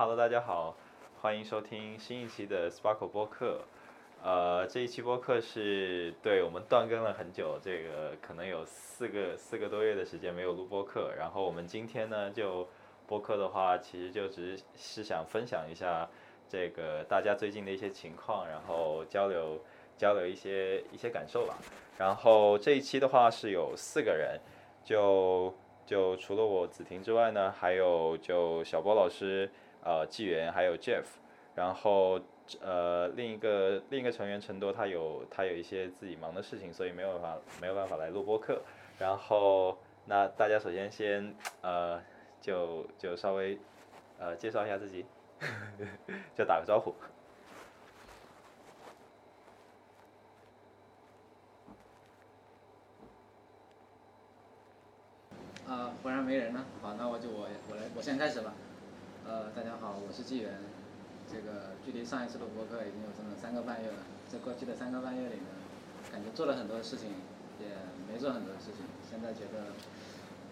[0.00, 0.74] Hello，大家好，
[1.20, 3.60] 欢迎收听新一期的 Sparkle 播客。
[4.22, 11.12] 呃，这一期播客是对我们断更了很久，这个可能有四个四个多月的时间没有录播客。
[11.18, 12.66] 然后我们今天呢，就
[13.06, 16.08] 播客的话，其实就只是是想分享一下
[16.48, 19.60] 这个大家最近的一些情况，然后交流
[19.98, 21.58] 交流一些一些感受吧。
[21.98, 24.40] 然后这一期的话是有四个人，
[24.82, 25.52] 就
[25.84, 29.50] 就除了我子婷之外呢，还有就小波老师、
[29.84, 31.04] 呃纪元还有 Jeff，
[31.54, 32.20] 然后。
[32.60, 38.60] 呃，另一个另一个成员陈多，他有他有一些自己忙的事情，所以没有办法没有办法来录播客。
[38.98, 42.02] 然后，那大家首先先呃，
[42.40, 43.56] 就就稍微
[44.18, 45.06] 呃介绍一下自己，
[46.34, 46.92] 就打个招呼。
[55.68, 58.52] 啊，忽然没人了，好，那我就我我来，我先开始吧。
[59.30, 60.58] 呃，大家好，我是纪元。
[61.30, 63.94] 这个距离上一次录播课已经有整整三个半月了，
[64.26, 65.46] 在过去的三个半月里呢，
[66.10, 67.10] 感觉做了很多事情，
[67.62, 67.68] 也
[68.10, 68.82] 没做很多事情。
[69.08, 69.66] 现在觉得，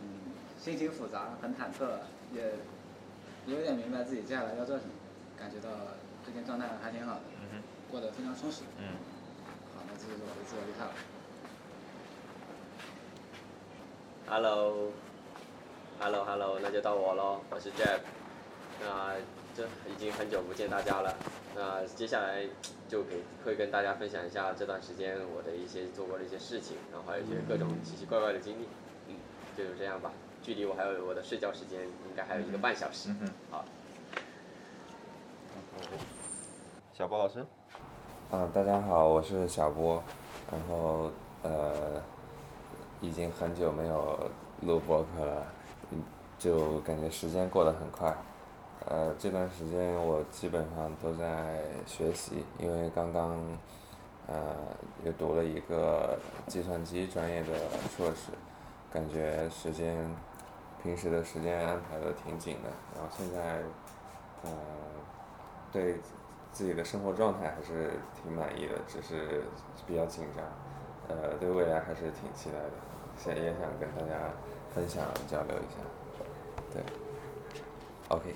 [0.01, 0.31] 嗯，
[0.63, 1.89] 心情复杂，很忐忑，
[2.33, 2.55] 也
[3.53, 4.91] 有点明白自己接下来要做什么，
[5.37, 5.71] 感觉到
[6.25, 7.23] 最近状态还挺好的，
[7.91, 8.63] 过得非常充实。
[8.79, 8.95] 嗯。
[9.75, 10.87] 好，那这就是我的自我介绍。
[14.29, 17.99] Hello，Hello，Hello，那就到我喽，我是 Jeff，
[18.81, 19.15] 那
[19.57, 19.67] 这。
[19.89, 21.13] 已经很久不见大家了，
[21.57, 22.47] 那接下来
[22.89, 28.69] 就给会跟大家分享一下这段时间我的一些做过的一些事情，然后还有一些各种奇奇怪怪的经历，
[29.09, 29.17] 嗯，
[29.57, 30.13] 就这样吧。
[30.41, 33.13] 距离我还有我的睡觉时间，应该还有一个半小时。
[33.51, 33.65] 好。
[36.93, 37.45] 小波老师。
[38.31, 40.01] 啊，大家好，我是小波，
[40.53, 41.11] 然后
[41.43, 42.01] 呃，
[43.01, 45.47] 已经很久没有录播客了，
[46.39, 48.17] 就感觉时间过得很快。
[48.91, 53.39] 呃，这段时间我基本上都在学习，因为刚刚，
[54.27, 54.57] 呃，
[55.05, 57.49] 又读了一个计算机专业的
[57.95, 58.33] 硕士，
[58.91, 59.95] 感觉时间，
[60.83, 63.59] 平时的时间安排的挺紧的，然后现在，
[64.45, 64.51] 呃，
[65.71, 65.97] 对
[66.51, 67.91] 自己的生活状态还是
[68.23, 69.43] 挺满意的，只是
[69.87, 70.47] 比较紧张，
[71.09, 72.73] 呃，对未来还是挺期待的，
[73.19, 74.31] 想也想跟大家
[74.75, 75.77] 分享交流一下，
[76.73, 76.83] 对
[78.09, 78.31] ，OK。
[78.31, 78.35] OK，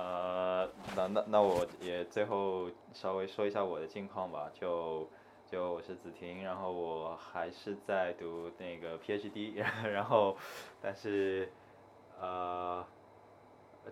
[0.00, 0.66] 呃，
[0.96, 5.06] 那那那我也最后稍微说一下我的近况吧，就
[5.50, 9.62] 就我是子婷，然后我还是在读那个 PhD，
[9.92, 10.34] 然后
[10.80, 11.52] 但是
[12.18, 12.82] 呃，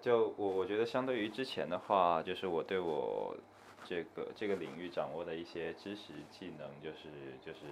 [0.01, 3.37] 就我我觉得相对于之前的话，就是我对我
[3.85, 7.11] 这个这个领域掌握的一些知识技能，就是
[7.45, 7.67] 就是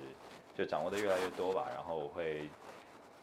[0.54, 2.50] 就掌握的越来越多吧，然后我会。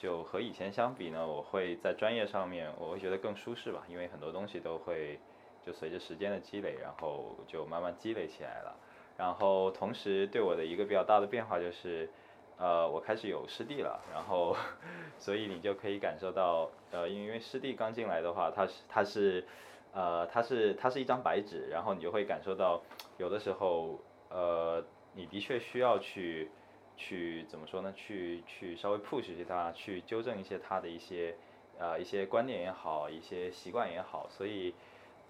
[0.04, 5.18] 就和以前相比呢，我会在专业上面，我会觉得更舒适吧，因为很多东西都会
[5.66, 8.76] 就随着时间的积累，然后就慢慢积累起来了。
[9.18, 12.10] 然后同时对我的一个比较大的变化就是，
[12.58, 14.54] 呃，我开始有师弟了，然后
[15.18, 19.46] 所以你就可以感受到，呃，因为师弟刚进来的话，他是他是，
[19.94, 22.82] 呃，他是他是一张白纸，然后你就会感受到，
[23.18, 23.98] 有的时候，
[24.30, 26.52] 呃，你的确需要去。
[26.96, 27.92] 去怎么说呢？
[27.94, 31.36] 去去稍微 push 一下他，去纠正一些他的一些
[31.80, 34.74] 呃一些观点也好，一些习惯也好，所以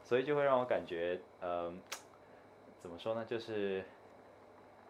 [0.04, 1.74] 所以就会让我感觉呃
[2.82, 3.26] 怎么说呢？
[3.26, 3.84] 就是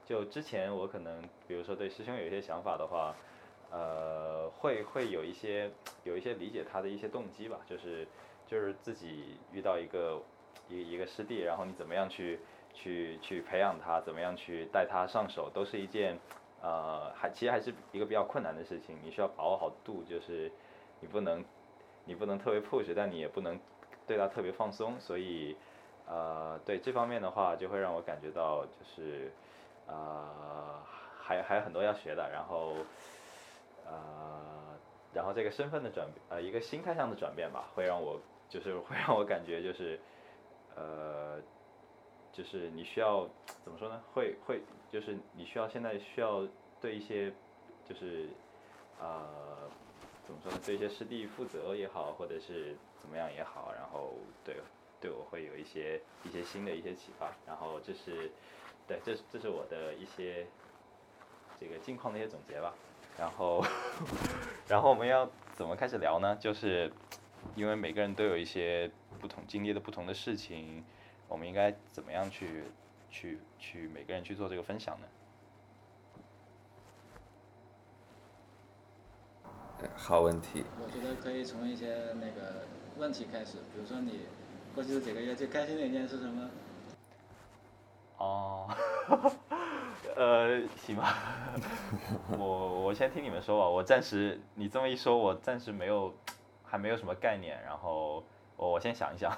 [0.05, 3.15] 就之前我可能比如说对师兄有一些想法的话，
[3.71, 5.71] 呃会会有一些
[6.03, 8.07] 有一些理解他的一些动机吧，就是
[8.47, 10.21] 就是自己遇到一个
[10.69, 12.39] 一一个师弟，然后你怎么样去
[12.73, 16.17] 去去培养他，怎么样去带他上手，都是一件。
[16.63, 20.49] 呃，还其实还是一个比较困难的事情，你需要把握好度，就是
[21.01, 21.43] 你不能，
[22.05, 23.59] 你不能特别 push，但你也不能
[24.07, 25.57] 对他特别放松，所以
[26.07, 29.29] 呃，对这方面的话，就会让我感觉到就是
[29.87, 30.81] 呃，
[31.21, 32.77] 还还有很多要学的，然后
[33.85, 34.79] 呃，
[35.13, 38.17] 然后这个身份的转呃一个心态上的转变吧，会让我
[38.47, 39.99] 就是会让我感觉就是
[40.77, 41.41] 呃。
[42.35, 43.27] 就是你需要
[43.63, 44.01] 怎么说呢？
[44.11, 44.59] 会会
[44.93, 46.47] 就是你需要现在需要
[46.79, 47.33] 对一些
[47.83, 48.29] 就是
[48.99, 49.67] 呃
[50.23, 50.59] 怎么说呢？
[50.63, 54.13] 对一些师弟负责也好，或者是怎么样也好，然后
[54.45, 54.57] 对
[55.01, 57.33] 对我会有一些一些新的一些启发。
[57.47, 58.31] 然后这是
[58.87, 60.45] 对，这这是我的一些
[61.59, 62.71] 这个近况的一些总结吧。
[63.17, 63.65] 然后
[64.69, 66.35] 然后我们要怎么开始聊呢？
[66.35, 66.93] 就是
[67.55, 70.85] 因为每个人都有一些不同经历的不同的事情。
[71.29, 72.63] 我们应该怎么样去
[73.13, 75.07] 去去每个人去做这个分享呢？
[79.95, 80.65] 好问题。
[80.81, 82.65] 我觉得可以从一些那个
[82.97, 84.21] 问题开始，比如说你
[84.73, 86.49] 过去这几个月最开心的一件是什么？
[88.17, 88.67] 哦，
[90.15, 91.17] 呃，行吧，
[92.37, 93.67] 我我先听你们说吧。
[93.67, 96.13] 我暂时你这么一说，我暂时没有，
[96.63, 97.61] 还没有什么概念。
[97.63, 98.23] 然后
[98.55, 99.37] 我我先想一想。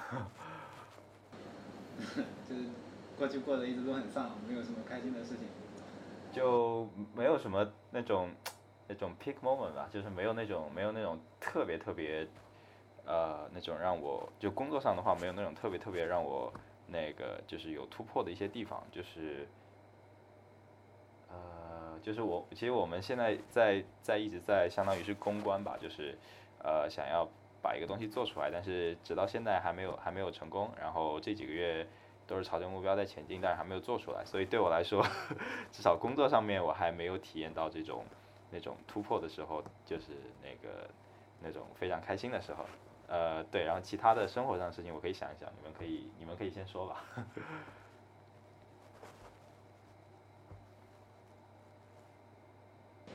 [2.48, 2.68] 就是
[3.18, 5.46] 过去过得一直都很丧，没有什么开心的事情。
[6.32, 8.30] 就没有什么那种
[8.88, 12.26] 那种 peak moment 吧，就是没有那种没有那种特别特别，
[13.06, 16.52] 呃，那种让我就工作上的话，没有那种特别特别让我
[16.88, 19.48] 那个就是有突破的一些地方，就是，
[21.30, 26.18] 呃，就是我其实我们现在在在一直在相当于是公关吧，就是
[26.62, 27.26] 呃想要
[27.62, 31.86] 把一个东西做出来，但是直到现在还没有还没有成功，然后这几个月。
[32.26, 35.06] 都是朝着目标在前进，但是还没有做出来，所以对我来说，
[35.72, 38.04] 至少工作上面我还没有体验到这种
[38.50, 40.12] 那种突破的时候，就是
[40.42, 40.88] 那个
[41.40, 42.64] 那种非常开心的时候。
[43.08, 47.04] 呃，对，然后其他的生活上的事情我可以想一想，你们可以你们可以先说吧。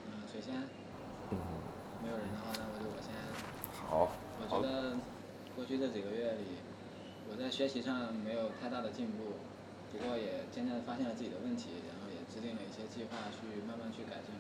[0.08, 0.56] 嗯，谁先？
[1.32, 1.38] 嗯，
[2.02, 3.12] 没有人的话，那我就我先。
[3.90, 4.08] 好，
[4.40, 4.96] 我觉得
[5.58, 6.61] 过去这几个月里，
[7.32, 9.40] 我在学习上没有太大的进步，
[9.90, 14.36] 不过也渐渐的发现了自己的问题，然后也制定了一些计划去慢慢去改进。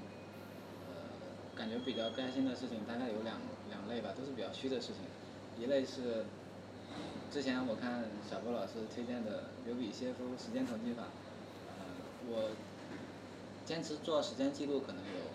[0.91, 3.39] 呃，感觉比较开心的事情大概有两
[3.69, 5.07] 两类吧，都是比较虚的事情。
[5.57, 6.25] 一类是
[7.31, 11.03] 之前我看小波老师推荐的刘比歇夫时间统计法，
[11.79, 11.87] 呃，
[12.27, 12.51] 我
[13.65, 15.31] 坚持做时间记录可能有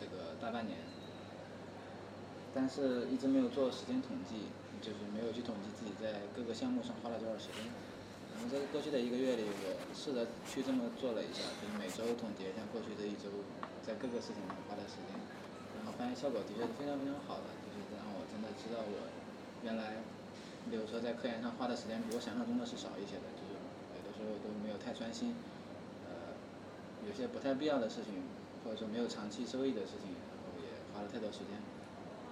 [0.00, 0.78] 这个大半年。
[2.52, 4.50] 但是一直没有做时间统计，
[4.80, 7.68] 就是没有去统计自己在各个项目上花了多少时间。
[8.32, 13.28] 然后在过去的一个月里，我试着去这么做了一下，就是每周总结一下过去这一周
[13.84, 15.12] 在各个事情上花的时间，
[15.76, 19.12] 然后发现效果的确是非常非常好的，就是让我真的知道我
[19.60, 20.00] 原来，
[20.72, 23.60] 比如说在科研上花的时间比我想象中的是少一些的，就是
[23.92, 25.36] 有的时候都没有太专心，
[26.08, 26.32] 呃，
[27.04, 28.24] 有些不太必要的事情，
[28.64, 31.60] 或者说没有长期收益的事情，然后也花了太多时间。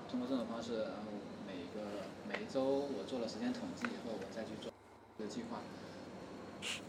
[0.08, 1.12] 通过这种方式，然后
[2.48, 4.72] 周我做了时间统计以后，我再去做
[5.20, 5.60] 的计划。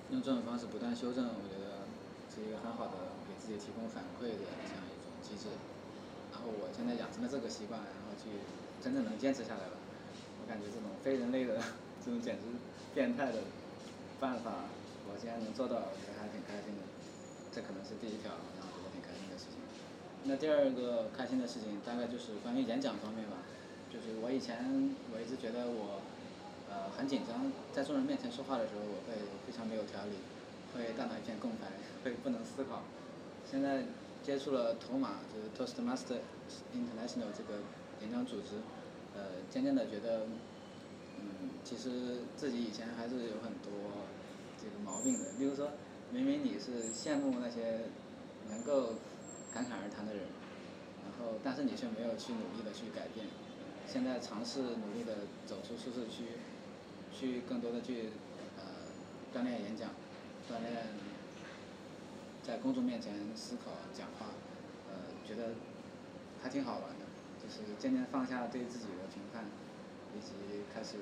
[0.10, 1.84] 用这种方式不断修正，我觉得
[2.32, 5.52] 是一个很好的给自己提供反馈的这样一种机制。
[6.32, 8.40] 然后我现在养成了这个习惯，然后去
[8.82, 9.76] 真正能坚持下来了。
[10.42, 11.60] 我感觉这种非人类的
[12.00, 12.48] 这种简直
[12.96, 13.44] 变态的
[14.20, 14.72] 办法，
[15.12, 16.88] 我现在能做到，我觉得还挺开心的。
[17.52, 19.60] 这可能是第一条让我觉得挺开心的事情。
[20.24, 23.44] 那第二个开心的事情，大概就是关于演讲方面吧。
[23.92, 26.02] 就是我以前我一直觉得我，
[26.70, 30.22] 呃，很紧张，在众人面前说话的时候，我会非常没有条理，
[30.74, 31.68] 会大脑一片空白，
[32.06, 32.84] 会不能思考。
[33.50, 33.84] 现在
[34.22, 36.22] 接触了头马，就是 Toastmaster
[36.74, 37.66] International 这个
[38.02, 38.62] 演讲组织，
[39.18, 40.28] 呃，渐渐的觉得，
[41.18, 44.06] 嗯，其实自己以前还是有很多
[44.62, 45.34] 这个毛病的。
[45.40, 45.72] 比如说，
[46.12, 47.90] 明明你是羡慕那些
[48.50, 48.94] 能够
[49.52, 50.22] 侃侃而谈的人，
[51.02, 53.26] 然后但是你却没有去努力的去改变。
[53.92, 56.38] 现在尝试努力的走出舒适区，
[57.12, 58.12] 去更多的去
[58.56, 58.64] 呃
[59.34, 59.90] 锻炼演讲，
[60.48, 60.94] 锻炼
[62.46, 64.28] 在公众面前思考讲话，
[64.88, 65.56] 呃，觉得
[66.40, 67.06] 还挺好玩的，
[67.42, 69.46] 就是渐渐放下对自己的评判，
[70.16, 70.98] 以及开始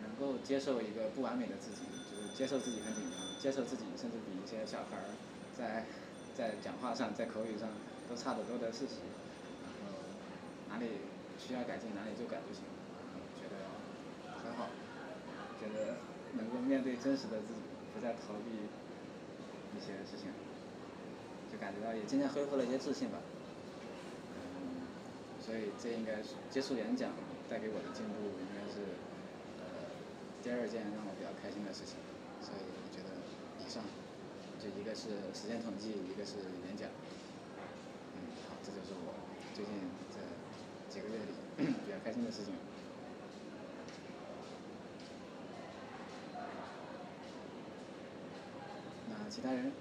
[0.00, 5.10] 能够接受一个不完美的自己，就是接受自己很紧张，接受自己甚至比一些小孩儿
[5.58, 5.86] 在
[6.36, 7.68] 在讲话上、在口语上
[8.08, 9.02] 都差得多的事实，
[9.64, 9.98] 然后
[10.68, 10.86] 哪里
[11.46, 12.64] 需要改进哪里就改就行，
[12.96, 13.68] 然后觉得
[14.40, 14.72] 很好，
[15.60, 16.00] 觉得
[16.40, 17.60] 能够面对真实的自己，
[17.92, 18.64] 不再逃避
[19.76, 20.32] 一些事情，
[21.52, 23.18] 就感觉到也渐渐恢复了一些自信吧。
[24.32, 24.88] 嗯，
[25.44, 27.12] 所以这应该是接触演讲
[27.50, 28.96] 带给我的进步，应该是
[29.60, 29.92] 呃
[30.42, 32.00] 第二件让我比较开心的事情，
[32.40, 33.12] 所以我觉得
[33.60, 33.84] 以上
[34.56, 36.88] 就一个是时间统计，一个是演讲。
[38.16, 39.12] 嗯，好，这就是我
[39.54, 39.74] 最近
[40.94, 41.34] 几个月里
[41.82, 42.54] 比较开心的事情。
[49.10, 49.72] 那其他人，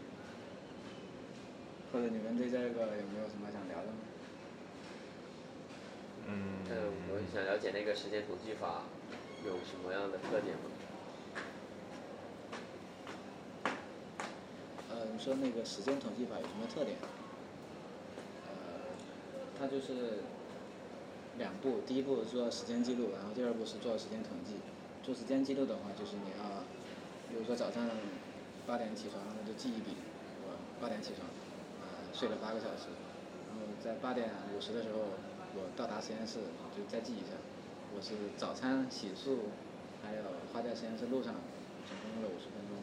[1.92, 2.66] 或者你们对这个
[2.98, 3.94] 有没有什么想聊的吗？
[6.28, 6.34] 嗯
[6.72, 8.82] 嗯，我想了解那个时间统计法
[9.46, 10.62] 有什么样的特点吗？
[14.90, 16.98] 呃，你说那个时间统计法有什么特点？
[18.50, 18.56] 呃，
[19.60, 20.24] 它就是
[21.38, 24.56] 两步，第一步做时间记录，然后第二步是做时间统计。
[25.04, 26.64] 做时间记录的话，就是你要，
[27.28, 27.90] 比如说早上
[28.66, 29.98] 八点起床，那就记一笔，
[30.48, 31.28] 我八点起床，
[31.82, 32.88] 呃，睡了八个小时，
[33.50, 35.00] 然后在八点五十的时候
[35.60, 36.40] 我到达实验室
[36.72, 37.36] 就再记一下，
[37.92, 39.52] 我是早餐、洗漱，
[40.02, 40.24] 还有
[40.54, 41.36] 花在实验室路上，
[41.84, 42.80] 总共用了五十分钟，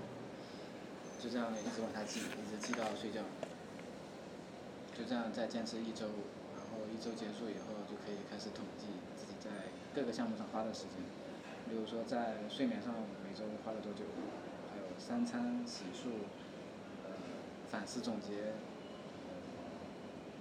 [1.22, 3.24] 就这样一直往下记，一直记到睡觉，
[4.92, 6.04] 就这样再坚持一周，
[6.52, 9.50] 然后一周结束以后可以开始统计自己在
[9.94, 11.02] 各个项目上花的时间，
[11.68, 14.04] 比如说在睡眠上每周花了多久，
[14.70, 16.28] 还有三餐、洗漱，
[17.04, 17.12] 呃，
[17.70, 18.54] 反思总结，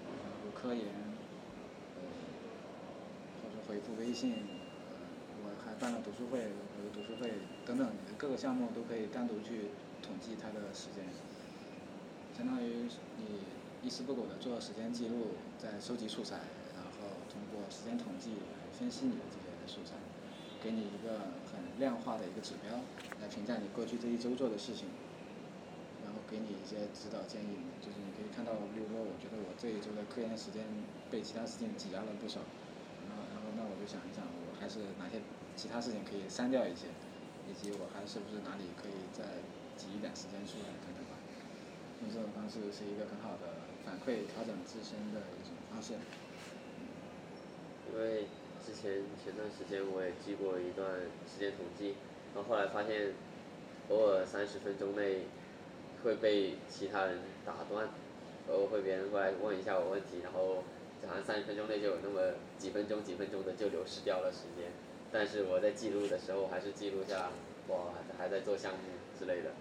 [0.06, 0.86] 然后科研，
[1.96, 2.02] 呃，
[3.44, 4.96] 或者回复微信，呃，
[5.44, 6.40] 我还办了读书会，
[6.78, 7.32] 我的读书会
[7.66, 11.06] 等等各个项目都可以单独去统计它的时间，
[12.38, 12.88] 相当于
[13.18, 13.42] 你
[13.82, 16.40] 一丝不苟的做时间记录，在收集素材，
[17.70, 19.96] 时间统计来分析你的这些素材，
[20.62, 22.74] 给你一个很量化的一个指标，
[23.22, 24.90] 来评价你过去这一周做的事情。
[26.02, 30.66] 然后给你一些指导建议，就是你可以看到，比如说，我觉得我这一周的科研时间
[31.12, 32.42] 被其他事情挤压了不少，
[33.06, 35.22] 然后，然后那我就想一想，我还是哪些
[35.54, 36.90] 其他事情可以删掉一些，
[37.46, 39.44] 以及我还是不是哪里可以再
[39.78, 41.14] 挤一点时间出来等等吧。
[42.02, 45.94] 用这种方式是一个很好的反馈调整自身的一种方式。
[48.00, 48.24] 因为
[48.66, 50.88] 之前前段时间我也记过一段
[51.28, 51.96] 时间统计，
[52.34, 53.12] 然后后来发现，
[53.90, 55.28] 偶尔三十分钟内。
[56.02, 57.90] 会被其他人打断，
[58.48, 60.64] 偶尔会别人过来问一下我问题，然后
[61.06, 64.72] 好像三十分钟内就有那么几分钟几分钟的就流失掉了时间，
[65.12, 67.32] 但是我在记录的时候还是记录下，
[67.68, 68.80] 哇还在做项目
[69.20, 69.52] 之类的，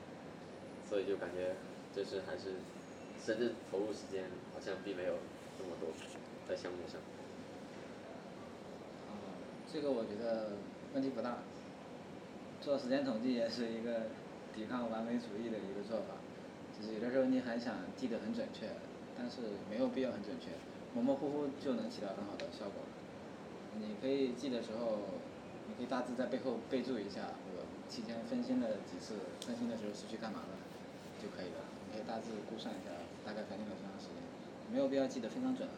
[0.89, 1.57] 所以就感觉
[1.93, 2.55] 就是还是
[3.27, 4.23] 真正投入时间
[4.55, 5.15] 好像并没有
[5.59, 5.91] 那么多
[6.49, 7.01] 在项目上。
[9.71, 10.57] 这个我觉得
[10.95, 11.39] 问题不大，
[12.61, 14.09] 做时间统计也是一个
[14.55, 16.17] 抵抗完美主义的一个做法。
[16.73, 18.71] 就是有的时候你还想记得很准确，
[19.17, 20.53] 但是没有必要很准确，
[20.95, 22.81] 模模糊糊就能起到很好的效果。
[23.77, 25.21] 你可以记的时候，
[25.69, 30.57] 你可以大致在背后备注一下，我期间分心了几次，分心的时候是去干嘛了，
[31.21, 31.61] 就可以了。
[31.85, 32.95] 你可以大致估算一下，
[33.27, 34.17] 大概反映了多长时间，
[34.73, 35.69] 没有必要记得非常准。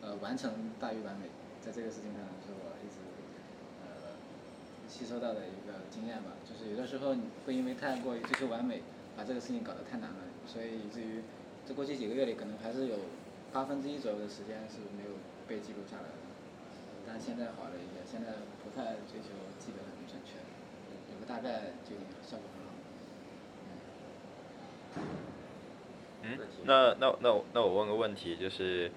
[0.00, 0.50] 呃，完成
[0.80, 1.26] 大于完美，
[1.64, 2.98] 在这个事情上是我一直
[3.86, 4.18] 呃
[4.88, 6.36] 吸收到的一个经验吧。
[6.44, 8.82] 就是有的时候你会因为太过于追求完美。
[9.14, 11.20] 把这个事情搞得太难了，所以以至于
[11.68, 12.96] 这过去几个月里，可能还是有
[13.52, 15.10] 八分之一左右的时间是没有
[15.46, 16.32] 被记录下来的。
[17.06, 18.32] 但现在好了一些，现在
[18.64, 20.40] 不太追求记得很准确，
[21.12, 22.72] 有个大概就已经效果很好。
[26.22, 28.90] 嗯，那那那那我问个问题，就是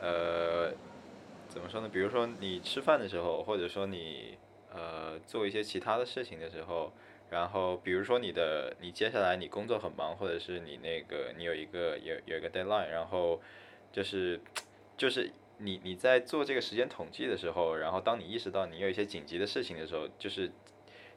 [0.00, 0.72] 呃，
[1.58, 1.88] 怎么说呢？
[1.92, 4.38] 比如说你吃饭的时候，或者说你
[4.72, 6.92] 呃做一些其他的事情的时候。
[7.30, 13.38] 然后，比如说你的，你接下来你工作很忙，或者是你那个你有一个有有一个 deadline，然后
[13.92, 14.40] 就是
[14.96, 20.50] 就是你你在做这个时间统计的时候，然后当你意识到你有一些紧急的事情的时候，就是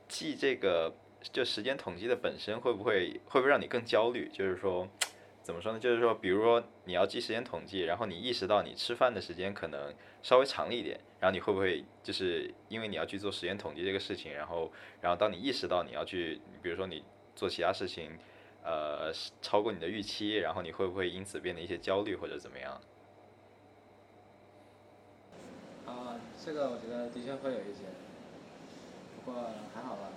[0.09, 0.93] 记这个
[1.31, 4.29] 就时间统计的本身会不会会不会让你更焦虑？
[4.33, 4.85] 就是说
[5.43, 5.79] 怎么说呢？
[5.79, 10.99] 就是说，比如说你要记时间统计，然后你意识到你吃饭的时间可能稍微长了一点。
[11.19, 14.71] 然后你会不会就是因为你要去做时间统计这个事情，然后，
[15.01, 17.03] 然后当你意识到你要去，比如说你
[17.35, 18.17] 做其他事情，
[18.63, 22.81] 呃，超过你的预期，然后你会不会因此变得一些焦虑或者怎么样？
[25.85, 27.85] 啊，这个我觉得的确会有一些，
[29.23, 30.09] 不过还好吧，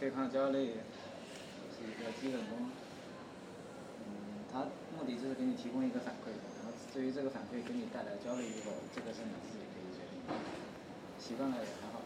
[0.00, 0.74] 对抗焦虑
[1.70, 2.68] 是一个基本功，
[5.16, 6.28] 的就是给你提供一个反馈，
[6.60, 9.64] 然后至于这个反馈给你带来焦虑与否，这个是你自己。
[11.18, 12.02] 习惯了也还好，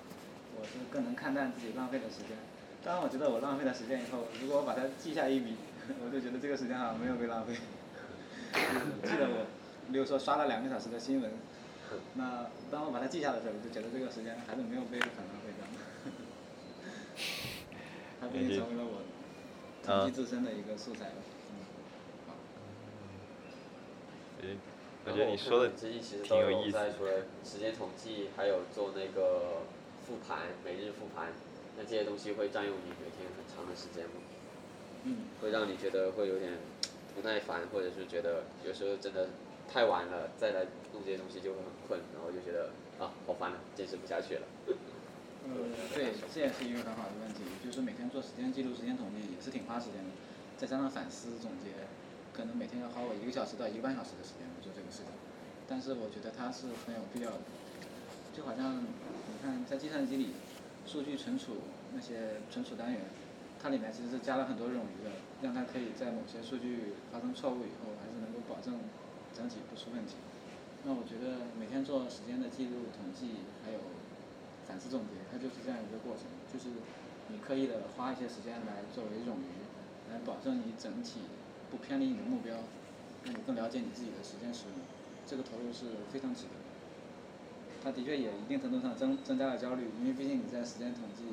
[0.58, 2.36] 我是更能看淡自己浪费的时间。
[2.84, 5.56] 当我觉得我浪费了时间以后，如果我把它记下一笔，
[6.04, 7.54] 我就觉得这个时间好像没有被浪费。
[9.02, 9.46] 记得我，
[9.92, 11.30] 比如说刷了两个小时的新闻，
[12.14, 15.66] 那当我把它记下的时候，我就觉得这个时间还是没有被很浪费掉。
[18.20, 19.02] 它毕竟成为了我
[19.84, 21.14] 统计自身的一个素材了。
[24.42, 24.58] 嗯。
[25.04, 26.78] 我觉得你说的挺有意思。
[26.96, 29.62] 除了时间统计，还有做那个
[30.06, 31.32] 复盘，每日复盘，
[31.76, 34.22] 那这些东西会占用你每天很长的时间吗？
[35.04, 35.26] 嗯。
[35.40, 36.52] 会让你觉得会有点
[37.14, 39.30] 不耐烦，或者是觉得有时候真的
[39.68, 42.70] 太晚了，再来弄这些东西就会很困，然后就觉得
[43.02, 44.42] 啊好烦了，坚持不下去了。
[45.44, 50.10] 嗯， 对，这也是一个很好的问题，就是每天做时间记录、时间统计也是挺花时间的，
[50.56, 51.74] 再加上反思总结，
[52.32, 54.48] 可能每天要花我一个小时到一个半小时的时间。
[54.48, 55.10] 来做这个事情，
[55.68, 57.42] 但是我觉得它是很有必要的，
[58.32, 60.34] 就好像你看在计算机里，
[60.86, 63.00] 数据存储那些存储单元，
[63.60, 65.10] 它里面其实是加了很多冗余的，
[65.42, 68.78] 让它可以在某些数据发生错误以后，还是能够保证
[69.34, 70.14] 整体不出问题。
[70.84, 73.78] 那我觉得每天做时间的记录、统计，还有
[74.66, 76.70] 反思总结，它就是这样一个过程，就是
[77.28, 79.66] 你刻意的花一些时间来作为冗余，
[80.12, 81.22] 来保证你整体
[81.72, 82.54] 不偏离你的目标，
[83.24, 84.76] 让你更了解你自己的时间使用，
[85.26, 86.68] 这个投入是非常值得的。
[87.82, 91.24] 它的确也一定程度上增增加了焦虑，因为毕竟你在时间统计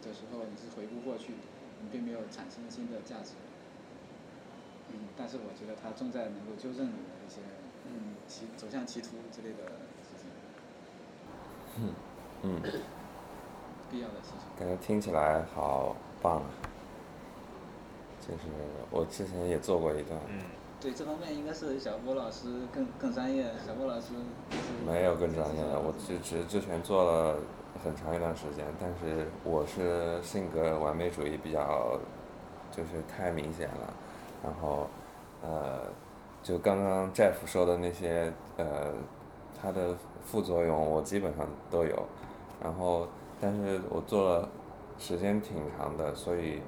[0.00, 1.34] 的时候，你是回顾过去，
[1.82, 3.32] 你并没有产生新的价值。
[4.88, 7.42] 嗯，但是我觉得它重在能够纠正你的一些
[7.86, 10.26] 嗯歧走向歧途之类的事情，
[11.76, 11.94] 嗯
[12.42, 12.62] 嗯，
[13.90, 14.48] 必要的事情。
[14.58, 16.50] 感觉听起来好棒啊！
[18.30, 18.44] 就是
[18.90, 20.38] 我之前也做过一段，嗯，
[20.80, 24.12] 对这方面应该是小波老师更更专业，小波老师
[24.48, 27.36] 就是没有更专业的，我只只之前做了
[27.82, 31.98] 很长一段时间，但是我是性格完美主义比较，
[32.70, 33.92] 就是太明显了，
[34.44, 34.86] 然后
[35.42, 35.80] 呃，
[36.40, 38.92] 就刚刚 Jeff 说的那些呃，
[39.60, 42.06] 它的副作用我基本上都有，
[42.62, 43.08] 然后
[43.40, 44.48] 但是我做了
[44.98, 46.60] 时间挺长的，所以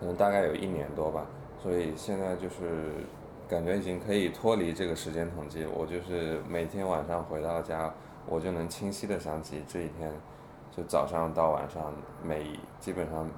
[0.00, 1.26] 可能大概有一年多吧，
[1.62, 3.04] 所以现在就是
[3.46, 7.92] 感觉已经可以脱离这个时间统计，我就是每天晚上回到家，
[8.26, 10.10] 我就能清晰的想起这一天，
[10.74, 11.92] 就早上到晚上
[12.24, 13.28] 每基本上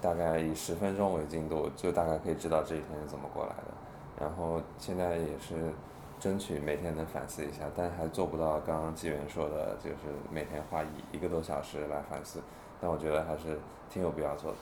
[0.00, 3.72] 大概以十分钟为进度，就大概可以知道这一天是怎么过来的。
[4.20, 5.72] 然后现在也是
[6.18, 9.96] 争取每天能反思一下，但还做不到刚刚纪元说的，就是
[10.32, 12.40] 每天花一一个多小时来反思。
[12.80, 14.58] 但我觉得还是挺有必要做的，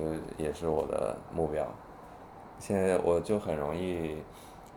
[0.00, 1.66] 这也是我的目标。
[2.58, 4.22] 现在我就很容易，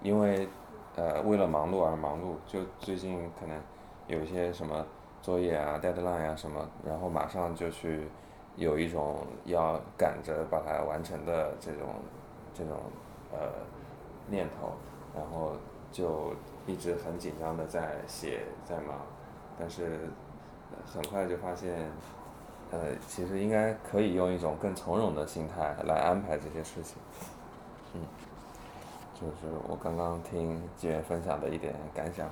[0.01, 0.47] 因为
[0.95, 3.57] 呃为了忙碌而忙碌，就最近可能
[4.07, 4.85] 有一些什么
[5.21, 8.09] 作业啊、deadline 啊什么，然后马上就去
[8.57, 11.87] 有一种要赶着把它完成的这种
[12.53, 12.77] 这种
[13.31, 13.39] 呃
[14.27, 14.73] 念头，
[15.15, 15.53] 然后
[15.91, 16.33] 就
[16.67, 18.99] 一直很紧张的在写在忙，
[19.57, 20.09] 但是
[20.85, 21.89] 很快就发现，
[22.73, 26.97] 呃其实应该可以用一种更从容的心态来安排这些事情。
[27.93, 28.01] 嗯，
[29.13, 32.27] 就是我刚刚听纪元分享的一点感想。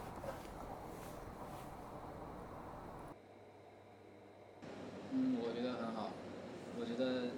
[5.12, 6.10] 嗯，我觉得很好。
[6.80, 7.30] 我觉得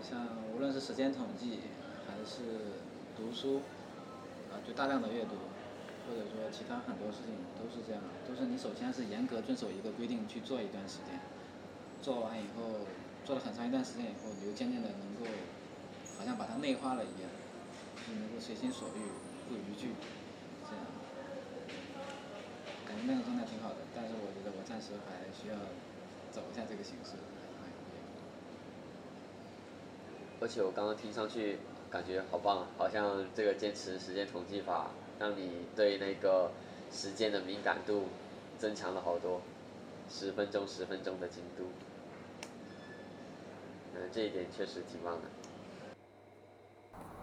[0.00, 1.58] 像无论是时间统计，
[2.06, 2.78] 还是
[3.16, 3.62] 读书，
[4.52, 5.34] 啊，就大量的阅读，
[6.06, 11.18] 或者说其他很多事情都是这样，都是你首先是严格遵守一个规定去做一段时间，
[12.02, 12.82] 做完以后，
[13.24, 15.30] 做了很长一段时间以后，你就渐渐的能够，
[16.18, 17.30] 好像把它内化了一样，
[18.04, 19.00] 就能够随心所欲，
[19.48, 19.94] 不逾矩，
[20.68, 20.82] 这样。
[22.84, 25.54] 感觉那个状态挺好的，但是我觉得我暂时还需要
[26.32, 27.12] 走一下这个形式。
[30.40, 36.50] 而且我刚刚听上去感觉好棒，好像这个坚持时间统计法，让你对那个
[36.90, 38.08] 时间的敏感度
[38.58, 39.40] 增强了好多，
[40.10, 41.66] 十分钟十分钟的进度，
[43.94, 45.22] 嗯，这一点确实挺棒的。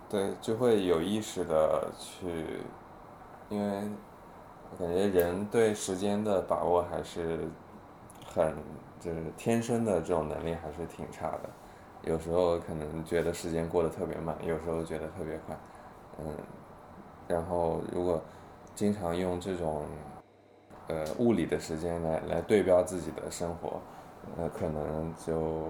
[0.10, 2.27] 对，就会有意识的去，
[3.49, 3.88] 因为
[4.71, 7.47] 我感觉人对时间的把握还是
[8.25, 8.55] 很，
[8.99, 11.49] 就是天生的这种能力还是挺差的。
[12.03, 15.60] 有时候可能觉得时间过得特别慢，有时候觉得特别快，
[16.19, 16.34] 嗯，
[17.27, 18.21] 然后如果
[18.73, 19.86] 经常用这种
[20.88, 23.82] 呃物理的时间来来对标自己的生活，
[24.38, 25.67] 那可能就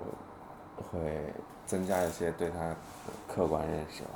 [0.91, 1.33] 会
[1.65, 2.75] 增加一些对他
[3.27, 4.09] 客观认识吧。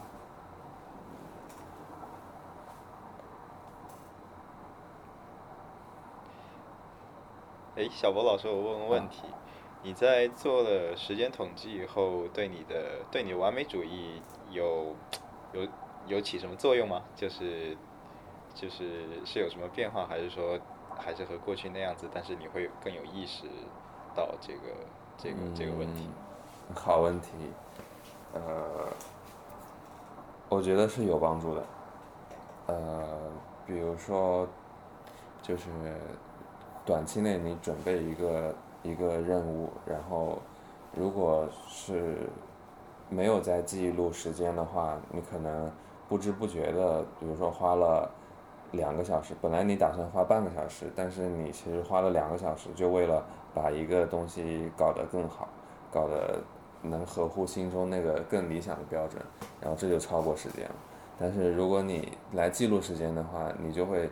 [7.75, 9.23] 哎，小博老师，我问个问题，
[9.81, 14.21] 你在做了时间统计以后，对你的对你的完美主义
[14.51, 14.95] 有
[15.53, 15.67] 有
[16.05, 17.01] 有起什么作用吗？
[17.15, 17.75] 就是
[18.53, 20.59] 就是是有什么变化，还是说
[20.95, 22.07] 还是和过去那样子？
[22.13, 23.47] 但是你会更有意识
[24.15, 24.59] 到这个
[25.17, 26.07] 这个这个问题。
[26.07, 26.32] 嗯，
[26.75, 27.29] 好问题，
[28.33, 28.41] 呃，
[30.49, 31.63] 我觉得是有帮助的，
[32.67, 33.07] 呃，
[33.65, 34.47] 比如说，
[35.41, 35.69] 就是
[36.85, 40.39] 短期内你准备一个一个任务，然后
[40.95, 42.29] 如果是
[43.09, 45.71] 没有在记录时间的话，你可能
[46.09, 48.09] 不知不觉的，比如说花了
[48.71, 55.47] 两个小时，本来你打算花半个小时，但是你其实花了两个小时，就为了把一个东西搞得更好，
[55.91, 56.41] 搞得
[56.83, 59.19] 能合乎心中那个更理想的标准，
[59.59, 60.75] 然后这就超过时间了。
[61.17, 64.09] 但是如果你来记录时间的话，你就会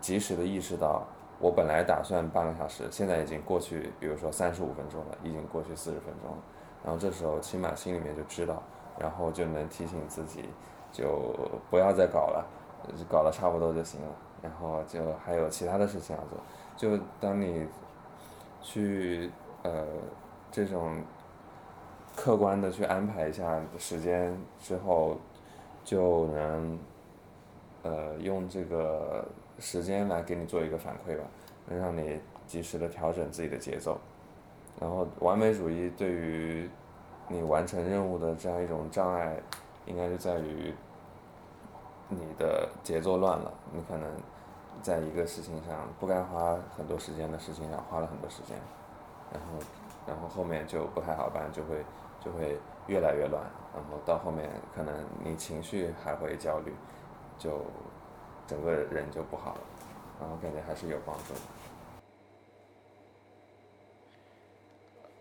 [0.00, 1.02] 及时的意识到，
[1.40, 6.38] 我本来打算半个小时，现在已经过去，比如说三十五分钟了，已经过去四十分钟了。
[6.84, 8.62] 然后这时候起码心里面就知道，
[8.98, 10.44] 然后就能提醒自己，
[10.92, 11.34] 就
[11.70, 12.46] 不要再搞了，
[13.10, 14.08] 搞得差不多就行了，
[14.42, 16.38] 然后就还有其他的事情要做。
[16.76, 17.66] 就当你
[18.62, 19.30] 去
[19.62, 19.84] 呃
[20.52, 21.02] 这种
[22.18, 25.16] 客观的去安排一下时间之后，
[25.84, 26.78] 就能
[27.84, 29.24] 呃用这个
[29.60, 31.22] 时间来给你做一个反馈吧，
[31.66, 33.96] 能让你及时的调整自己的节奏。
[34.80, 36.68] 然后完美主义对于
[37.28, 39.36] 你完成任务的这样一种障碍，
[39.86, 40.74] 应该就在于
[42.08, 44.10] 你的节奏乱了，你可能
[44.82, 48.56] 在一个事情上不该花很多时间的事情上花了很多时间，
[49.32, 49.66] 然后
[50.04, 51.76] 然后后面就不太好办，就会
[52.28, 53.42] 就会越来越乱，
[53.74, 56.74] 然后到后面可能你情绪还会焦虑，
[57.38, 57.64] 就
[58.46, 59.60] 整个人就不好了，
[60.20, 61.40] 然后感觉还是有帮助的。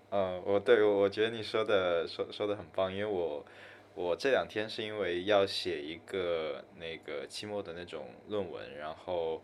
[0.10, 3.46] 嗯，我对我觉得你说的说说的很棒，因为我
[3.96, 9.42] 我这两天是因为要写一个那个期末的那种论文，然后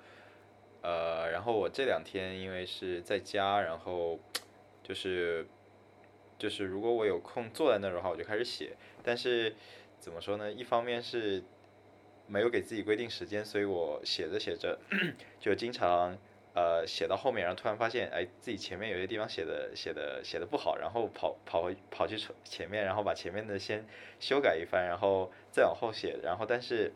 [0.82, 4.20] 呃，然后我这两天因为是在家，然后
[4.82, 5.48] 就是
[6.44, 9.56] 就是如果我有空坐在那儿的话，我就开始写，但是
[9.98, 10.52] 怎么说呢？
[10.52, 11.42] 一方面是
[12.28, 14.78] 没有给自己规定时间，所以我写着写着
[15.40, 16.18] 就经常。
[16.56, 23.84] 呃，写到后面，然后突然发现，哎，自己前面有些地方写的写的写的不好，然后跑跑回跑去前面，然后把前面的先
[24.20, 26.92] 修改一番，然后再往后写，然后但是，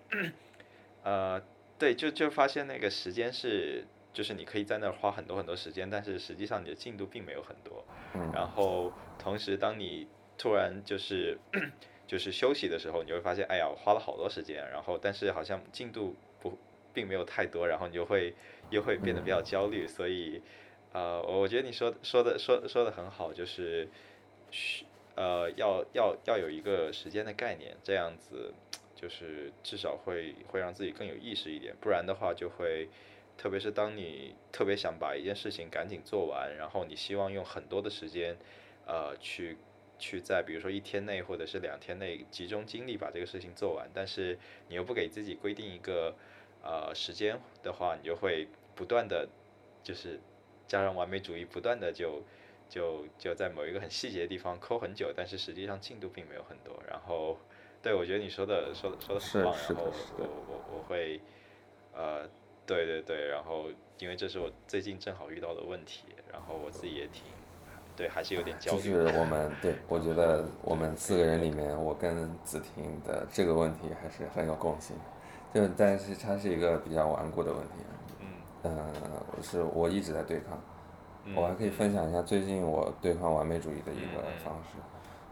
[1.02, 1.42] 呃，
[1.80, 3.84] 对，就就发现那个时间是，
[4.14, 7.84] 就是你可以在那儿花很多很多时间，但是实际上你的进度并没有很多。
[8.32, 11.38] 然后同时，当你突然就是
[12.08, 16.58] 就是休息的时候，你会发现，哎呀，我花了好多时间，然后但是好像进度不
[16.94, 18.34] 并没有太多，然后你就会。
[18.70, 20.42] 又会变得比较焦虑，所以，
[20.92, 23.88] 呃，我觉得你说说的说说的很好，就是，
[25.16, 28.54] 呃，要要要有一个时间的概念，这样子，
[28.94, 32.90] 就是至少会会让自己更有意识一点，不然的话就会，
[33.38, 38.36] 特别是当你特别想把一件事情赶紧做完，然后你希望用很多的时间，
[38.88, 39.58] 呃，去
[40.00, 46.16] 去在比如说一天内或者是两天内集中精力把这个事情做完，但是你又不给自己规定一个。
[46.64, 48.46] 呃，时间的话，你就会
[48.76, 49.30] 不断的，
[49.84, 50.20] 就是
[50.68, 52.22] 加上完美主义，不断的就
[52.68, 56.78] 就就在某一个很细节的地方抠很久，但是实际上进度并没有很多。
[56.90, 57.38] 然后，
[57.82, 59.84] 对我觉得你说的说的说的很棒，然后
[60.18, 61.22] 我我我会，
[61.94, 62.28] 呃，
[62.66, 63.70] 对对对，然后
[64.00, 67.24] 因为这是我最近正好遇到的问题，然后我自己也挺，
[67.98, 68.78] 对，还是有点焦虑。
[68.78, 74.96] 就是我们对，我觉得我们四个人里面，我跟子婷的这个问题还是很有共性。
[75.54, 77.74] 就但是它是一个比较顽固的问题，
[78.64, 80.60] 嗯，呃，是我一直在对抗，
[81.36, 84.78] 我还可以分享一下最近我对抗完美主义的一个方式，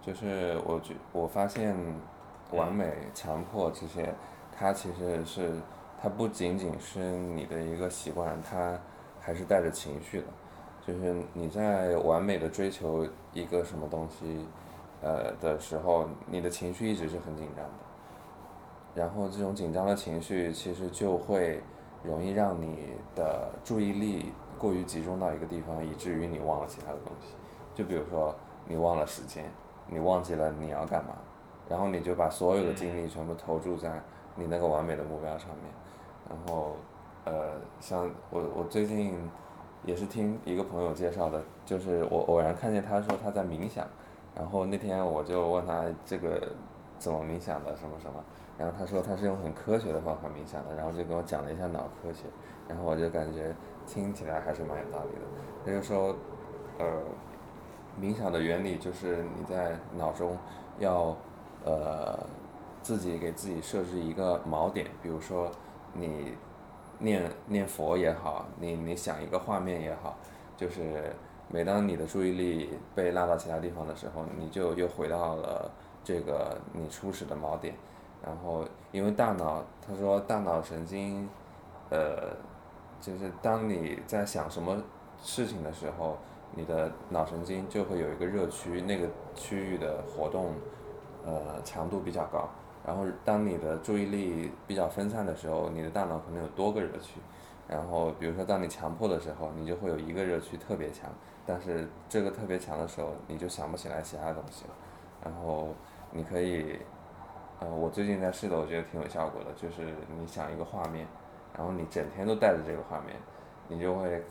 [0.02, 1.76] 就是我觉我发现
[2.52, 4.12] 完美、强迫这些，
[4.58, 5.52] 它其实是
[6.02, 8.80] 它不仅仅是你的一个习惯，它
[9.20, 10.28] 还是带着情绪的，
[10.86, 14.46] 就是你在完美的追求一个什么东西，
[15.02, 17.72] 呃的时候，你的情绪一直是很紧张的。
[18.94, 21.62] 然后这种紧张的情绪其实就会
[22.04, 27.34] 容易让你的注意力过于集中到一个地方，以至于你忘了其他的东西。
[27.74, 28.34] 就比如说
[28.68, 29.44] 你忘了时间，
[29.88, 31.16] 你忘记了你要干嘛，
[31.68, 34.02] 然后你就把所有的精力全部投注在
[34.36, 35.74] 你那个完美的目标上面。
[36.30, 36.78] 然后，
[37.26, 39.30] 呃，像我我最近
[39.86, 43.86] 也是听一个朋友介绍的，就是我偶然看见他说他在冥想，
[44.36, 46.42] 然后那天我就问他这个
[46.98, 48.24] 怎么冥想的什么什么。
[48.58, 52.24] 然后他说他是用很科学的方法冥想的，然后就跟我讲了一下脑科学，
[52.70, 53.54] 然后我就感觉
[53.86, 55.26] 听起来还是蛮有道理的。
[55.66, 56.16] 他就说，
[56.80, 57.02] 呃，
[58.02, 60.38] 冥想的原理就是你在脑中
[60.80, 61.14] 要
[61.66, 62.18] 呃
[62.82, 65.52] 自己给自己设置一个锚点，比如说
[65.92, 66.34] 你
[67.06, 70.18] 念念佛也好，你你想一个画面也好，
[70.58, 71.16] 就是
[71.48, 75.72] 每当你的注意力被拉到其他地方的时候，你就又回到了
[76.04, 77.76] 这个你初始的锚点。
[78.26, 81.30] 然后，因为大脑，他说大脑神经，
[81.92, 82.36] 呃，
[83.00, 84.76] 就是当你在想什么
[85.22, 86.18] 事情的时候，
[86.56, 90.54] 你的脑神经就会有一个热区，那个区域的活动，
[91.24, 92.50] 呃，强度比较高。
[92.86, 97.20] 然后，当你的注意力比较分散的时候，你的大脑可能有多个热区。
[97.68, 101.10] 然后，比如说当你强迫的时候，你就会有一个热区特别强，
[101.46, 104.72] 但是这个特别强的时候，你就想不起来其他东西了。
[105.24, 105.70] 然后，
[106.12, 106.80] 你可以。
[107.62, 109.50] 呃，我最近在试的，我觉得挺有效果的。
[109.54, 111.08] 就是你想一个画面，
[111.56, 113.16] 然后你整天都带着这个画面，
[113.70, 114.22] 你就会，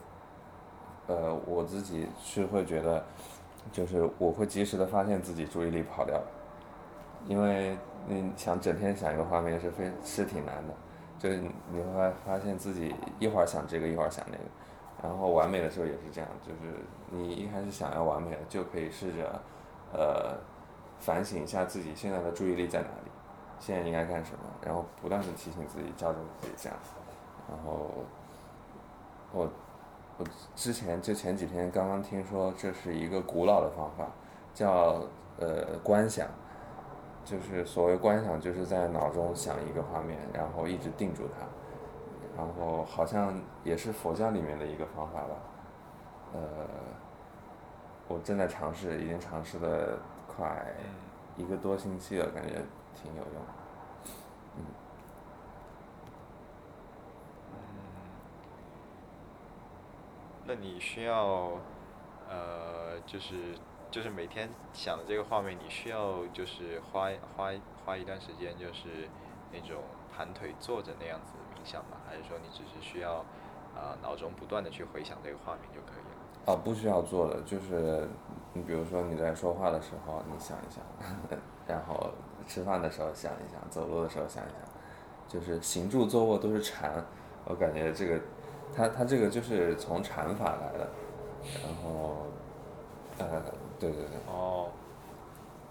[1.07, 3.03] 呃，我自己是会觉得，
[3.73, 6.27] 就是我会及时的发现自己注意力跑掉了，
[7.27, 10.75] 因为你想整天想一个画面是非是挺难的。
[11.17, 14.45] 就是你会发现自己一会儿想这个一会儿想那个，
[15.03, 16.75] 然后完美的时候也是这样，就是
[17.09, 19.41] 你一开始想要完美了，就可以试着，
[19.93, 20.37] 呃，
[20.99, 23.11] 反省一下自己现在的注意力在哪里，
[23.59, 26.79] 现在应该干什么，然后不断的提醒自己，校正自己这样，
[27.49, 27.91] 然后
[29.33, 29.49] 我
[30.19, 34.07] 我之前就前几天刚刚听说这是一个古老的方法，
[34.53, 35.01] 叫
[35.39, 36.29] 呃观想。
[37.25, 41.47] 就是所谓观想，就是在脑中想一个画面，然后一直定住它，
[42.37, 45.37] 然后好像也是佛教里面的一个方法吧。
[46.35, 46.41] 呃，
[48.09, 50.67] 我正在尝试，已经尝试了快
[51.37, 52.61] 一个多星期了，感觉
[52.95, 53.43] 挺有用。
[54.57, 54.65] 嗯。
[60.47, 61.53] 那你需要，
[62.29, 63.55] 呃，就是。
[63.95, 67.53] 就是每天想的这个画面，你需要就是花花
[67.87, 69.09] 花一段时间，就是
[69.53, 71.99] 那种盘腿坐着那样子冥想吗？
[72.05, 73.19] 还是说你只是需要
[73.73, 76.53] 啊脑中不断的去回想这个画面就可以了？
[76.53, 78.09] 啊，不需要做的，就是
[78.53, 80.83] 你比如说你在说话的时候，你想一想，
[81.69, 82.11] 然后
[82.49, 84.59] 吃饭的时候想一想，走路的时候想一想，
[85.29, 86.93] 就是行住坐卧都是禅，
[87.45, 88.21] 我感觉这个，
[88.75, 90.89] 它它这个就是从禅法来的，
[91.63, 92.27] 然后
[93.19, 93.41] 呃。
[93.79, 94.17] 对对对。
[94.29, 94.69] 哦。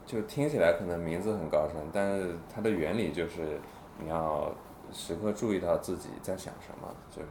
[0.06, 3.58] 就听起来可能名字很高深，但是它的原理就是
[3.98, 4.52] 你要
[4.92, 7.28] 时刻注意到自己在想什么，就是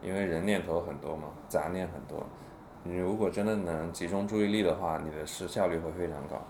[0.00, 2.24] 因为人念头很多嘛，杂念很多。
[2.84, 6.40] 你如果真的能集中注意力的话，你的事效率会非常高。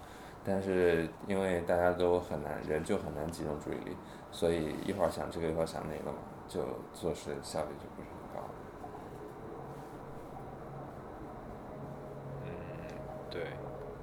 [0.45, 3.97] 但是因为大家都很难，人就很难集中注意力，
[4.31, 6.61] 所以一会儿想这个，一会儿想那个嘛，就
[6.93, 8.09] 做事效率就不是。
[13.31, 13.43] 对，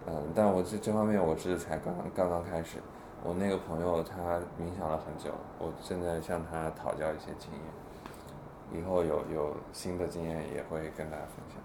[0.07, 2.79] 嗯，但我这这方面我是才刚刚刚刚开始，
[3.23, 11.61] 我那个朋友他冥想了很久，我正在向他讨教一些经验，以后有有新的经验也会跟大家分享。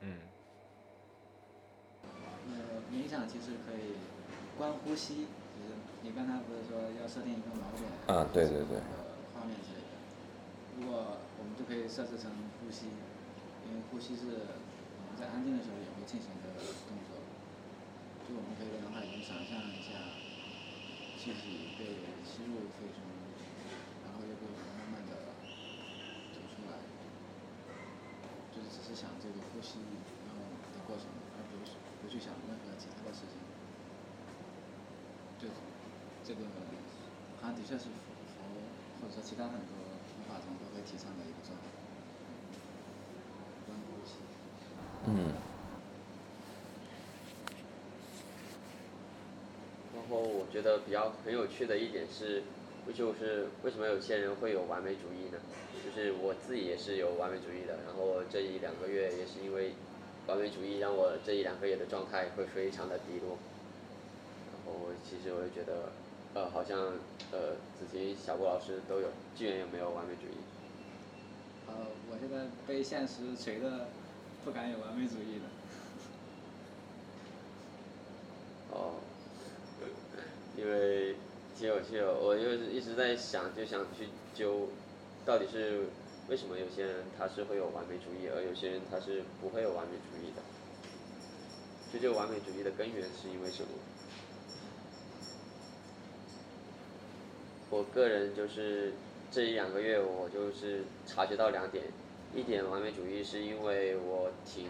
[0.00, 0.18] 嗯。
[2.02, 3.94] 呃，冥想其实可以
[4.58, 8.16] 观呼吸，就是你刚才不是说要设定一个锚点？
[8.18, 8.80] 啊，对对对。
[9.32, 12.88] 画面之类的，如果我们就可以设置成呼吸。
[13.68, 14.50] 因为呼吸是
[14.98, 17.20] 我们在安静的时候也会进行的动作，
[18.26, 20.18] 就我们可以在脑海中想象一下，
[21.16, 23.00] 气体被吸入肺中，
[24.04, 24.44] 然后又被
[24.78, 25.36] 慢慢的
[26.34, 26.82] 吐出来，
[28.50, 29.78] 就是只是想这个呼吸
[30.26, 30.42] 然后
[30.74, 33.38] 的过程，而不是不去想任何其他的事情。
[35.38, 35.48] 就
[36.22, 36.46] 这个，
[37.40, 38.44] 它的确是佛
[39.00, 39.74] 或者说其他很多
[40.06, 41.81] 佛法中都会提倡的一个状态。
[45.06, 45.32] 嗯。
[49.94, 52.42] 然后我觉得比较很有趣的一点是，
[52.94, 55.38] 就是为什么有些人会有完美主义呢？
[55.84, 59.72] 就是我自己也是有完美主义的，然后这一两个月也是因为
[60.26, 63.38] 完美主义让我这一两个月的状态会非常的低落。
[64.52, 65.90] 然后其实我就觉得，
[66.34, 66.78] 呃，好像
[67.32, 70.36] 呃子琪、小郭老师都有，巨源有没有完美主义？
[71.72, 73.88] 呃，我现在被现实锤的。
[74.44, 75.48] 不敢有完美主义了。
[78.72, 78.94] 哦，
[80.58, 81.14] 因为
[81.56, 84.66] 挺有趣的，我就是一直在想，就想去揪，
[85.24, 85.84] 到底是
[86.28, 90.42] 为什么有些人他是会有完美主义，而有些人他是不会有完美主义的？
[91.92, 93.68] 就这个完美主义的根源是因为什么？
[97.70, 98.92] 我个人就是
[99.32, 101.84] 这一两个月，我就是察觉到两点。
[102.34, 104.68] 一点完美主义是因为我挺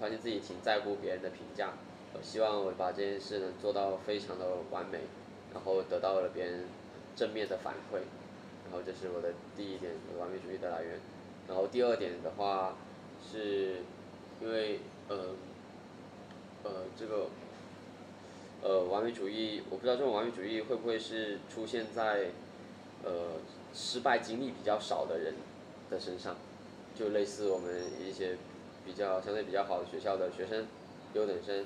[0.00, 1.72] 发现自己挺在乎别人的评价，
[2.12, 4.98] 我希望我把这件事能做到非常的完美，
[5.54, 6.64] 然后得到了别人
[7.14, 7.98] 正面的反馈，
[8.64, 10.98] 然后这是我的第一点完美主义的来源。
[11.46, 12.76] 然后第二点的话，
[13.30, 13.76] 是
[14.40, 15.16] 因为呃
[16.64, 17.28] 呃这个
[18.62, 22.30] 呃完美主义，我不知道这种完美主义会不会是出现在
[23.04, 23.40] 呃
[23.74, 25.34] 失败经历比较少的人
[25.90, 26.36] 的身上。
[26.94, 28.36] 就类似我们一些
[28.84, 30.66] 比较相对比较好的学校的学生，
[31.14, 31.64] 优等生，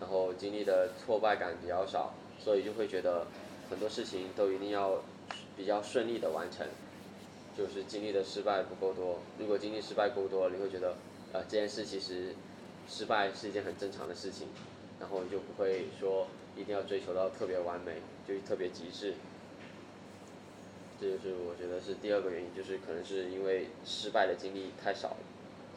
[0.00, 3.24] 然后经历的挫败感比较少，所以就会觉得
[3.70, 5.00] 很多事情都一定要
[5.56, 6.66] 比较顺利的完成，
[7.56, 9.20] 就是经历的失败不够多。
[9.38, 10.96] 如果经历失败够多，你会觉得，
[11.32, 12.34] 呃，这件事其实
[12.88, 14.48] 失败是一件很正常的事情，
[14.98, 19.14] 然后就不会说一定要追求到特别完美，就特别极致。
[21.04, 25.16] 这就是我觉得是第二个原因，就是可能是因为失败的经历太少了，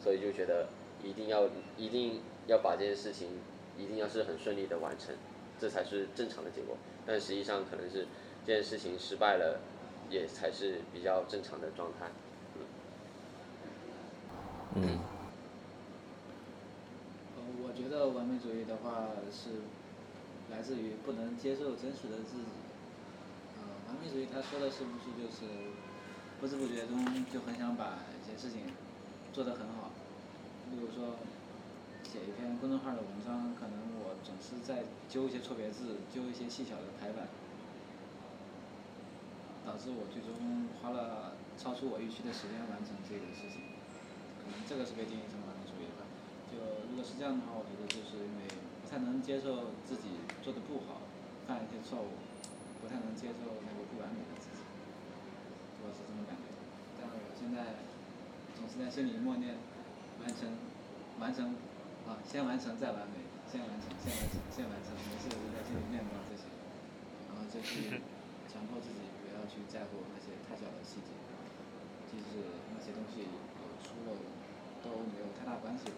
[0.02, 0.68] 所以就觉得
[1.04, 3.28] 一定要一定要把这件事情
[3.76, 5.14] 一定要是很顺利的完成，
[5.60, 6.78] 这才是正常的结果。
[7.06, 8.06] 但实际上可能是
[8.46, 9.60] 这件事情失败了，
[10.08, 12.06] 也才是比较正常的状态。
[14.76, 14.98] 嗯，
[17.36, 19.50] 呃，我觉得完美主义的话是
[20.50, 22.67] 来自于不能接受真实的自己。
[23.88, 25.48] 完美主义他说的是不是就是
[26.40, 28.68] 不知不觉中就很想把一些事情
[29.32, 29.90] 做得很好？
[30.70, 31.16] 比如说
[32.04, 37.28] 写一篇公众号的文章，可能我总是在揪一些错别字，揪一些细小的排版，
[39.64, 43.80] 导致我最终花了超出我预期的时间完成这个事情。
[44.44, 46.04] 可能这个是被定义成完美主义吧。
[46.52, 46.60] 就
[46.92, 48.48] 如果是这样的话，我觉得就是因为
[48.84, 51.00] 不太能接受自己做的不好，
[51.46, 52.12] 犯一些错误，
[52.88, 54.64] 不太能接受那个不完美的自己，
[55.84, 56.48] 我是这么感觉。
[56.96, 57.84] 但我现在
[58.56, 59.60] 总是在心里默念，
[60.24, 60.48] 完成，
[61.20, 61.52] 完成，
[62.08, 66.48] 啊，先完成再完美，先完成，先完成，先完成，没事就在心里念叨这些，
[67.28, 68.00] 然后就去
[68.48, 71.12] 强迫自己不要去在乎那些太小的细节，
[72.08, 72.40] 即使
[72.72, 73.36] 那些东西有
[73.84, 74.16] 出漏。
[74.80, 75.90] 都没有太大关系，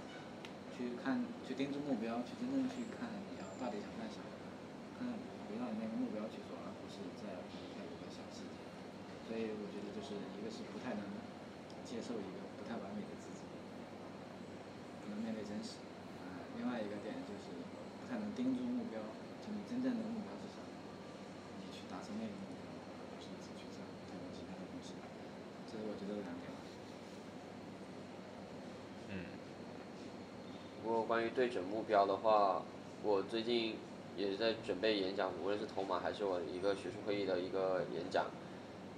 [0.75, 4.25] 去看，去盯住目标，去真正去看你要到底想干啥，
[4.99, 5.07] 看
[5.53, 6.57] 围绕你那个目标去做，
[7.01, 8.61] 是在乎太多的小细节。
[9.27, 11.03] 所以我觉得就是一个是不太能
[11.85, 13.43] 接受一个不太完美的自己，
[15.03, 15.81] 不能面对真实。
[16.59, 17.57] 另外一个点就是
[18.01, 19.01] 不太能盯住目标，
[19.41, 20.69] 就你真正的目标是什么，
[21.63, 24.93] 你去达成那个目标，而不是只去在乎太多其他的东西。
[25.71, 26.53] 这是我觉得两点。
[29.13, 29.25] 嗯
[30.83, 32.63] 不过关于对准目标的话，
[33.03, 33.77] 我最近
[34.17, 38.27] 也在准备演讲，无论是头马还是我一个学术会议的一个演讲，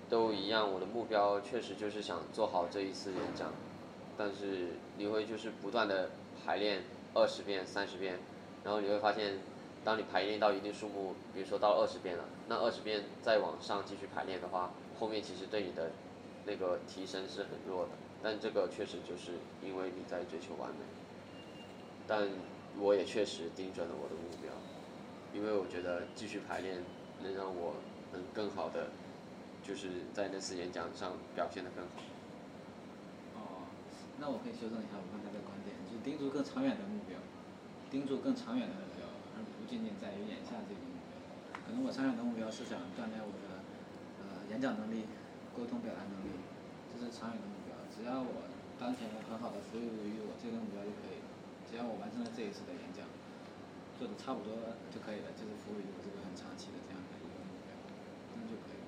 [0.09, 0.73] 都一样。
[0.73, 3.53] 我的目标确实就是想做好这一次演讲，
[4.17, 6.11] 但是你会就是不断的
[6.45, 6.83] 排练
[7.15, 8.19] 二十遍、三十遍，
[8.65, 9.39] 然后你会发现，
[9.85, 15.91] 当你排练到一定数目，比如说到二十遍了，那二十遍再往上继续排练的话，后面其实对你的
[16.47, 17.91] 那个提升是很弱的。
[18.23, 19.33] 但这个确实就是
[19.65, 20.77] 因为你在追求完美。
[22.07, 22.29] 但
[22.79, 24.53] 我也确实盯准了我的目标，
[25.33, 26.85] 因为我觉得继续排练
[27.23, 27.77] 能让我
[28.13, 28.93] 能更好的，
[29.65, 32.05] 就是在那次演讲上表现的更好。
[33.37, 33.65] 哦，
[34.21, 37.17] 那我可以修正一下我刚才的观点，就是盯住更长远的目标，
[37.91, 41.17] 盯住更长远的目标，而不仅仅在于眼下这个目标。
[41.65, 43.65] 可能我长远的目标是想锻炼我的
[44.21, 45.09] 呃演讲能力、
[45.57, 46.37] 沟通表达能力，
[46.93, 47.73] 这是长远的目标。
[47.89, 48.45] 只要我
[48.77, 51.33] 当前很好的服务于我这个目标就可以了。
[51.65, 52.92] 只要我完成了这一次的演讲，
[54.03, 54.51] 做的差不多
[54.91, 57.71] 就可以了，就是服务于我这个很长期的这样的一个目标，
[58.35, 58.83] 那就可以。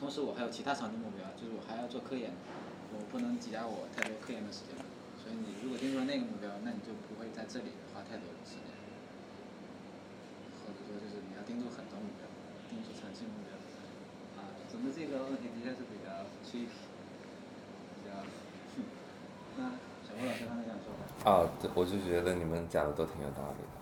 [0.00, 2.32] 同时我还有其他长期目标，就是我还要做科研，
[2.96, 4.80] 我不能挤压我太多科研的时间。
[5.20, 8.72] 所以你如果盯住了那个目标，那你就不会在这里花太多的时间。
[10.64, 12.24] 或者说就是你要盯住很多目标，
[12.72, 13.52] 盯住长期目标。
[14.40, 16.72] 啊，总之这个问题的确是比较 tricky，
[17.92, 18.24] 比较，
[19.60, 20.96] 那小郭老师刚才想说。
[21.28, 21.44] 啊，
[21.76, 23.75] 我就觉得你们讲的都挺有道理的。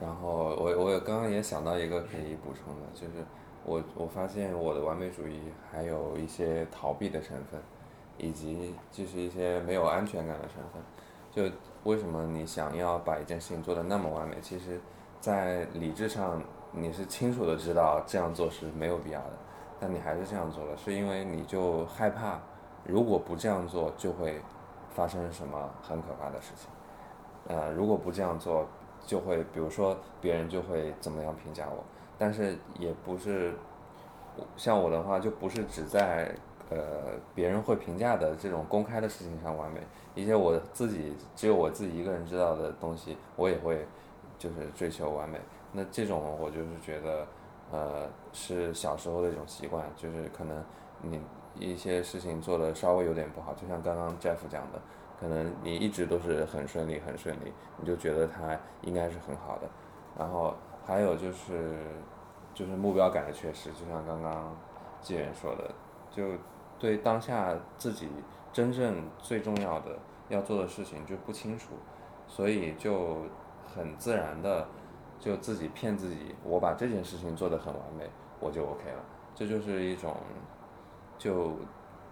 [0.00, 3.24] 然后我我刚刚也想到一个可以补充的，就是
[3.64, 7.60] 我我发现我的完美主义还有一些逃避的成分，
[8.16, 10.82] 以及就是一些没有安全感的成分。
[11.30, 14.36] 就为什么你想要把一件事情做得那么完美？
[14.40, 14.80] 其实，
[15.20, 19.32] 在理智上你是清楚的知道这样做是没有必要的，
[19.78, 22.38] 但你还是这样做了，是因为你就害怕，
[22.84, 24.40] 如果不这样做就会。
[24.90, 26.68] 发生什么很可怕的事情？
[27.46, 28.66] 呃，如果不这样做，
[29.08, 31.82] 就会比如说别人就会怎么样评价我。
[32.18, 33.54] 但是也不是，
[34.56, 36.34] 像我的话就不是只在
[36.68, 36.78] 呃
[37.34, 39.80] 别人会评价的这种公开的事情上完美，
[40.14, 43.86] 一些我自己只有我自己一个人知道的东西，我也会
[44.38, 45.40] 就是追求完美。
[45.72, 47.26] 那这种我就是觉得，
[47.72, 50.62] 呃，是小时候的一种习惯，就是可能
[51.00, 51.20] 你。
[51.60, 54.80] 一些事情做的稍微有点不好，就像刚刚 Jeff 讲的，
[55.20, 59.68] 可能你一直都是很顺利很顺利，你就觉得他应该是很好的。
[60.16, 60.54] 然后
[60.84, 61.76] 还有就是，
[62.54, 64.56] 就是目标感的缺失，就像刚刚
[65.00, 65.70] 纪元说的，
[66.10, 66.24] 就
[66.78, 68.08] 对当下自己
[68.52, 71.74] 真正最重要的要做的事情就不清楚，
[72.26, 73.22] 所以就
[73.66, 74.66] 很自然的
[75.18, 78.08] 就自己骗自己，我把这件事情做得很完美，
[78.40, 79.04] 我就 OK 了。
[79.34, 80.16] 这就是一种。
[81.20, 81.50] 就，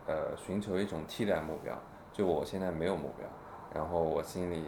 [0.04, 1.72] 呃，寻求一种替代目标。
[2.16, 3.26] 就我现在没有目标，
[3.74, 4.64] 然后我心里，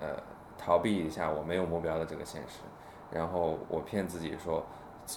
[0.00, 0.20] 呃，
[0.58, 2.62] 逃避一下我没有目标的这个现实，
[3.12, 4.60] 然后我骗自己说，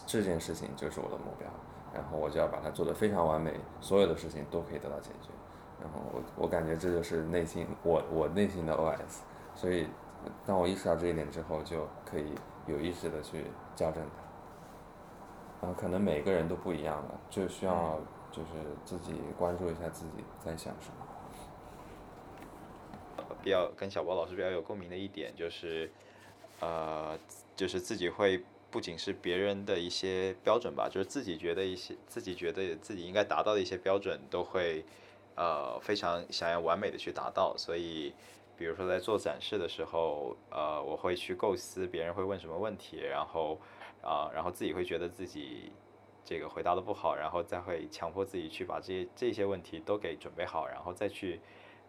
[0.05, 1.47] 这件事情就是我的目标，
[1.91, 5.29] 然后我就要把它做得非常完美，所有的事情都可以得到解决。
[5.81, 9.21] 然后我我感觉这就是内心我我内心的 OS。
[9.55, 9.87] 所以，
[10.45, 12.35] 当我意识到这一点之后，就可以
[12.67, 13.45] 有意识的去
[13.75, 14.21] 校正它。
[15.59, 17.97] 然后可能每个人都不一样了，就需要
[18.29, 18.49] 就是
[18.85, 21.06] 自己关注一下自己在想什么。
[23.47, 25.89] 比较跟小波老师比较有共鸣的一点就是，
[26.59, 27.17] 呃，
[27.55, 34.83] 就是自己会不仅是别人的一些标准吧，就是自己觉得一些自己觉得自己应该达到的一些标准，都会
[35.35, 37.55] 呃非常想要完美的去达到。
[37.57, 38.13] 所以，
[38.57, 43.57] 比如说在做展示的时候，呃，我会去构思别人会问什么问题，然后
[44.01, 45.71] 啊，然后自己会觉得自己
[46.25, 51.39] 这个回答的不好，然后再会强迫自己去把这些这些问题都给准备好，然后再去。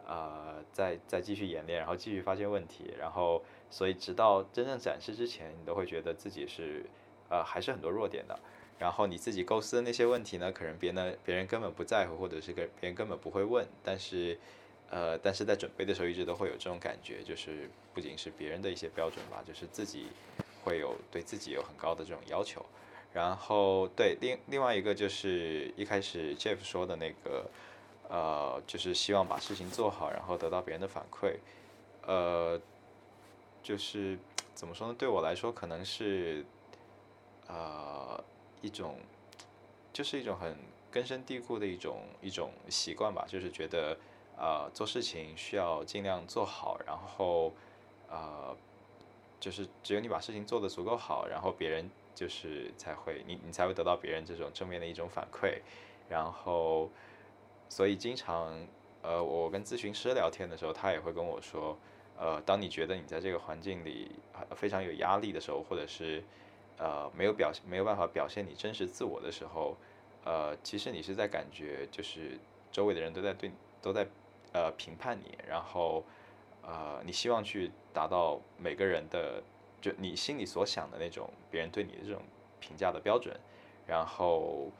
[0.09, 6.83] 呃，再再继续演练，然后继续发现问题，然后所以直到真正展示之前，你都会觉得自己是
[7.29, 8.35] 呃还是很多弱点的。
[8.79, 13.67] 然后你自己构思的那些问题呢，可能别人别人根本不在乎，或者是跟别人根本不会问。
[13.85, 14.39] 但是
[14.89, 20.07] 呃，但是在准备的时候一直都会有这种感觉，就是不仅是别人的一些标准吧，就是自己
[20.65, 22.65] 会有对自己有很高的这种要求。
[23.13, 27.45] 然后对另另外一个就是一开始 Jeff 说的那个。
[28.09, 31.37] 呃，就是希望把事情做好，然后得到别人的反馈。
[32.07, 32.59] 呃，
[33.63, 34.19] 就是
[34.55, 34.95] 怎么说呢？
[34.99, 36.43] 对我来说，可能是
[37.47, 38.19] 呃
[38.63, 38.99] 一种，
[39.93, 40.57] 就是一种很
[40.91, 43.27] 根深蒂固的一种一种习惯吧。
[43.29, 43.95] 就是觉得
[44.39, 47.53] 呃做事情需要尽量做好，然后
[48.09, 48.57] 呃
[49.39, 55.61] 就是只有你把事情做得足够好，然后别人就是才会你你才会得到别人这种正面的一种反馈，
[56.09, 56.89] 然后。
[57.69, 58.67] 所以经常，
[59.03, 61.77] 呃，我跟咨询师聊天的时候，他也会跟我说，
[62.17, 64.11] 呃，当你觉得你在这个环境里
[64.57, 66.25] 非常有压力的时候，或者是，
[66.79, 69.77] 呃，没有表没有办法表现你真实自我的时候，
[70.25, 72.39] 呃，其实你是在感觉就是
[72.73, 73.53] 周围的人都在对
[73.83, 74.07] 都在
[74.53, 76.03] 呃评判你，然后，
[76.63, 79.43] 呃，你希望去达到每个人的
[79.81, 82.23] 就你心里所想的那种别人对你的这种
[82.59, 83.39] 评价的标准，
[83.87, 84.73] 然后，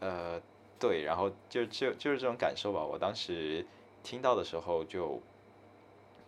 [0.00, 0.40] 呃。
[0.82, 2.84] 对，然后就就就是这种感受吧。
[2.84, 3.64] 我当时
[4.02, 5.22] 听到的时候，就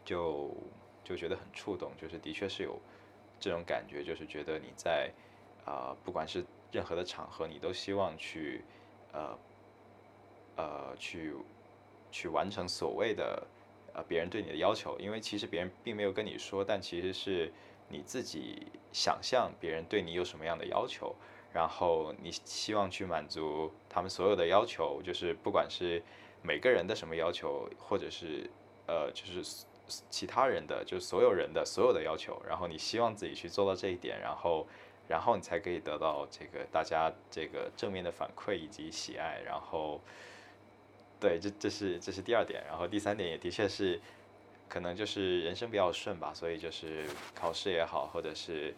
[0.05, 0.55] 就
[1.03, 2.79] 就觉得很触动，就是的确是有
[3.41, 5.11] 这种感觉，就是觉得你在
[5.65, 8.65] 啊，不管是任何的场合，你都希望去
[9.13, 9.37] 呃
[10.55, 11.35] 呃去
[12.13, 13.45] 去完成所谓的
[13.93, 17.53] 呃别人对你的要求，因为其实别人并没有跟你说，但其实是
[17.89, 21.13] 你自己想象别人对你有什么样的要求。
[21.55, 26.03] 然后你希望去满足他们所有的要求，就是不管是
[26.43, 28.51] 每个人的什么要求，或者是
[28.89, 29.65] 呃，就是
[30.11, 32.43] 其他人的，就是所有人的所有的要求。
[32.45, 34.67] 然后你希望自己去做到这一点，然后，
[35.07, 39.41] 然后你才可以得到这个大家这个正面的反馈以及喜爱。
[39.47, 40.01] 然后，
[41.21, 42.65] 对，这这是这是第二点。
[42.67, 44.01] 然后第三点也的确是，
[44.69, 48.75] 可能就是人生比较顺吧，所以就是考试也好，或者是。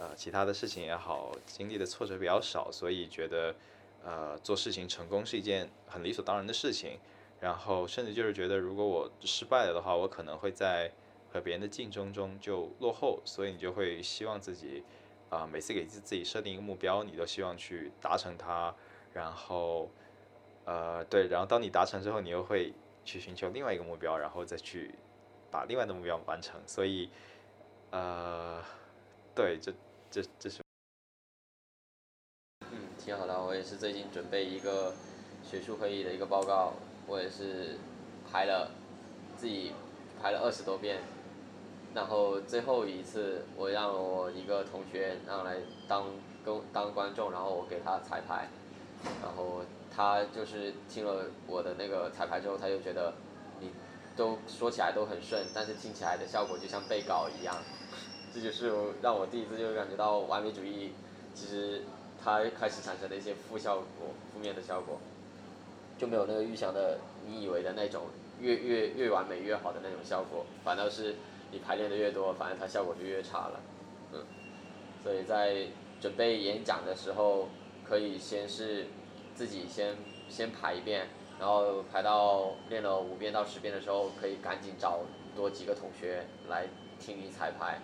[0.00, 3.54] 呃，其他的事情也好，经历的挫折比较少，所以觉得，
[4.02, 6.98] 呃，做事情成功是一件很理所当然的事情。
[7.38, 10.90] 然后，甚至就是觉得，如果我失败了的话，我可能会在
[11.30, 13.20] 和别人的竞争中就落后。
[13.26, 14.82] 所以，你就会希望自己，
[15.28, 18.74] 啊，每次给自自己设定一个目标，你都希望去达成它。
[19.12, 19.90] 然后，
[20.64, 22.72] 呃，对，然后当你达成之后，你又会
[23.04, 24.94] 去寻求另外一个目标，然后再去
[25.50, 26.58] 把另外的目标完成。
[26.66, 27.10] 所以，
[27.90, 28.64] 呃，
[29.34, 29.70] 对，这。
[30.10, 30.60] 这这是，
[32.72, 33.40] 嗯，挺好的。
[33.40, 34.92] 我也是最近准备一个
[35.48, 36.72] 学术会议的一个报告，
[37.06, 37.76] 我也是
[38.28, 38.72] 排了
[39.36, 39.72] 自己
[40.20, 40.98] 排了二十多遍，
[41.94, 46.06] 然后最后一次我让我一个同学让来当
[46.44, 48.48] 跟当观众，然后我给他彩排，
[49.22, 49.62] 然后
[49.94, 53.14] 他就是听了我的那个彩排之后，他就觉得
[53.60, 53.70] 你
[54.16, 57.54] 都说起来都很顺，但是听起来的效果就像背稿一样。
[58.32, 58.72] 这就是
[59.02, 60.92] 让我第一次就感觉到完美主义，
[61.34, 61.82] 其实
[62.22, 65.00] 它开始产生的一些负效果、负面的效果，
[65.98, 68.02] 就没有那个预想的你以为的那种
[68.40, 71.16] 越越越完美越好的那种效果，反倒是
[71.50, 73.60] 你排练的越多，反而它效果就越差了，
[74.12, 74.22] 嗯，
[75.02, 75.66] 所以在
[76.00, 77.48] 准备演讲的时候，
[77.84, 78.86] 可以先是
[79.34, 79.96] 自己先
[80.28, 81.08] 先排一遍，
[81.40, 85.00] 然后排到练了五遍到十遍的时候，可以赶紧找
[85.34, 86.68] 多几个同学来
[87.00, 87.80] 听你彩排。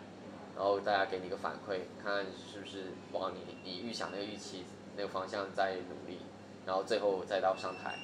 [0.57, 4.65] 然后大家给你一个反馈，看看是不是往你你预想那个预期
[4.97, 6.21] 那个方向在努力，
[6.65, 7.99] 然后最后再到上台，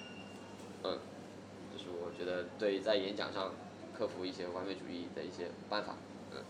[0.84, 0.98] 嗯，
[1.72, 3.54] 就是我觉得对在演讲上
[3.96, 5.94] 克服一些完美主义的一些办法，
[6.30, 6.44] 嗯。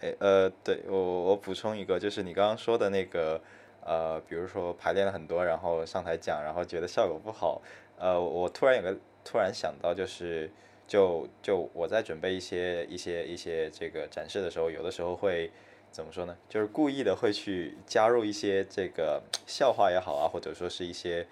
[0.00, 3.40] 哎呃，对我我补充一个，就是你刚刚说的那个
[3.84, 7.60] 呃，比如说排练了很多，然后上台讲，然后觉得效果不好，
[7.98, 10.48] 呃，我突然有个突然想到就是。
[10.88, 15.50] 就就我在准备一些一些一些这个展示的时候，有的时候会
[15.92, 16.36] 怎么说呢？
[16.48, 21.26] 就是故意的会去加入一些这个笑话也好啊，或者说是一些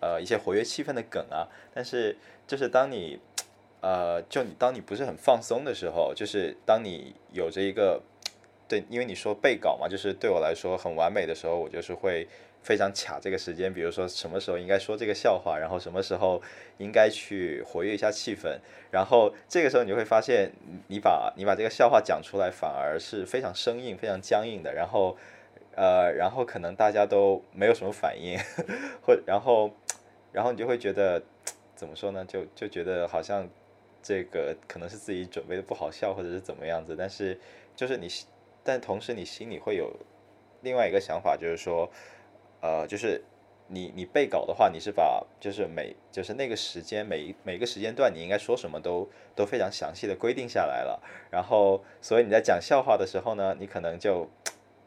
[0.00, 1.46] 呃一些活跃气氛的梗啊。
[1.72, 3.20] 但是就是当你
[3.82, 8.02] 呃就你当你不是很放松的时候，就是当你有着一个
[8.66, 12.26] 对，因为你说背稿嘛，就是对我来说很完美的时候，我就是会。
[12.64, 16.42] 非常卡这个时间，比如说什么时候应该说这个笑话，然后什么时候
[16.78, 18.58] 应该去活跃一下气氛，
[18.90, 20.50] 然后这个时候你就会发现，
[20.88, 25.14] 你把你把这个笑话讲出来，反而是非常生硬、非常僵硬的，然后
[25.76, 28.38] 呃，然后可能大家都没有什么反应，
[29.04, 29.70] 或然后
[30.32, 31.22] 然后你就会觉得
[31.76, 32.24] 怎么说呢？
[32.24, 33.46] 就就觉得好像
[34.02, 37.38] 这个可能是自己准备的不好笑，或者是怎么样子，但是
[37.76, 38.08] 就是你，
[38.62, 39.94] 但同时你心里会有
[40.62, 41.90] 另外一个想法，就是说。
[42.64, 43.22] 呃，就是
[43.66, 49.06] 你你背稿的话，你是把就是每就是那个时间每每个时间段你应该说什么都
[49.36, 50.98] 都非常详细的规定下来了，
[51.30, 54.26] 然后所以你在讲笑话的时候呢，你可能就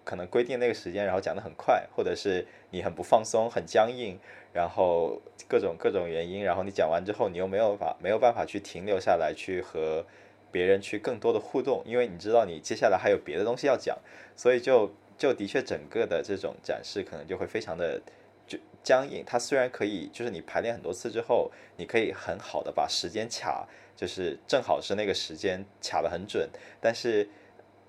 [0.04, 4.18] 可能规定那个时间，然后讲的很快，或者是你很不放松，很僵硬，
[4.52, 10.04] 然后各种各种原因，然后你讲完之后，你又没有法没有办法去停留下来去和
[10.52, 13.96] 别人去更多的互动，因为你知道你接下来还有别的东西要讲，
[14.36, 14.92] 所以就。
[15.18, 18.00] 就的确，整个的这种展示可能就会非常的
[18.46, 19.24] 就僵硬。
[19.26, 26.48] 它虽然可以，就是你排练很多次之后，你可以很好的把时间卡，就是正好是那个时间卡的很准，
[26.80, 27.28] 但是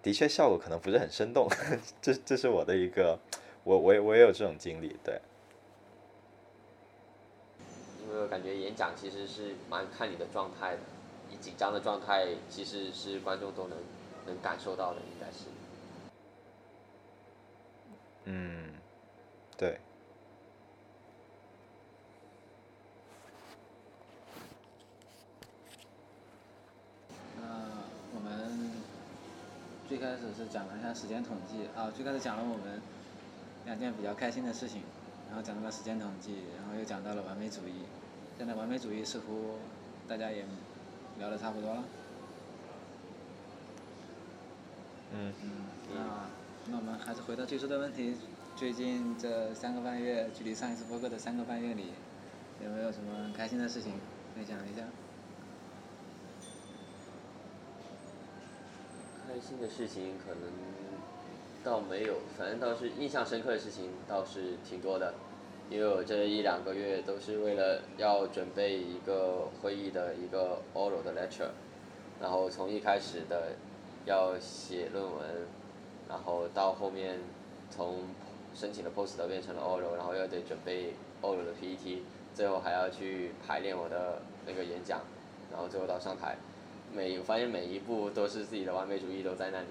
[0.03, 1.47] 的确效果可能不是很生动。
[2.01, 3.19] 这这是我的一个，
[3.63, 5.21] 我我也我也有这种经历，对。
[8.03, 10.81] 因为我感觉演讲其实是蛮看你的状态的，
[11.29, 13.77] 你紧张的状态其实是观众都能
[14.25, 15.45] 能感受到的，应该是。
[18.31, 18.75] 嗯，
[19.57, 19.81] 对。
[27.37, 27.43] 那
[28.15, 28.71] 我们
[29.89, 32.83] 最开始是讲了一下时间统计啊，最开始讲了我们
[33.65, 34.83] 两件比较开心的事情，
[35.29, 37.87] 然后讲到了时间统计，然后又讲到了完美主义。
[38.37, 39.57] 现在完美主义似乎
[40.07, 40.45] 大家也
[41.19, 41.85] 聊的差不多了。
[45.15, 45.33] 嗯。
[45.43, 45.51] 嗯。
[45.95, 46.38] 那。
[46.71, 48.15] 那我们还是回到最初的问题，
[48.55, 51.93] 最近这三个半月，距离上一次播客的三个半月里，
[52.63, 53.95] 有没有什么开心的事情
[54.35, 54.83] 分享一下？
[59.27, 60.51] 开心的事情可能
[61.65, 65.15] 倒没有，反正倒是印象深刻的事情倒是挺多的，
[65.71, 71.49] 因为我这一两个月都是为了要准备一个会议的一个 oral 的 lecture，
[72.21, 73.53] 然后从一开始的
[74.05, 75.49] 要写论文。
[76.09, 77.19] 然后到后面，
[77.71, 77.99] 从
[78.55, 82.03] 申请的 post 变成了 oral，然后又得准备 oral 的 PPT，
[82.35, 85.03] 最后还要去排练我的那个演讲，
[85.53, 86.37] 然后最后到上台，
[86.95, 89.67] 每我发现每一步都是自己的完美主义都在那里。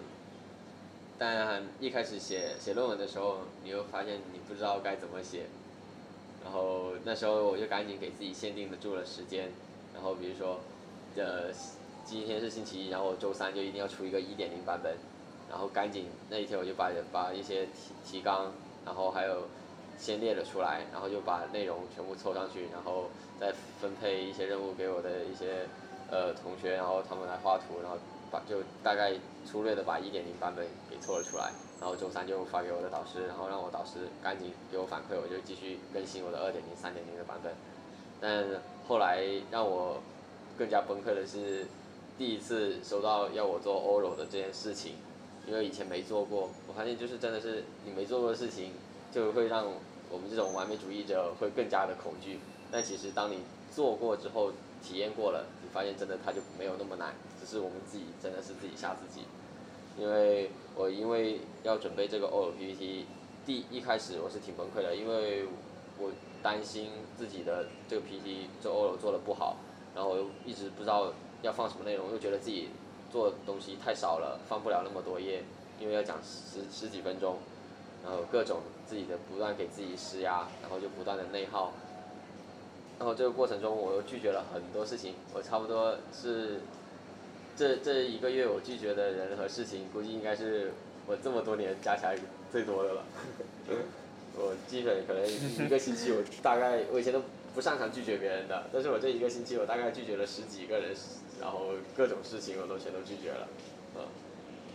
[1.17, 5.47] 但一开始写写论文的时候，你又发现你不知道该怎么写，
[6.43, 9.49] 然后那时候我就赶紧给自己限定的住了时间，
[9.95, 10.59] 然后比如说，
[11.15, 11.51] 呃，
[12.05, 14.95] 今天是星期一，然后周三就一定要出一个一点零版本。
[15.49, 18.51] 然后赶紧那一天我就把把一些提提纲，
[18.85, 19.43] 然后还有
[19.97, 23.05] 先列了出来，然后就把内容全部凑上去，然后
[23.39, 25.67] 再分配一些任务给我的一些
[26.11, 27.97] 呃同学，然后他们来画图，然后
[28.29, 29.13] 把就大概
[29.45, 37.53] 粗略的把一点零版本给凑了出来，然后周三就发给我的导师，然后让我导师赶紧给我反馈，我就继续更新我的二点零、三点零的版本。
[38.19, 38.45] 但
[38.87, 40.01] 后来让我
[40.57, 41.65] 更加崩溃的是
[42.17, 44.93] 第一次收到要我做 oral 的这件事情。
[45.47, 48.73] 因为以前没做过，我发现就是真的是你没做过的事情，
[49.13, 49.65] 就会让
[50.11, 52.39] 我们这种完美主义者会更加的恐惧。
[52.69, 53.39] 但其实当你
[53.73, 54.51] 做过之后，
[54.83, 59.21] 体验过了，你发现真的它就没有那么难，只是我们自己真的是自己吓自己。
[59.97, 63.05] 因为我因为要准备这个 O L P P T，
[63.45, 65.45] 第一开始我是挺崩溃的，因为
[65.97, 66.11] 我
[66.43, 69.55] 担心自己的这个 PPT 做 O 做的不好，
[69.95, 72.67] 然后我又一直不知道要放什么内容，又觉得自己。
[73.11, 75.43] 做东西太少了，放不了那么多页，
[75.79, 77.37] 因为要讲十十几分钟，
[78.03, 81.73] 然后各种自己的不断给自己施压，然后就不断的内耗，
[82.99, 86.59] 然后这个过程中我又拒绝了很多事情，我差不多是
[87.55, 90.73] 这这一个月我拒绝的人和事情，估计应该是
[91.05, 92.17] 我这么多年加起来
[92.51, 93.03] 最多的了。
[94.35, 97.21] 我基本可能一个星期我大概我以前都
[97.55, 100.95] 不擅长拒绝别人的，但是我这一个星期我大概拒绝了十几个人。
[101.39, 103.47] 然后各种事情我都全都拒绝了，
[103.95, 104.01] 嗯，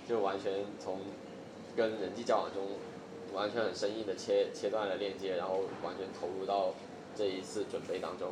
[0.08, 1.00] 就完全从
[1.76, 2.62] 跟人际交往中
[3.34, 6.74] 完全很生硬的切切断了链接，然后完全投入到
[7.16, 8.30] 这一次准备当中。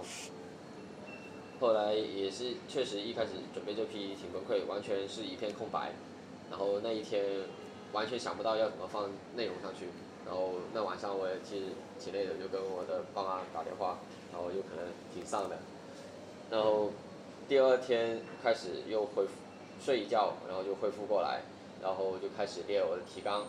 [1.61, 5.93] 后来也是确实一开始准备这批挺崩溃，完全是一片空白，
[6.51, 7.23] 然后那一天
[7.93, 9.87] 完全想不到要怎么放内容上去，
[10.25, 11.67] 然后那晚上我也其实
[11.99, 13.99] 挺累的，就跟我的爸妈打电话，
[14.33, 15.59] 然后有可能挺丧的，
[16.51, 16.91] 然后
[17.51, 19.33] 第二天开始又恢复
[19.85, 21.43] 睡一觉，然后就恢复过来，
[21.83, 23.45] 然后就开始列我的提纲，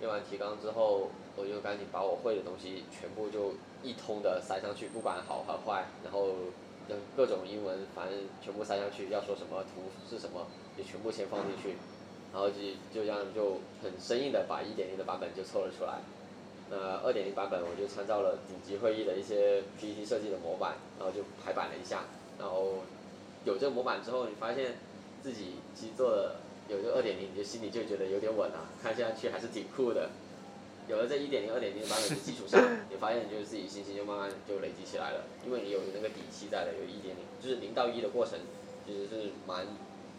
[0.00, 6.28] 列完提纲之后，我就赶紧把我会的东西全部就一通的塞上去，不管好和坏，然后
[7.16, 10.46] 各种英文反正全部塞上去，要说什么图是什么
[10.76, 11.78] 也全部先放进去，
[12.34, 12.56] 然后就
[12.92, 16.00] 就这样就很生硬的把一点零的版本就凑了出来。
[16.68, 22.04] 那二点零版本我就参照了顶级会议的一些 PPT 设计的模板，然后就排版了一下，
[22.38, 22.84] 然后
[23.44, 24.76] 有这个模板之后，你发现
[25.22, 26.36] 自己其实做的
[26.68, 30.10] 有这二点零，你就心里就觉得有点稳了，看下去还是挺酷的。
[30.88, 32.58] 有了这一点零、二点零版本的基础上，
[32.88, 38.38] 你发现就是自己信心就慢慢就累积起来了，因为你有那个底气在了，有一点零，就是零到一的过程
[38.86, 39.66] 其实是蛮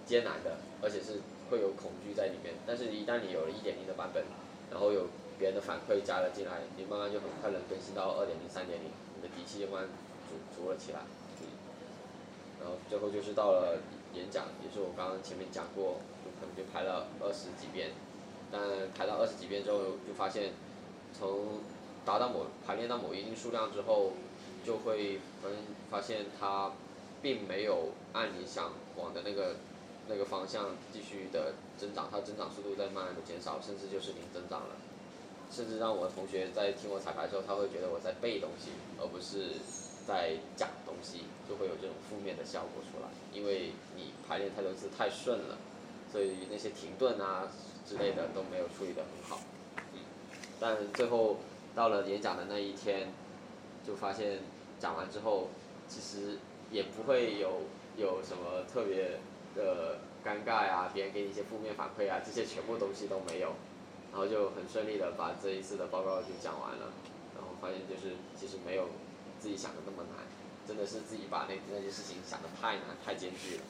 [0.06, 2.54] 艰难的，而且是会有恐惧在里面。
[2.68, 4.24] 但是，一旦你有了一点零的版本，
[4.70, 5.08] 然后有
[5.40, 9.90] 别人的反馈加了进来，你慢慢就很快能更新到二点零、三点零，你的底气就慢慢
[10.30, 11.02] 足足了起来。
[12.60, 13.80] 然后最后就是到了
[14.14, 17.92] 演讲，也是我刚刚前面讲过，就可能就排了二十几遍，
[18.52, 18.62] 但
[18.98, 20.52] 排到二十几遍之后，就发现
[21.18, 21.60] 从
[22.06, 24.12] 达到某排练到某一定数量之后，
[24.66, 25.50] 就会发
[25.90, 26.72] 发现它
[27.22, 29.56] 并没有按你想往的那个
[30.08, 34.76] 那个方向继续的增长，它增长速度在慢慢的减少，甚至就是零增长了。
[35.52, 39.58] 甚至让我的同学在听我彩排的时候，他会觉得我在背东西，而不是
[40.10, 43.10] 在讲东西，就会有这种负面的效果出来。
[43.32, 45.58] 因为你排练太多次太顺了，
[46.12, 47.48] 所以那些停顿啊
[47.86, 49.40] 之类的都没有处理得很好。
[49.94, 50.00] 嗯，
[50.60, 51.38] 但最后
[51.76, 53.14] 到了演讲的那一天，
[53.86, 54.40] 就发现
[54.80, 55.50] 讲完之后，
[55.88, 56.40] 其实
[56.72, 57.62] 也不会有
[57.96, 59.20] 有什么特别
[59.56, 63.54] 的尴尬呀，别人给你一些负面反馈啊，这些全部东西都没有。
[64.12, 66.90] 然后就很顺利的把这一次的报告就讲完了，
[67.36, 68.90] 然后发现就是其实没有
[69.40, 70.26] 自己想的那么难，
[70.68, 73.64] 真的是自己把那那些事情想的太难太艰巨了，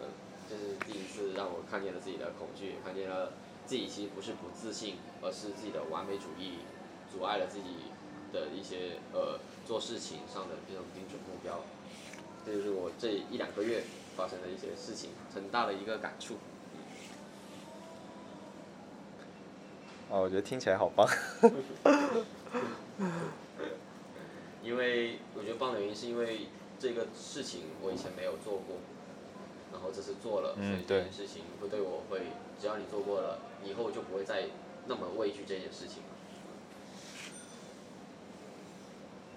[0.00, 0.08] 嗯，
[0.48, 3.32] 这是第一次让我看见了自己的恐惧，看见了
[3.66, 6.58] 自己其实不是不自信，而是自己的完美主义
[7.10, 7.90] 阻碍了自己
[8.32, 11.60] 的一些呃做事情上的这种精准目标，
[12.44, 13.82] 这就是我这一两个月
[14.16, 16.36] 发生的一些事情，很大的一个感触。
[20.10, 21.06] 哦，我觉得听起来好棒。
[24.62, 26.46] 因为我觉得棒的原因是因为
[26.78, 28.76] 这个事情我以前没有做过，
[29.72, 32.20] 然后这次做了，所以这件事情会对我会，
[32.60, 34.44] 只要你做过了，以后就不会再
[34.86, 36.08] 那么畏惧这件事情了。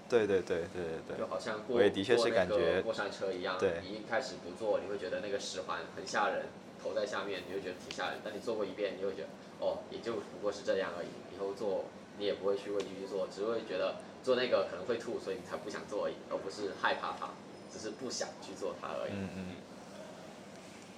[0.10, 1.18] 对对对对对对。
[1.18, 6.48] 就好像过过那个过山车一样，你一开始不做，你会觉得那个十环很吓人，
[6.84, 9.30] 头在下面，你会觉得挺吓人，但你做过一遍，你会觉得。
[9.62, 11.08] 哦，也就不过是这样而已。
[11.34, 11.86] 以后做
[12.18, 17.30] 你也不会去畏惧去做，只会觉得做那个可能会吐，所以你才不想做而已，而不是害怕它，
[17.72, 19.12] 只是不想去做它而已。
[19.14, 19.46] 嗯嗯。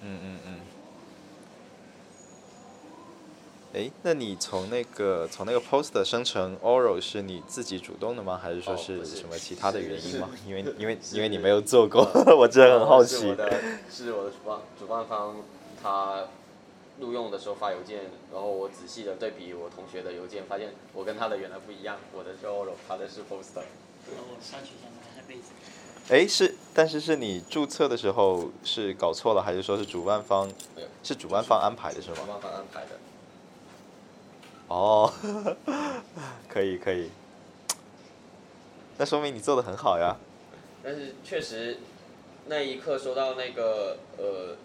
[0.02, 0.60] 嗯嗯嗯。
[3.74, 8.38] 哎，那你从那个从那个 post 生成 oral 是你自己主动的吗？
[8.40, 10.28] 还是说是什么其他的原因吗？
[10.46, 12.06] 因为因为因为你没有做过，
[12.38, 13.16] 我真的很好奇。
[13.16, 13.60] 是我的，
[13.90, 15.36] 是我的主办主办方
[15.82, 16.24] 他。
[17.00, 23.64] 录用的时候发邮件，然后我仔细的对比我同学的邮件，发现我跟他的原来不一样，我的是 oral，他的是 poster。
[24.06, 25.50] 我上去先拿下杯子。
[26.08, 30.48] 哎，是，但是是你注册的时候是搞错了，还是说是主办方？
[31.02, 32.16] 是主办方安排的是吗？
[32.20, 32.90] 主办方安排的。
[34.68, 35.12] 哦，
[36.48, 37.10] 可以可以，
[38.98, 40.16] 那说明你做的很好呀。
[40.82, 41.78] 但是确实，
[42.46, 44.56] 那一刻收到那个呃。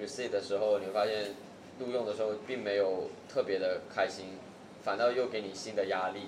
[0.00, 1.34] Receive 的时候，你会发现
[1.78, 4.38] 录用的时候并没有特别的开心，
[4.82, 6.22] 反倒又给你新的压力。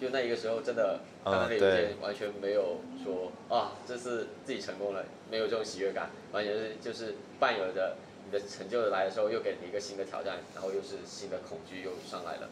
[0.00, 12.48] 就那一个时候，真的看到那邮件，完全没有说啊，这次自己成功了，没有这种喜悦感，完全是就是伴有着你的成就来的时候，又给你一个新的挑战，然后又是新的恐惧又上来了。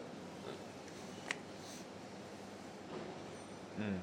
[3.77, 3.99] 嗯。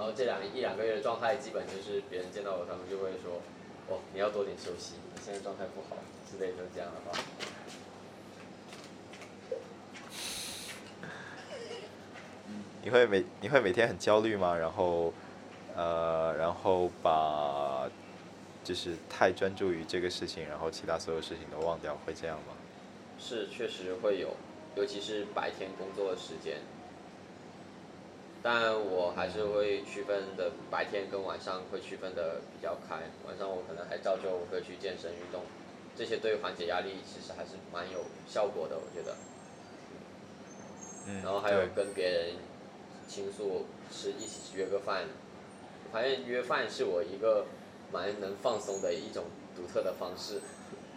[0.00, 3.42] 然后这两一两个月的状态，基本就是别人见到我，他们就会说
[3.86, 7.12] ：“哦，你要多点休息，你现在状态不好之类的这样的话。”
[12.82, 14.56] 你会每你会每天很焦虑吗？
[14.56, 15.12] 然后，
[15.76, 17.86] 呃，然后把
[18.64, 22.54] 就是太专注于这个事情，然后其他所有事情都忘掉，会这样吗？
[23.18, 24.34] 是，确实会有，
[24.76, 26.62] 尤其是白天工作的时间。
[28.42, 32.96] 但我还是会区分的，白天跟晚上会区分的比较开。
[33.26, 35.42] 晚上我可能还照旧会去健身运动，
[35.94, 39.14] 这些对缓解压力其实还是蛮有效果的，我觉得。
[41.06, 42.36] 嗯，然后还有跟别人
[43.06, 45.04] 倾诉，吃一起约个饭。
[45.92, 47.44] 发现约饭是我一个
[47.92, 49.24] 蛮能放松的一种
[49.56, 50.40] 独特的方式，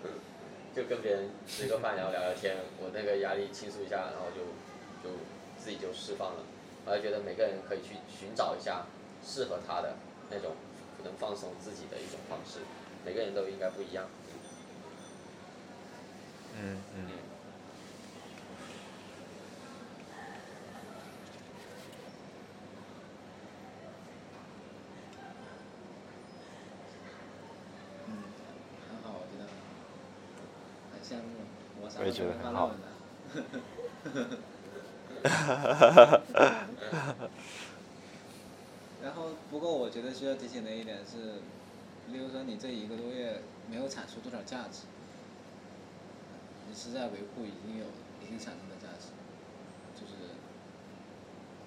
[0.73, 5.15] 就跟别人吃个饭，然后聊聊天，我那个压力倾诉一下，然后就就
[5.57, 6.43] 自己就释放了。
[6.85, 8.85] 我还觉得每个人可以去寻找一下
[9.23, 9.95] 适合他的
[10.29, 10.51] 那种
[11.03, 12.59] 能放松自己的一种方式，
[13.05, 14.05] 每个人都应该不一样。
[16.55, 17.11] 嗯嗯嗯。
[28.07, 28.11] 嗯，
[28.89, 29.47] 很好，我觉得
[30.91, 31.29] 很羡慕。
[31.81, 32.71] 我啥我也觉得很好？
[35.29, 37.29] 哈哈哈哈哈
[39.01, 41.41] 然后，不过我觉得需要提醒的一点是，
[42.11, 44.83] 例如说你这一个多月没有产出多少价值，
[46.69, 47.85] 你是在维护已经有
[48.23, 49.07] 已经产生的价值，
[49.93, 50.13] 就是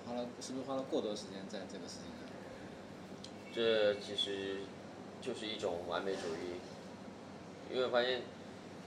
[0.06, 2.26] 花了是不是花了过多时间在这个事情上？
[3.54, 4.60] 这其实
[5.20, 8.22] 就是一种完美主义，因为发现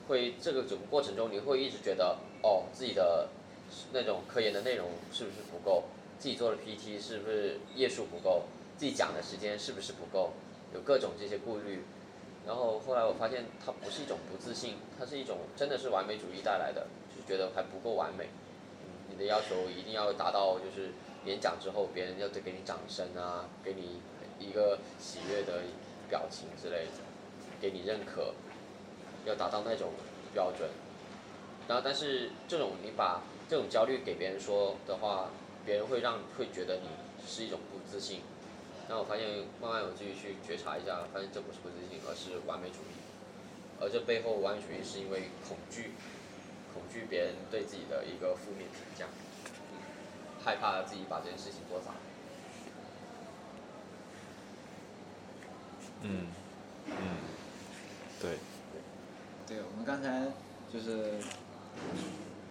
[0.07, 3.29] 会这个整个过程中，你会一直觉得哦，自己的
[3.91, 5.83] 那种科研的内容是不是不够，
[6.17, 8.43] 自己做的 PPT 是不是页数不够，
[8.77, 10.31] 自己讲的时间是不是不够，
[10.73, 11.83] 有各种这些顾虑。
[12.47, 18.29] 然后后来我发现，它不是一种不自信，它是一种真的是完美主义带来的，就是觉得还不够完美。
[19.09, 20.91] 你的要求一定要达到，就是
[21.25, 23.99] 演讲之后别人要得给你掌声啊，给你
[24.39, 25.61] 一个喜悦的
[26.09, 27.03] 表情之类的，
[27.61, 28.33] 给你认可，
[29.25, 29.89] 要达到那种
[30.33, 30.69] 标准。
[31.67, 35.31] 然后，但是这种你把这种焦虑给别人说的话，
[35.65, 36.87] 别人会让会觉得你
[37.27, 38.21] 是一种不自信。
[38.87, 39.27] 那我发现
[39.59, 42.93] 慢慢我自己去觉察一下，发现这不是不自信，而是完美主义。
[43.81, 45.93] 而这背后完美主义是因为恐惧，
[46.73, 49.07] 恐惧别人对自己的一个负面评价，
[49.45, 49.81] 嗯
[50.45, 51.91] 害怕自己把这件事情做砸。
[56.01, 56.27] 嗯
[56.85, 56.93] 嗯，
[58.21, 58.37] 对，
[59.47, 60.27] 对，我们刚才
[60.71, 61.19] 就是，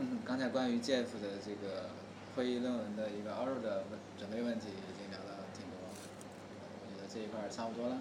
[0.01, 1.91] 嗯，刚才关于 Jeff 的这个
[2.37, 7.99] 会议论文的一个 oral 的问准备问题已经聊了挺多，我觉得这一块儿差不多了。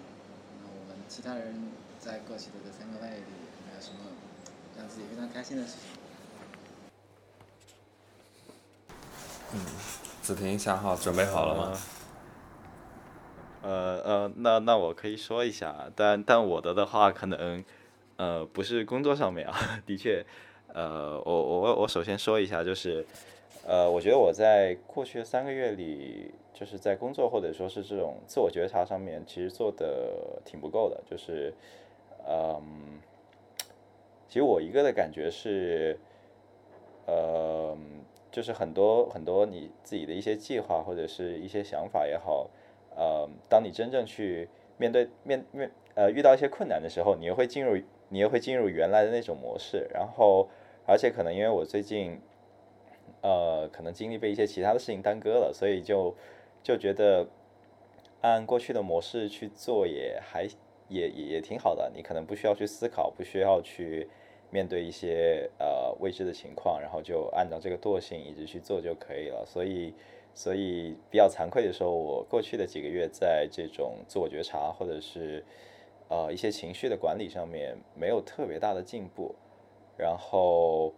[0.62, 3.98] 那我们其他人在过去的这三个半月里有没有什么
[4.76, 5.80] 让自己非常开心的事情？
[9.54, 9.58] 嗯
[10.22, 11.78] 子婷想好准备好了吗？
[13.62, 17.64] 呃呃，那那我可以说一下，但但我的的话可能，
[18.16, 20.24] 呃，不是工作上面啊，的确，
[20.78, 23.04] 呃，我我我首先说一下，就是，
[23.66, 31.52] 呃，我觉得我在过去的三个月里，就是在工作或者说是这种自我觉察上面，其实做的挺不够的，就是，
[32.28, 32.62] 嗯，
[34.28, 35.98] 其实我一个的感觉是，
[37.06, 37.76] 呃，
[38.30, 42.48] 就是很多很多你自己的一些计划或者是一些想法也好，
[42.94, 47.76] 呃，当你真正去面对面面呃遇到一些困难的时候，你又会进入
[48.10, 50.48] 你又会进入原来的那种模式，然后
[50.88, 52.18] 而且可能因为我最近
[53.20, 56.14] 呃可能精力被一些其他的事情耽搁了，所以就
[56.62, 57.28] 就觉得
[58.22, 60.44] 按过去的模式去做也还
[60.88, 64.08] 也也也挺好的，你可能不需要去思考，不需要去
[64.50, 69.44] 面对一些呃未知的情况，然后就按照这个惰性一直去做就可以了。
[69.46, 69.92] 所以，
[70.32, 75.44] 所以比较惭愧的时候，我过去的几个月在这种自我觉察或者是
[76.08, 79.34] 呃一些情绪的管理上面没有特别大的进步。
[79.98, 80.94] 然后，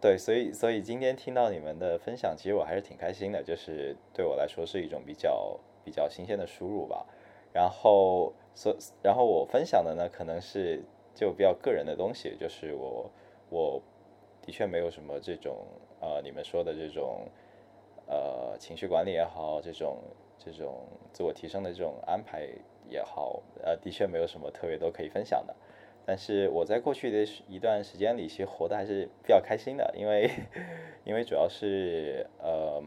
[0.00, 7.06] 对，所以所以今天听到你们的分享，其实我还是挺开心的，就是对我来说是一种比较比较新鲜的输入吧。
[7.52, 10.82] 然后，所然后我分享的呢，可能是
[11.14, 13.10] 就比较个人的东西，就是我
[13.48, 13.82] 我
[14.42, 15.58] 的确没有什么这种
[16.00, 17.28] 呃你们说的这种
[18.06, 19.98] 呃情绪管理也好，这种
[20.36, 22.48] 这种自我提升的这种安排
[22.88, 25.54] 也好，呃，的确没有什么特别多可以分享的。
[26.10, 30.28] 但是我在过去的一段时间里，其实活得还是比较开心的，因为
[31.04, 32.82] 因为主要是呃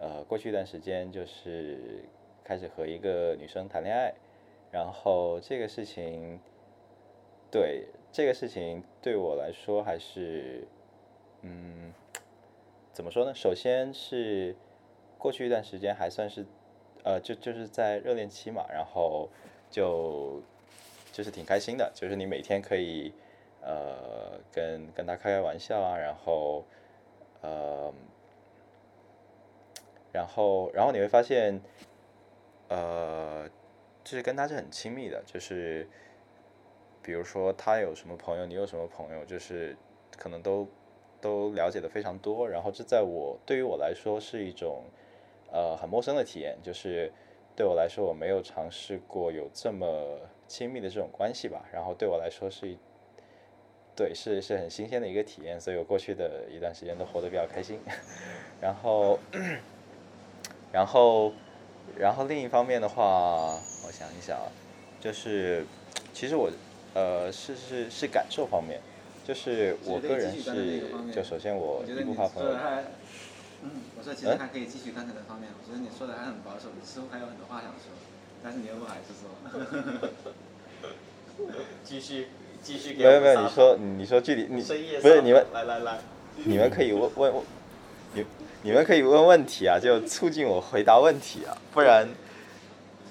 [0.00, 2.02] 呃过去一段时间就是
[2.42, 4.12] 开始和一个女生谈恋爱，
[4.72, 6.40] 然后这个事情，
[7.52, 10.66] 对这个事情对我来说还是
[11.42, 11.94] 嗯
[12.92, 13.32] 怎么说呢？
[13.32, 14.56] 首先是
[15.18, 16.44] 过去一段时间还算是
[17.04, 19.28] 呃就就是在热恋期嘛，然后
[19.70, 20.42] 就
[21.12, 23.12] 就是挺开心的，就是你每天可以
[23.62, 26.64] 呃跟跟他开开玩笑啊，然后
[27.42, 27.92] 呃
[30.12, 31.60] 然后然后你会发现，
[32.68, 33.48] 呃，
[34.02, 35.88] 就是跟他是很亲密的，就是
[37.02, 39.76] 比如说他有什么朋友，你有什么朋友，就是
[40.16, 40.66] 可能都
[41.20, 44.82] 都了解的非常多，然后这在我对于我来说是一种
[45.52, 47.12] 呃很陌生的体验，就是
[47.54, 50.18] 对我来说我没有尝试过有这么
[50.50, 52.76] 亲密的这种关系吧，然后对我来说是一。
[53.94, 57.78] 对，是是很新鲜的一个体验，所以我过去的一段时间都活得比较开心。
[58.60, 59.18] 然后，
[60.72, 61.32] 然后，
[61.98, 64.48] 然后另一方面的话，我想一想啊，
[64.98, 65.64] 就是
[66.14, 66.50] 其实我
[66.94, 68.80] 呃是是是感受方面，
[69.22, 70.82] 就是我个人是
[71.12, 72.50] 就首先我一不怕朋友。
[73.62, 77.92] 嗯，我说其实还可以继续刚才的方面，我觉得你说的还很保守，你似乎还有很多话想说，
[78.42, 80.10] 但是你又不好意思说。
[81.82, 82.28] 继续
[82.62, 83.04] 继续给。
[83.04, 84.60] 没有没有，你说你说具体你
[85.00, 85.98] 不是你们来来来，
[86.44, 87.44] 你们可以问问问，
[88.12, 88.24] 你
[88.62, 92.06] 你们可以问问题啊，就促进我回答问题啊，不然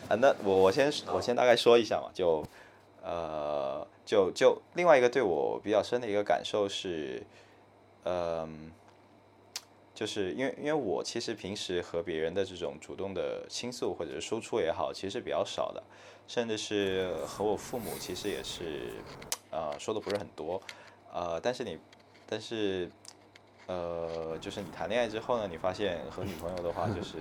[0.07, 2.45] 啊那我我先我先大概说一下嘛，就
[3.03, 7.23] 呃就就另外一个对我比较深的一个感受是，
[8.05, 8.71] 嗯，
[9.99, 15.83] 就是因为因为我其实平时和别人的这种主动的倾诉或者是输出也好，其实比较少的，
[16.25, 18.93] 甚至是和我父母其实也是。
[19.51, 20.61] 呃，说的不是很多，
[21.11, 21.77] 呃，但是你，
[22.27, 22.87] 但是，
[23.65, 27.17] 呃，就是你谈恋爱之后呢，你发现和女朋友的话，就 是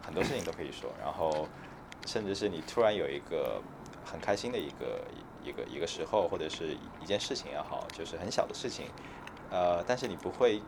[0.00, 1.46] 很多事情都可以说，然后，
[2.06, 3.62] 甚至是你突然有一个
[4.02, 5.06] 很开心的一个
[5.44, 8.86] 一个一个时候，或者是一件事情也好，就是很小的事情，
[9.50, 10.62] 呃，但是你不会，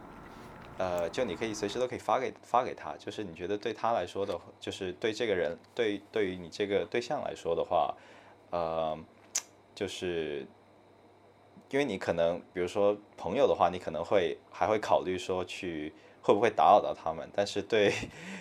[0.81, 7.95] 呃，就你可以随时都可以发给发给他，就是你觉得对他来说的，就是对这个人，对对于你这个对象来说的话，
[8.51, 8.99] 呃，
[9.75, 10.47] 就是。
[11.73, 17.95] 因为你可能，比如说朋友的话，你可能会还会考虑说去会不会打扰到他们，但是对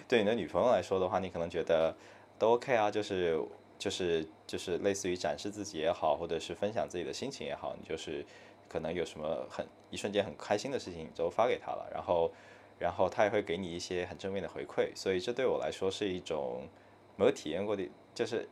[0.08, 1.96] 对你的女朋友来说的话，你可能觉得
[2.40, 3.40] 都 OK 啊，就是
[3.78, 8.26] 就是就是类似于展示自己也好，或者是分享自己的心情也好，你就是
[8.68, 12.32] 可能有什么很一瞬间很开心的事情，你就发给他了，然后
[12.78, 16.68] 然后他也会给你一些很正面的回馈，所以这对我来说是一种
[17.16, 18.48] 没有体验过的，就是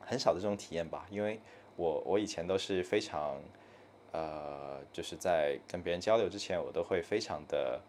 [0.00, 1.40] 很少的这种体验吧，因为
[1.76, 3.40] 我我以前都是非常。
[4.16, 7.80] 呃，就是在跟别人交流之前，我都会非常的，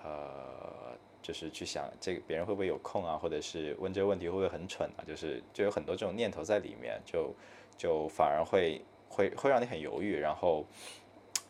[0.00, 7.34] 呃，就是去想这个别人会不会有空啊，或者是问这个问题会不会很蠢啊，就是就有很多这种念头在里面，就
[7.76, 10.64] 就反而会会会让你很犹豫，然后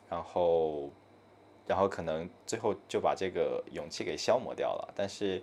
[0.09, 0.91] 然后
[1.67, 4.93] 然后可能最后就把这个勇气给消磨掉了。
[4.95, 5.43] 但是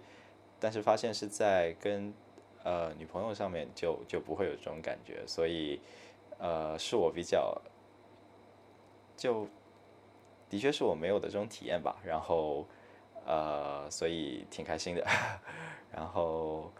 [0.59, 2.13] 但是发现是在跟
[2.63, 5.79] 呃女朋友上面就就不会有这种感觉，所以
[6.37, 7.61] 呃是我比较。
[9.17, 9.47] 就
[10.49, 12.65] 的确是我没有的这种体验吧，然后
[13.23, 15.05] 呃，所以挺开心的，
[15.93, 16.71] 然后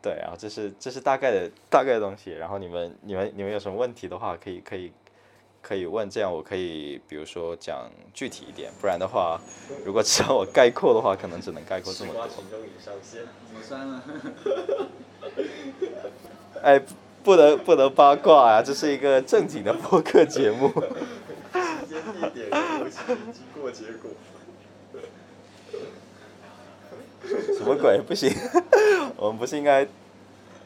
[0.00, 4.90] 对，然后这是这是大概的大概的东西，然后你们你们你们有什么问题的话，可以可以
[5.66, 9.40] 可以问，这样我可以比如说讲具体一点，不然的话，
[9.84, 12.22] 如果只要我概括的话，可能只能概括这么多。
[16.62, 16.80] 哎。
[17.26, 18.62] 不能不能八卦啊！
[18.62, 20.68] 这是一个正经的播客节目。
[20.68, 22.48] 时间、地点、
[23.32, 24.08] 经过、结果。
[27.58, 28.00] 什么鬼？
[28.06, 28.32] 不行，
[29.18, 29.84] 我们不是应该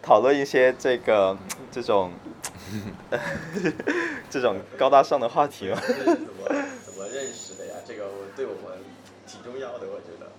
[0.03, 1.34] 讨论一些这个
[1.72, 2.12] 这种
[4.30, 5.80] 这种高大上的话题吗？
[5.80, 6.48] 怎么
[6.84, 7.74] 怎么认识的呀？
[7.86, 8.78] 这个我对我们
[9.26, 10.30] 挺重要的，我觉得。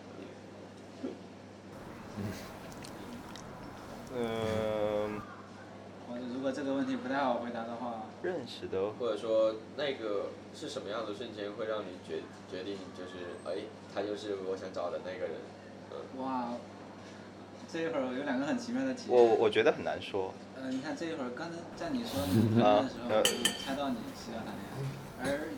[4.16, 5.22] 嗯。
[6.34, 13.64] 如果这个问题不太好回答的话，认识的，或者说那个是什么样的瞬间会让你决决定就是哎，
[13.94, 15.32] 他就是我想找的那个人，
[15.92, 16.24] 嗯。
[16.24, 16.50] 哇，
[17.72, 19.18] 这一会儿有两个很奇妙的体验。
[19.18, 20.34] 我我觉得很难说。
[20.62, 24.62] 呃，你看这一会儿刚才在你说你谈恋爱的时候，我就猜到你是要谈恋
[25.20, 25.50] 爱，而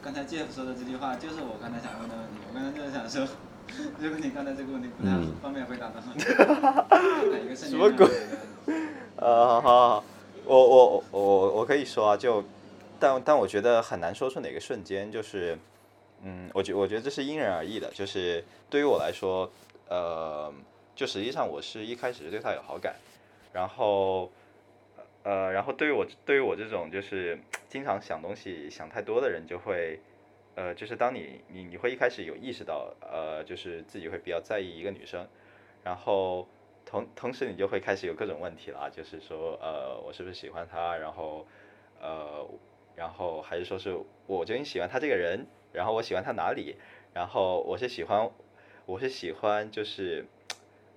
[0.00, 2.38] 刚才 Jeff 说的这句话就是我刚才想问的问题。
[2.48, 3.26] 我刚才就是想说，
[3.98, 5.10] 如果你刚才这个问题不太
[5.42, 6.14] 方便回答的话，
[7.26, 7.70] 哪一个瞬间？
[7.70, 8.06] 什么鬼？
[9.16, 10.04] 呃， 好好好。
[10.44, 12.44] 我我我我可以说啊，就，
[13.00, 15.58] 但但我觉得很难说出哪个瞬间，就是，
[16.22, 19.50] 嗯，我觉我觉得这是因人而异的，就是对于我来说，
[19.88, 20.52] 呃，
[20.94, 22.96] 就实际上我是一开始对他有好感，
[23.52, 24.28] 然后，
[25.22, 30.00] 呃，然后对于我对于我这种就是经常想东西想太多的人，就会，
[30.54, 35.28] 呃，就是当你你你会一开始有意识到，呃，就是自己会比较在意一个女生，
[35.84, 36.46] 然后。
[36.84, 40.96] 同同时，你就会开始有各种问题了，就是说，呃，我是不是喜欢她？
[40.96, 41.46] 然后，
[42.00, 42.46] 呃，
[42.96, 43.96] 然后还是说是
[44.26, 45.46] 我究竟喜欢他这个人？
[45.72, 46.76] 然后我喜欢他哪里？
[47.14, 48.28] 然后我是喜欢
[48.84, 50.26] 我是喜欢就是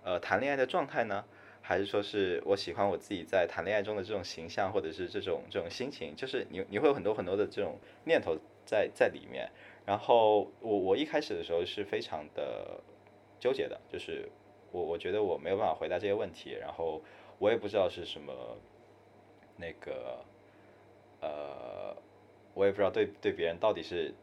[0.03, 1.23] 呃谈恋爱的状态呢，
[1.68, 6.16] 还是说是我喜欢我自己在谈恋爱中的这种形象，或者是这种这种心情？
[6.16, 9.49] 就是你你会有很多很多的这种念头在在里面。
[9.84, 12.80] 然后我我一开始的时候是非常的
[13.39, 14.30] 纠结的，就是
[14.72, 17.01] 我我觉得我没有办法回答这些问题，然后
[17.39, 18.32] 我也不知道是什么
[19.57, 20.24] 那个
[21.22, 21.97] 呃，
[22.53, 24.13] 我也不知道对对别人到底是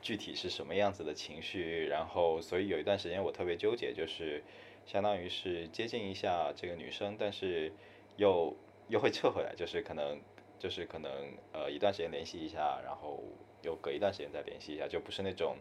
[0.00, 4.42] 具体是什么样子的情绪，然后所以有一段时间我特别纠结，就是
[4.86, 7.72] 相当于是接近一下这个女生，但是
[8.16, 8.56] 又
[8.88, 10.20] 又会撤回来，就是可能
[10.58, 11.10] 就是可能
[11.52, 13.22] 呃一段时间联系一下，然后。
[13.66, 15.56] 又隔一段时间再联系一下，就不是那种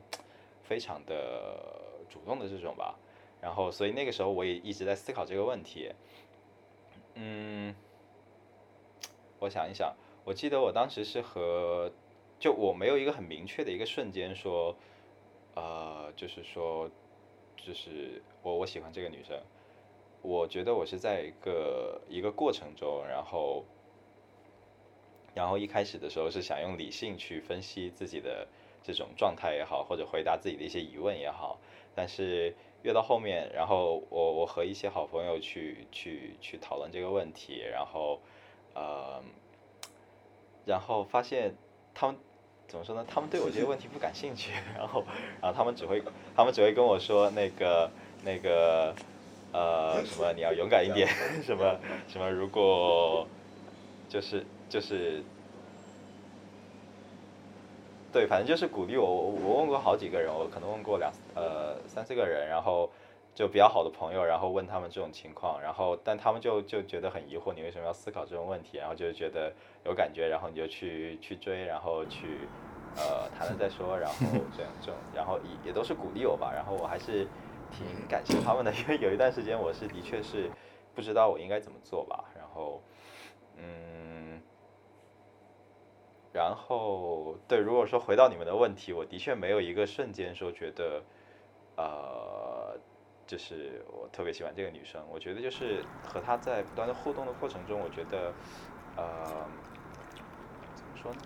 [0.61, 1.57] 非常的
[2.09, 2.99] 主动的这种吧。
[3.39, 5.89] 然后，所以那个时候我也一直在思考这个问题。
[7.13, 7.73] 嗯，
[9.39, 9.95] 我想一想，
[10.25, 11.89] 我记得我当时是和，
[12.37, 14.75] 就我没有一个很明确的一个瞬间说，
[15.55, 16.91] 呃，就是说，
[17.57, 19.39] 就是我我喜欢这个女生。
[20.21, 23.65] 我觉得我是在一个一个过程中，然后。
[25.35, 28.47] 然后一开始的时候是想用理性去分析自己的
[28.83, 31.57] 这种状态也好，或者回答自己的一些疑问也好，
[31.95, 38.21] 但是越到后面，然后我我和一些好朋友去去去讨论这个问题，然后
[38.75, 39.23] 呃，
[40.67, 41.55] 然后发现
[41.95, 42.15] 他们
[42.73, 43.05] 怎么说呢？
[43.07, 45.03] 他们对我这些问题不感兴趣， 然后
[45.39, 46.01] 然后他们只会
[46.35, 47.91] 他们只会跟我说那个
[48.23, 48.91] 那个
[49.51, 51.07] 呃什么你要勇敢一点，
[51.45, 53.27] 什么什么如果
[54.09, 54.43] 就是。
[54.69, 55.21] 就是，
[58.11, 59.05] 对，反正就是鼓励我。
[59.05, 62.89] 我我问过好几个人，我可能问过两呃三四个人，然后
[63.35, 68.77] 就比较好的朋友，然后问他们这种情况，然后但他们就就觉得很疑惑，你为什么要思考这种问题？
[68.77, 69.51] 然后就觉得
[69.85, 72.47] 有感觉，然后你就去去追，然后去
[72.95, 74.15] 呃谈了再说，然后
[74.55, 76.51] 这样这种， 然后也也都是鼓励我吧。
[76.53, 77.27] 然后我还是
[77.71, 80.49] 挺感谢他们的， 因为有一段时间我是的确是
[80.93, 82.25] 不知道我应该怎么做吧。
[82.35, 82.81] 然后
[83.57, 84.41] 嗯。
[86.35, 91.03] 然后，对，如果说回到你们的问题，我的确没有一个瞬间说觉得，
[91.77, 92.62] 呃，
[93.27, 95.01] 就是我特别喜欢这个女生。
[95.11, 98.33] 我觉得就是和她在不断的互动的过程中，我觉得，
[98.95, 99.49] 呃，
[100.75, 101.19] 怎么说呢？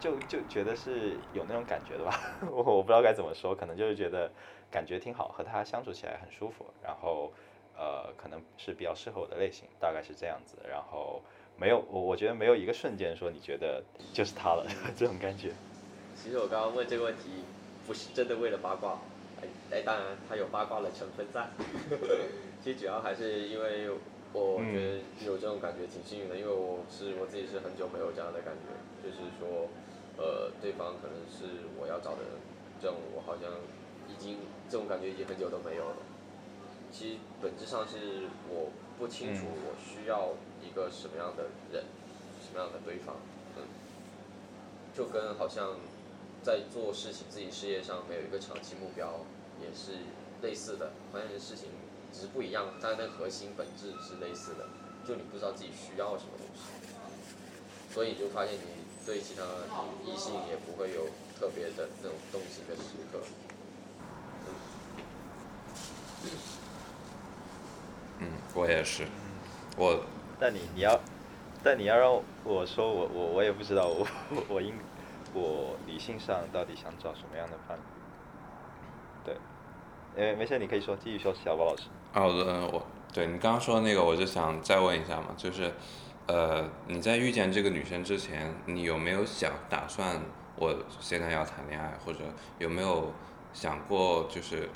[0.00, 2.18] 就就觉得是有那种感觉的吧。
[2.50, 4.30] 我我不知道该怎么说，可能就是觉得
[4.70, 6.64] 感觉挺好，和她相处起来很舒服。
[6.82, 7.32] 然后，
[7.76, 10.56] 呃，可能是比较适合我的类型，大概是这样子。
[10.68, 11.22] 然后。
[11.60, 13.82] 没有，我我觉得没有一个瞬间说你觉得
[14.14, 14.64] 就是她了
[14.96, 15.52] 这种感觉。
[16.14, 17.42] 其实我刚刚问这个问题，
[17.84, 18.96] 不是真的为了八卦，
[19.42, 21.48] 哎哎，当然它有八卦的成分在。
[22.62, 23.90] 其实主要还是因为
[24.32, 28.68] 我觉得有这种感觉挺幸运的，因为我是我自己是很久没有这样的感觉，
[29.02, 29.68] 就是说，
[30.16, 32.32] 呃，对方可能是我要找的人，
[32.82, 33.50] 这种我好像
[34.08, 35.96] 已经这种感觉已经很久都没有了。
[36.90, 40.34] 其实本质上是我不清楚我需要。
[40.60, 41.84] 一个什么样的人，
[42.42, 43.14] 什么样的对方，
[43.56, 43.62] 嗯，
[44.92, 45.76] 就跟好像
[46.42, 49.20] 在做事情、自己事业上没有一个长期目标，
[49.60, 49.98] 也是
[50.42, 50.92] 类似的。
[51.12, 51.68] 发现事情
[52.12, 54.66] 只是不一样，但那核心本质是类似的。
[55.06, 58.60] 就你不知道自己需要什么东西，所以你就发现你
[59.06, 59.42] 对其他
[60.04, 61.06] 异性也不会有
[61.38, 63.20] 特别的那种动心的时刻。
[68.20, 69.06] 嗯，我也是，
[69.76, 70.04] 我。
[70.40, 71.00] 但你你要，
[71.64, 74.06] 但你要让我说我我我也不知道我
[74.48, 74.72] 我应
[75.34, 77.82] 我理性上到底想找什么样的伴侣？
[79.24, 79.36] 对，
[80.16, 81.84] 诶没事你可以说继续说小宝老师。
[82.14, 85.72] 哦嗯我对你刚刚说的那个我就想再问一下嘛，就是
[86.26, 90.20] 呃你在遇见这个女生之前，你有没有想打算
[90.56, 92.20] 我现在要谈恋爱，或者
[92.58, 93.12] 有没有
[93.52, 94.68] 想过就是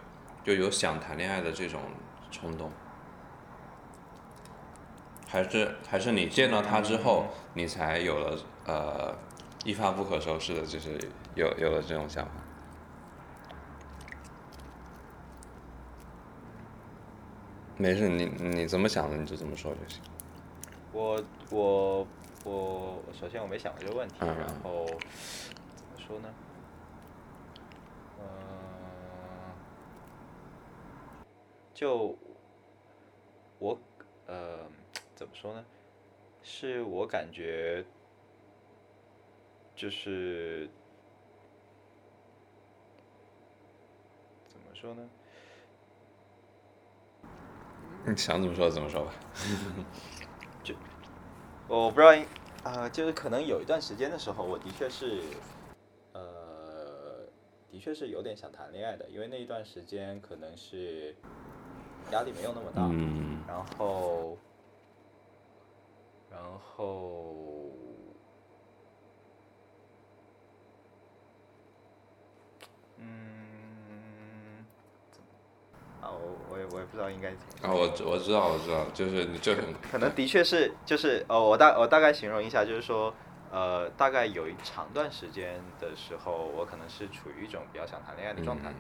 [0.45, 1.81] 就有想谈恋爱的这种
[2.31, 2.71] 冲动？
[5.29, 9.15] 还是还是你见到他之后，你才有了呃
[9.65, 10.99] 一发不可收拾的，就是
[11.35, 12.33] 有有了这种想法。
[17.77, 20.03] 没事，你你怎么想的你就怎么说就行。
[20.93, 22.07] 我我
[22.45, 26.29] 我首先我没想过这个问题，然后怎么说呢？
[28.19, 28.25] 嗯，
[31.73, 32.17] 就
[33.59, 33.79] 我
[34.27, 34.59] 呃。
[35.15, 35.65] 怎么说呢？
[36.43, 37.85] 是我感觉，
[39.83, 40.71] 就是
[44.49, 45.03] 怎么说呢？
[48.07, 49.13] 你想怎么说怎么说吧。
[50.63, 50.73] 就
[51.67, 52.13] 我不知道，
[52.63, 55.21] 呃，就是可能有一段时间的时候，我的确是，
[56.13, 57.27] 呃，
[57.69, 61.13] 的确是有点想谈恋爱的，因为那一段时间可能是
[62.13, 64.39] 压力没有那么大，嗯然后，
[66.31, 67.67] 然后，
[74.59, 74.67] 嗯，
[76.01, 77.69] 啊，我我也我也不知道应该怎么。
[77.69, 83.15] 啊，我我知道我知道，就是你这很可能的确是，就是呃，我大我大概形容一下，就是说，
[83.51, 88.71] 呃，大概有一长段时间的时候，我可能是处于一种比较想谈恋爱的状态。
[88.71, 88.77] 嗯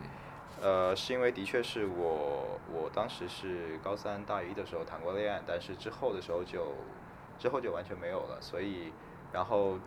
[0.60, 6.74] 呃，是因为的确是我我当时是高三大一的时候谈过恋爱，但是之后的时候就
[7.38, 8.92] 之后就完全没有了，所以
[9.32, 9.78] 然后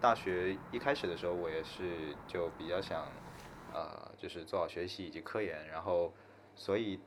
[0.00, 3.06] 大学一开始的时候，我也是就比较想
[3.76, 6.10] 呃，就是做好学习以及科研，然后
[6.54, 6.98] 所以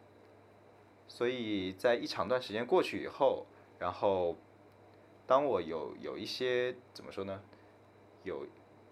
[1.08, 3.48] 所以在一长段时间过去以后，
[3.80, 4.36] 然后
[5.26, 7.42] 当我有有一些怎么说呢，
[8.24, 8.46] 有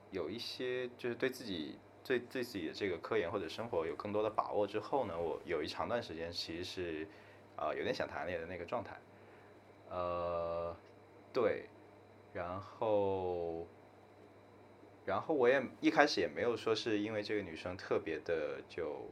[0.09, 7.07] 有一些就是对自己对对自己的这个科研或者生活有更多的把握之后呢，我有一长段时间其实是
[7.57, 8.99] 啊、有点想谈恋爱的那个状态，
[9.89, 10.75] 呃，
[11.31, 11.69] 对，
[12.33, 13.67] 然后
[15.07, 19.09] 然后我也一开始也没有说是因为这个女生特别的就。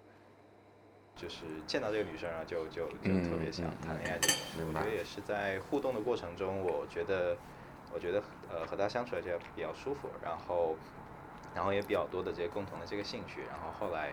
[1.17, 4.67] 就是见到这个女生然后，就就就特别想谈恋爱这种。
[4.67, 7.37] 我觉得也是在互动的过程中，我觉得，
[7.93, 10.75] 我觉得呃和她相处起来比较舒服，然后，
[11.55, 14.11] 然后也比较多的这些共同的这个兴趣，然后后来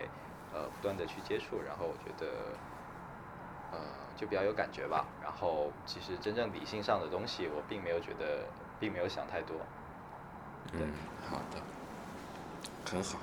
[0.53, 2.31] 呃不断的去接触，然后我觉得
[3.73, 3.79] 呃
[4.15, 5.05] 就比较有感觉吧。
[5.21, 8.45] 然后其实真正理性上的东西，我并没有觉得，
[8.79, 9.57] 并没有想太多。
[10.71, 10.87] 嗯，
[11.29, 11.59] 好的，
[12.89, 13.19] 很好。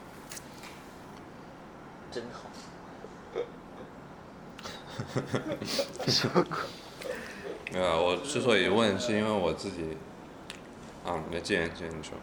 [2.10, 2.50] 真好。
[6.08, 6.58] 什么鬼
[7.72, 9.96] 没有，啊我之所以问，是因为我自己，
[11.06, 12.18] 啊，那既然既然你说，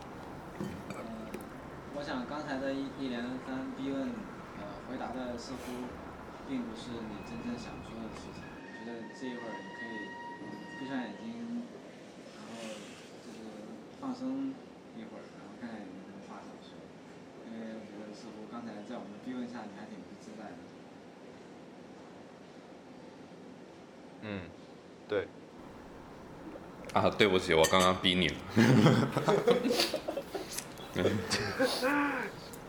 [0.89, 0.95] 呃，
[1.95, 4.11] 我想刚才的一一连三逼问，
[4.59, 5.87] 呃，回答的似乎
[6.47, 8.43] 并不是你真正想说的事情。
[8.43, 10.11] 我觉得这一会儿你可以
[10.77, 11.63] 闭上眼睛，
[12.35, 12.61] 然后
[13.25, 13.39] 就是
[13.99, 14.53] 放松
[14.99, 16.77] 一会儿，然后看看有没有什么话想说。
[17.57, 20.55] 因为我觉得似乎刚才在我们的逼问下，你还挺不自在的。
[24.21, 24.41] 嗯，
[25.07, 25.27] 对，
[26.93, 28.35] 啊，对不起，我刚刚逼你了。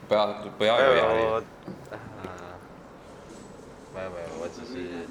[0.09, 1.21] 不要不要有压力，
[1.91, 1.99] 呃，
[3.95, 5.07] 没有没有，我只是。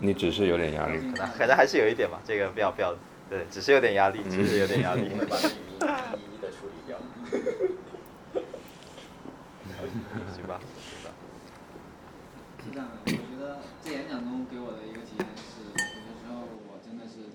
[0.00, 0.98] 你只是有点压力。
[1.12, 2.94] 可能可能还是有一点吧，这个不要不要，
[3.30, 5.08] 对，只是有点压力，只是有点压力。
[5.16, 5.72] 我会把这个谜
[6.20, 6.98] 一一的处理掉。
[10.34, 11.08] 行吧，行吧。
[12.60, 17.32] 是这样的，我觉得在演讲中给我的一个体验是，有的时候我真的是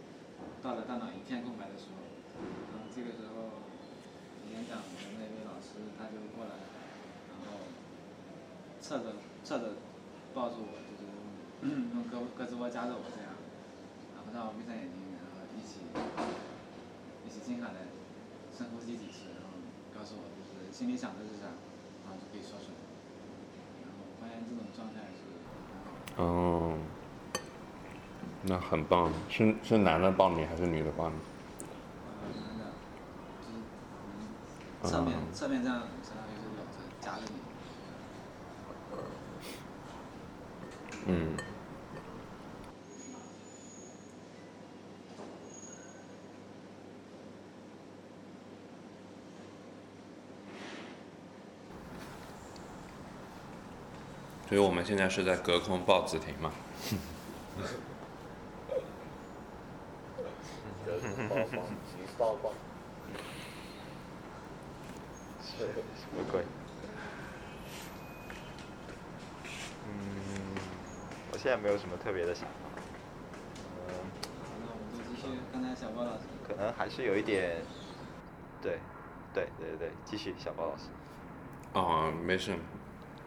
[0.62, 2.06] 到了大脑一片空白的时候，
[2.70, 3.66] 然后这个时候
[4.54, 4.86] 演讲的
[5.18, 6.54] 那位老师他就过来，
[7.34, 7.66] 然后
[8.82, 9.74] 侧着侧着
[10.34, 11.02] 抱住我，就是
[11.66, 13.34] 用用胳胳肢窝夹着我这样，
[14.16, 15.82] 然后让我闭上眼睛，然后一起
[17.26, 17.90] 一起静下来，
[18.56, 19.58] 深呼吸几次，然后
[19.94, 21.52] 告诉我就是心里想的是啥，
[22.08, 22.80] 然后就可以说出来。
[23.84, 25.28] 然后发现这种状态是
[25.68, 26.09] 很好的。
[26.20, 26.74] 哦，
[28.44, 31.16] 那很棒，是是男的抱你还是女的抱你？
[34.84, 37.40] 侧面、侧面这样，相当于是搂着夹着你。
[41.08, 41.38] 嗯。
[54.50, 56.52] 所以我们现在是在隔空抱子婷嘛？
[60.88, 61.68] 曝光，
[62.18, 62.52] 曝光。
[65.56, 65.64] 什
[66.18, 66.42] 么鬼？
[69.86, 70.58] 嗯，
[71.32, 72.82] 我现在没有什么特别的想法。
[73.88, 73.94] 嗯，
[74.42, 76.22] 好，那我们就继续刚才小包老师。
[76.48, 77.62] 可能还是有一点，
[78.64, 78.80] 对，
[79.32, 80.86] 对对对对，继续，小包老师。
[81.74, 82.58] 哦，没事，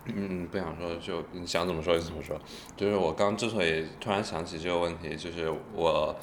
[0.06, 2.36] 嗯，不想说就你想怎么说就怎么说。
[2.76, 6.16] 就是我刚之所以突然想起这个问题，就是我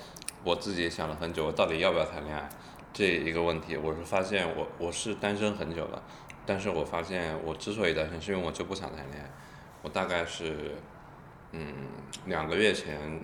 [0.44, 2.50] 我自己想了很久，我到底要不要谈恋爱
[2.92, 6.04] 这一个问题，我是发现我我是单身很久了，
[6.46, 9.30] 但是我发现我之所以单身，是因为我就不想谈恋爱。
[9.82, 10.76] 我大概是
[11.54, 11.74] 嗯
[12.26, 13.22] 两个月前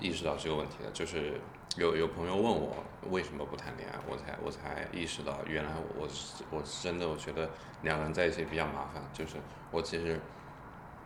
[0.00, 1.40] 意识到这个问题的，就是
[1.76, 2.76] 有有朋友问我
[3.10, 7.48] 为什么不谈恋爱，我才我才意识到原来我我是我真的我觉得
[7.82, 9.36] 两个人在一起比较麻烦，就是
[9.70, 10.20] 我其实，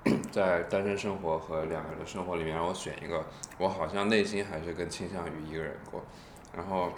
[0.32, 3.26] 在单身生活和两个人的生活里面我选一个，
[3.58, 6.02] 我好像内心还是更倾向于一个人过，
[6.56, 6.90] 然后，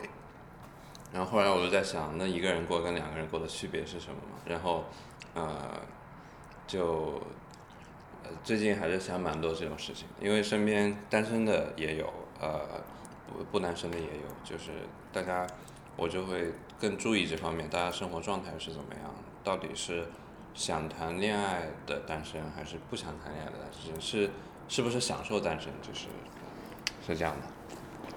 [1.12, 4.38] 然后后来我就在想，那一个人过跟两个人过的区别是什么嘛？
[4.46, 4.84] 然后，
[5.34, 5.80] 呃，
[6.66, 7.20] 就
[8.44, 12.60] 最近还是想蛮多这种事情，因为身边单身的也有，呃
[13.26, 14.70] 不不单身的也有，就是
[15.12, 15.46] 大家
[15.96, 20.06] 我就会更注意这方面，大家生活状态是怎么样，到底是
[20.54, 24.30] 想谈恋爱的单身还是不想谈恋爱的单身，是
[24.68, 26.08] 是不是享受单身，就是
[27.06, 27.46] 是这样的。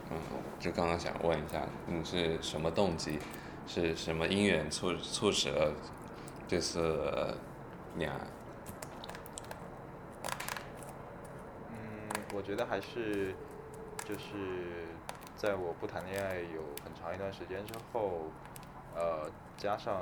[0.10, 0.18] 嗯，
[0.60, 3.20] 就刚刚想问一下，你是什么动机，
[3.68, 5.74] 是什么因缘促促使了
[6.48, 7.36] 这次
[7.98, 8.18] 恋爱？
[11.72, 11.78] 嗯，
[12.34, 13.36] 我觉得还是
[14.06, 14.88] 就是
[15.38, 18.26] 在我不谈恋爱有很长一段时间之后，
[18.96, 20.02] 呃，加上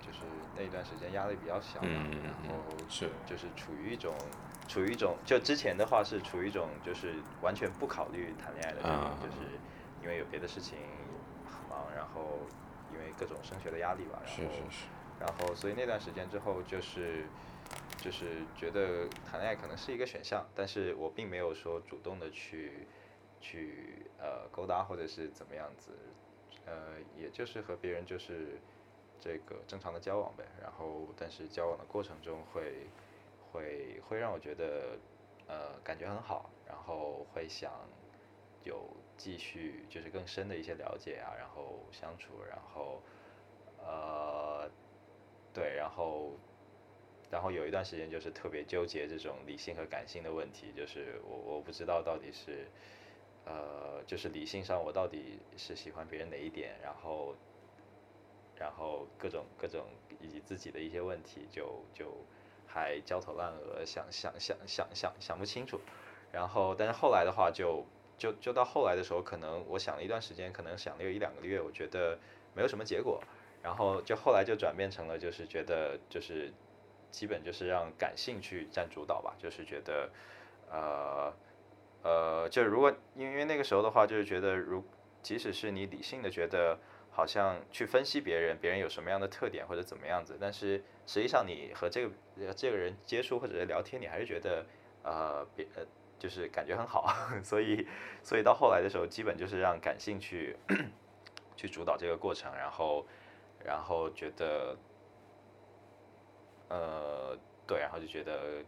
[0.00, 0.18] 就是
[0.56, 2.54] 那一段时间压力比较小嘛，然嗯后
[2.88, 3.08] 是。
[3.24, 4.12] 就是处于一种
[4.66, 9.48] 处于一种就之前的话是处于一种就是完全不考虑谈恋爱的状态，啊就是
[10.02, 10.76] 因为有别的事情
[11.46, 12.40] 很忙，然后
[12.92, 14.54] 因为各种升学的压力吧，然后
[15.20, 17.24] 然后所以那段时间之后就是
[17.98, 22.86] 就是觉得谈恋爱可能是一个选项，但是我并没有说主动的去
[23.44, 25.92] 去呃勾搭或者是怎么样子，
[26.64, 28.58] 呃也就是和别人就是
[29.20, 32.86] 这个正常的交往呗，然后但是交往的过程中会
[33.52, 34.98] 会会让我觉得
[35.46, 37.70] 呃感觉很好，然后会想
[38.64, 38.88] 有
[39.18, 43.02] 继续就是更深的一些了解啊，然后相处，然后
[43.78, 44.70] 呃
[45.52, 46.32] 对，然后
[47.30, 52.66] 然后有一段时间就是特别纠结这种理性和感性的问题，就是我我不知道到底是
[53.46, 57.34] 呃就是理性上我到底是喜欢别人哪一点，然后
[58.58, 59.86] 然后各种各种
[60.20, 62.14] 以及自己的一些问题就就
[62.66, 65.80] 还焦头烂额，想想想想想想不清楚。
[66.32, 67.84] 然后但是后来的话就
[68.18, 72.18] 就就到后来的时候，可能我想了一段时间，可能想了有一两个月，我觉得
[72.54, 73.22] 没有什么结果。
[73.62, 76.52] 然后就后来就转变成了，就是觉得就是
[77.10, 80.10] 基本就是让感性去占主导吧，就是觉得
[80.70, 81.32] 呃
[82.04, 84.84] 呃，就如果因为那个时候的话，就是觉得如
[85.22, 86.78] 即使是你理性的觉得
[87.10, 94.66] 好像去分析别人，别人有什么样的特点或者怎么样子，但是实际上你和这个呃这个人接触或者是聊天，你还是觉得
[95.02, 95.82] 呃别呃
[96.18, 97.10] 就是感觉很好，
[97.42, 97.86] 所以
[98.22, 100.56] 所以到后来的时候，基本就是让感性去
[101.56, 103.06] 去主导这个过程，然后
[103.64, 104.76] 然后觉得
[106.68, 108.62] 呃对，然后就觉得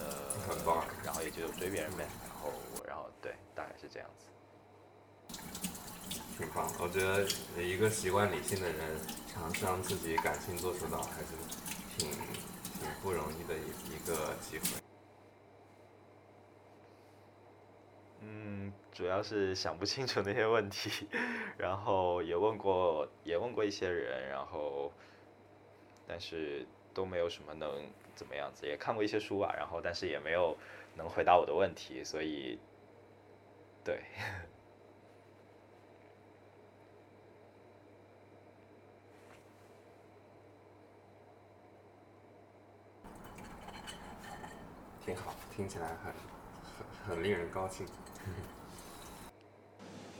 [0.00, 0.06] 呃
[0.48, 0.84] 很棒。
[1.04, 2.52] 然后也就追别人呗，然后
[2.86, 4.26] 然后对，大概是这样子。
[6.36, 6.70] 挺棒。
[6.80, 7.26] 我觉得
[7.62, 8.78] 一个习惯理性的人，
[9.26, 11.26] 尝试让自己感性做主导，还是
[11.98, 14.80] 挺挺不容易的一一个机会。
[18.20, 21.08] 嗯，主要是想不清楚那些问题，
[21.58, 24.92] 然后也问过也问过一些人，然后
[26.06, 27.84] 但是都没有什么能
[28.14, 30.56] 怎么样子，也看过一些书啊，然后但是也没有
[30.98, 32.58] 能回答我的问题，所以
[33.84, 34.02] 对，
[45.06, 46.12] 挺好，听起来很
[46.76, 46.84] 很
[47.16, 47.86] 很令人高兴。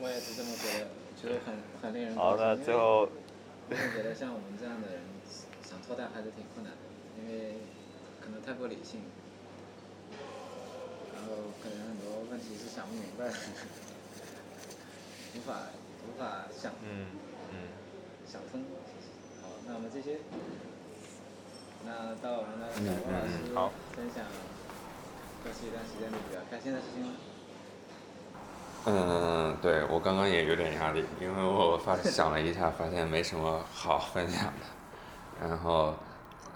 [0.00, 0.86] 我也是这么觉得，
[1.20, 3.08] 觉得很很令人好，那最后
[3.68, 5.00] 我也觉得像我们这样的人
[5.60, 6.78] 想脱单还是挺困难的，
[7.20, 7.56] 因为
[8.20, 9.02] 可能太过理性，
[11.18, 13.34] 然后可能很多问题是想不明白 的，
[15.34, 15.54] 无法
[16.06, 17.06] 无法想嗯
[17.52, 17.68] 嗯
[18.26, 18.62] 想通。
[19.42, 20.18] 好，那我们这些。
[21.84, 24.24] 那到我们的小郭老师分享
[25.42, 27.12] 过去一段时间里比较开心的事情吗？
[28.86, 35.46] 嗯，对我刚刚也有点压力，因为我发想了一下，发现没什么好分享的。
[35.48, 35.94] 然后，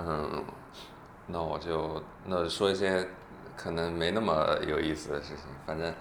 [0.00, 0.44] 嗯，
[1.26, 3.06] 那我就那说一些
[3.56, 5.44] 可能没那么有意思的事情。
[5.66, 5.92] 反正，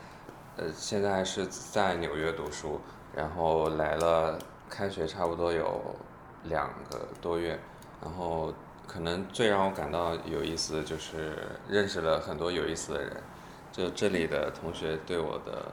[0.58, 2.80] 呃，现在是在纽约读书，
[3.16, 4.38] 然后来了，
[4.70, 5.96] 开学差不多有
[6.44, 7.60] 两个多月，
[8.02, 8.54] 然后
[8.88, 11.38] 可能最让我感到有意思的就是
[11.70, 13.24] 认识了很多有意思的人，
[13.72, 15.72] 就这里的同学对我的。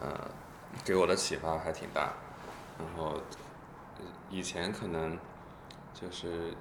[0.00, 0.08] 呃，
[0.84, 2.14] 给我的启发还挺大。
[2.76, 3.20] 然后
[4.28, 5.16] 以前可能
[5.94, 6.52] 就是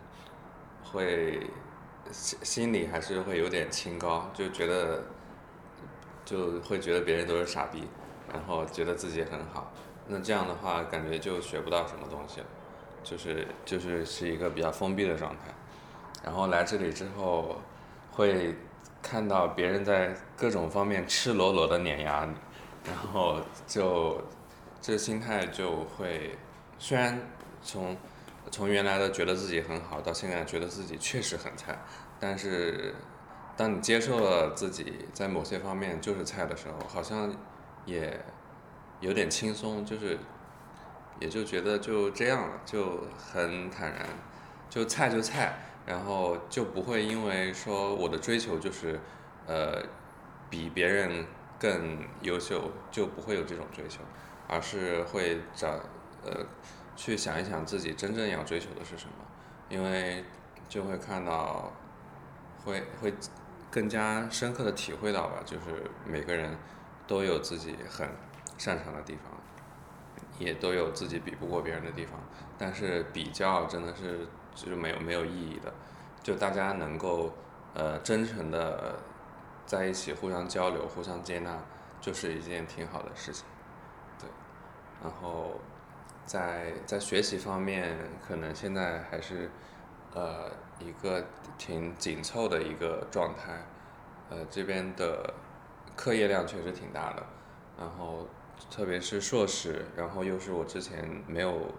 [0.84, 1.48] 会
[2.12, 5.04] 心心里还是会有点清高，就觉得
[6.26, 7.88] 就会觉得别人都是傻逼，
[8.32, 9.72] 然后觉得自己很好。
[10.08, 12.46] 那这样的话，感觉就学不到什么东西了，
[13.04, 15.54] 就是就是是一个比较封闭的状态。
[16.24, 17.62] 然后来这里之后，
[18.12, 18.56] 会
[19.02, 22.34] 看到别人在各种方面赤裸裸的碾压你。
[22.84, 24.20] 然后就
[24.82, 26.36] 这心态就会，
[26.80, 27.20] 虽然
[27.62, 27.96] 从
[28.50, 31.78] 从原来的觉得自己很好，到现在觉得自己确实很菜，
[32.22, 32.94] 但是
[33.58, 37.36] 当你接受了自己在某些方面就是菜的时候，好像
[37.86, 38.24] 也
[39.00, 40.20] 有点轻松，就是
[41.20, 44.06] 也就觉得就这样了，就很坦然，
[44.70, 49.00] 就菜就菜，然后就不会因为说我的追求就是
[49.48, 49.82] 呃
[50.48, 51.26] 比别人
[51.60, 54.02] 更优秀，就不会有这种追求，
[54.48, 55.70] 而是会找
[56.24, 56.46] 呃
[56.96, 59.14] 去想一想自己真正要追求的是什么，
[59.70, 60.24] 因为
[60.70, 61.72] 就会看到
[62.64, 63.14] 会会
[63.70, 66.58] 更加深刻的体会到吧，就是每个人
[67.08, 68.10] 都有自己很
[68.58, 69.32] 擅长的地方，
[70.38, 72.20] 也都有自己比不过别人的地方，
[72.58, 75.74] 但是比较真的是就是没有没有意义的，
[76.22, 77.34] 就大家能够
[77.74, 79.00] 呃真诚的
[79.66, 81.58] 在一起互相交流、互相接纳，
[82.00, 83.46] 就是一件挺好的事情，
[84.20, 84.30] 对，
[85.02, 85.60] 然后
[86.26, 87.98] 在在学习方面，
[88.28, 89.50] 可能现在还是
[90.14, 91.26] 呃一个
[91.64, 93.64] 挺紧凑的一个状态，
[94.32, 95.32] 呃这边的
[95.96, 97.24] 课业量确实挺大的，
[97.78, 98.28] 然后
[98.72, 101.72] 特别是硕士，然后又是我之前没有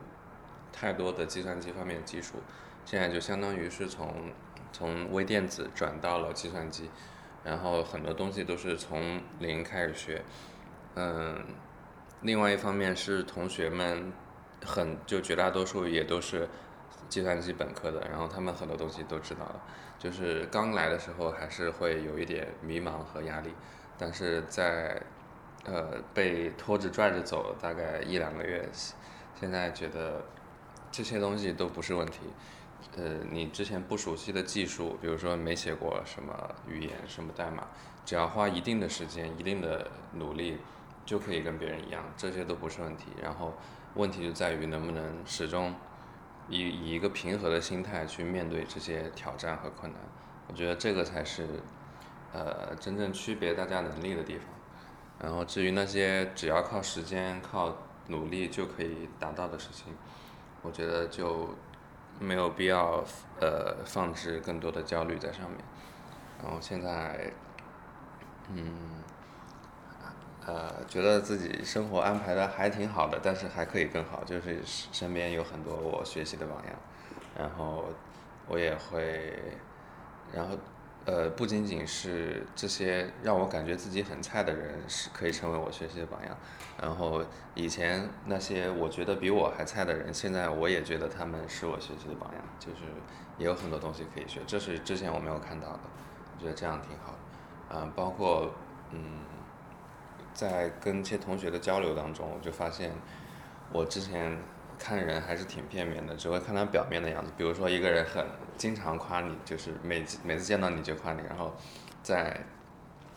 [0.72, 2.38] 太多的计算机方面的基础，
[2.84, 4.30] 现在就相当于是从
[4.70, 6.88] 从微电子转到了计算机，
[7.42, 10.22] 然后很多东西都是从零开始学，
[10.94, 11.44] 嗯，
[12.20, 14.12] 另外一方面是同学们
[14.64, 16.48] 很就绝大多数也都是
[17.12, 19.62] 计算机本科的，然后他们很多东西都知道了，
[19.98, 23.50] 就是刚来的时候还是会有一点迷茫和压力，
[23.98, 24.98] 但是在
[25.66, 28.66] 呃被拖着拽着走了大概一两个月，
[29.38, 30.24] 现在觉得
[30.90, 32.20] 这些东西都不是问题。
[32.96, 36.32] 呃，你之前不熟悉的技术，比如说没写过什么
[36.66, 37.68] 语言、什么代码，
[38.06, 40.56] 只要花一定的时间、一定的努力，
[41.04, 43.12] 就可以跟别人一样，这些都不是问题。
[43.22, 43.52] 然后
[43.96, 45.74] 问题就在于能不能始终
[46.48, 50.00] 以以一个平和的心态去面对这些挑战和困难。
[50.48, 51.46] 我觉得这个才是
[52.32, 54.46] 呃真正区别大家能力的地方。
[55.20, 57.76] 然后至于那些只要靠时间、靠
[58.08, 59.94] 努力就可以达到的事情，
[60.62, 61.50] 我觉得就
[62.18, 63.04] 没有必要
[63.40, 65.58] 呃放置更多的焦虑在上面。
[66.42, 67.32] 然后现在，
[68.48, 69.01] 嗯，
[70.44, 76.74] 呃，觉得自己生活安排的还挺好的，但是还可以更好，就是身边有很多我学习的榜样，
[77.38, 77.84] 然后
[78.48, 79.38] 我也会，
[80.32, 80.56] 然后
[81.04, 86.36] 呃不仅仅是这些让我感觉自己很菜的人是可以成为我学习的榜样，
[86.80, 87.24] 然后
[87.54, 92.80] 以前那些我觉得比我还菜的人，现在我也觉得他们是我学习的榜样，就是
[93.38, 95.80] 也有很多东西可以学，这是之前我没有看到的，
[96.36, 97.18] 我觉得这样挺好的，
[97.76, 98.52] 嗯，包括
[98.90, 99.22] 嗯。
[100.34, 102.90] 在跟一些同学的交流当中，我就发现，
[103.72, 104.36] 我之前
[104.78, 107.32] 看人还是挺片面的，只会看他表面的样子。
[107.36, 108.24] 比如说一个人很
[108.56, 111.54] 经常夸你，就是每次每次见到你就夸你，然后
[112.02, 112.40] 在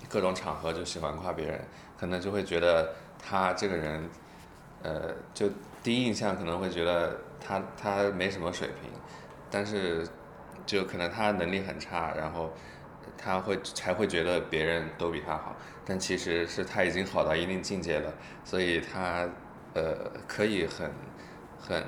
[0.10, 1.60] 各种场合就喜欢夸别人，
[1.98, 4.10] 可能就会觉得他这个人，
[4.84, 5.50] 呃，就
[5.82, 8.92] 第一印象可能会觉得他他没什么水平，
[9.50, 10.08] 但是
[10.66, 12.52] 就可能他能力很差，然后
[13.26, 15.56] 他会才会觉得别人都比他好。
[15.84, 19.28] 但其实是他已经好到一定境界了，所以他
[19.74, 20.92] 呃可以很
[21.60, 21.84] 很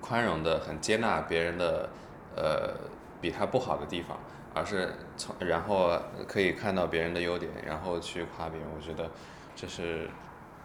[0.00, 1.90] 宽容的、很接纳别人的
[2.34, 2.74] 呃
[3.20, 4.18] 比他不好的地方，
[4.54, 8.68] 而是从然后可以看到别人的优点，然后去夸别人。
[8.74, 9.10] 我觉得
[9.54, 10.08] 这是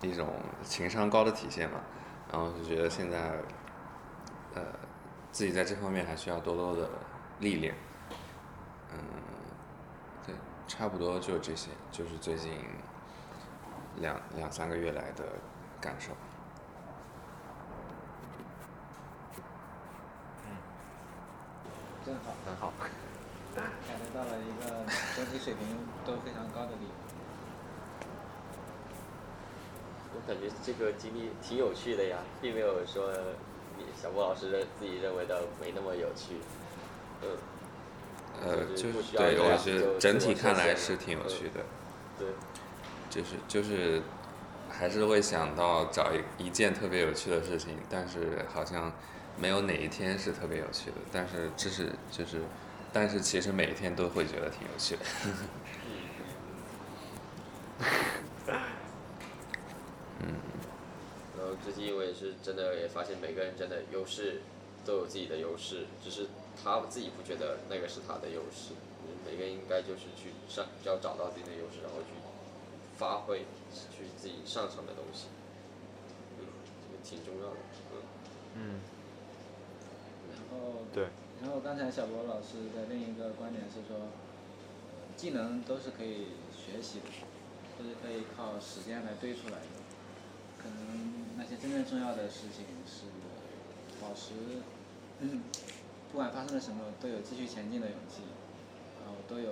[0.01, 0.27] 一种
[0.63, 1.79] 情商高的体现嘛。
[2.31, 3.17] 然后就觉得现在
[4.55, 4.61] 呃
[5.31, 6.89] 自己在这方面还需要多多的
[7.39, 7.75] 历练，
[10.67, 12.51] 差不多就这些，就是最近
[13.97, 15.23] 两两三个月来的
[15.79, 16.11] 感受。
[20.47, 20.57] 嗯，
[22.05, 22.73] 真好，很好。
[23.55, 23.65] 感
[23.99, 24.83] 觉到了一个
[25.15, 26.95] 整体水平都非常高的地方。
[30.15, 33.13] 我感觉这个经历挺有趣的呀，并没有说
[33.95, 36.37] 小波老师认自己认为的没那么有趣，
[37.21, 37.37] 嗯。
[38.41, 41.63] 呃，就是对，我觉得整体看来是挺有趣的。
[42.17, 42.27] 对。
[43.09, 44.01] 就是就是，
[44.69, 48.91] 还是会想到找一一件特别有趣的事情，但是好像
[49.37, 50.97] 没有哪一天是特别有趣的。
[51.11, 52.41] 但是这是就是，
[52.91, 55.01] 但是其实每一天都会觉得挺有趣的。
[60.21, 60.33] 嗯。
[61.37, 64.41] 然后最近我也是真的也发现每个人真的优势
[64.83, 66.27] 都有自己的优势，只是。
[66.61, 68.75] 他自己不觉得那个是他的优势，
[69.25, 72.11] 每个人应该就是去上，要找到自己的优势，然后去
[72.97, 75.27] 发挥，去自己擅长的东西，
[76.39, 76.45] 嗯，
[76.83, 77.57] 这个挺重要的，
[78.55, 78.81] 嗯。
[80.31, 80.83] 然后。
[80.93, 81.07] 对。
[81.41, 84.07] 然后刚才小博老师的另一个观点是说，
[85.17, 87.07] 技能都是可以学习的，
[87.77, 89.83] 都是可以靠时间来堆出来的。
[90.57, 93.07] 可能那些真正重要的事情是
[93.99, 94.31] 保持，
[95.19, 95.43] 嗯，
[96.13, 98.21] 不管发生了什么都有继续前进的勇气，
[99.03, 99.51] 然后都有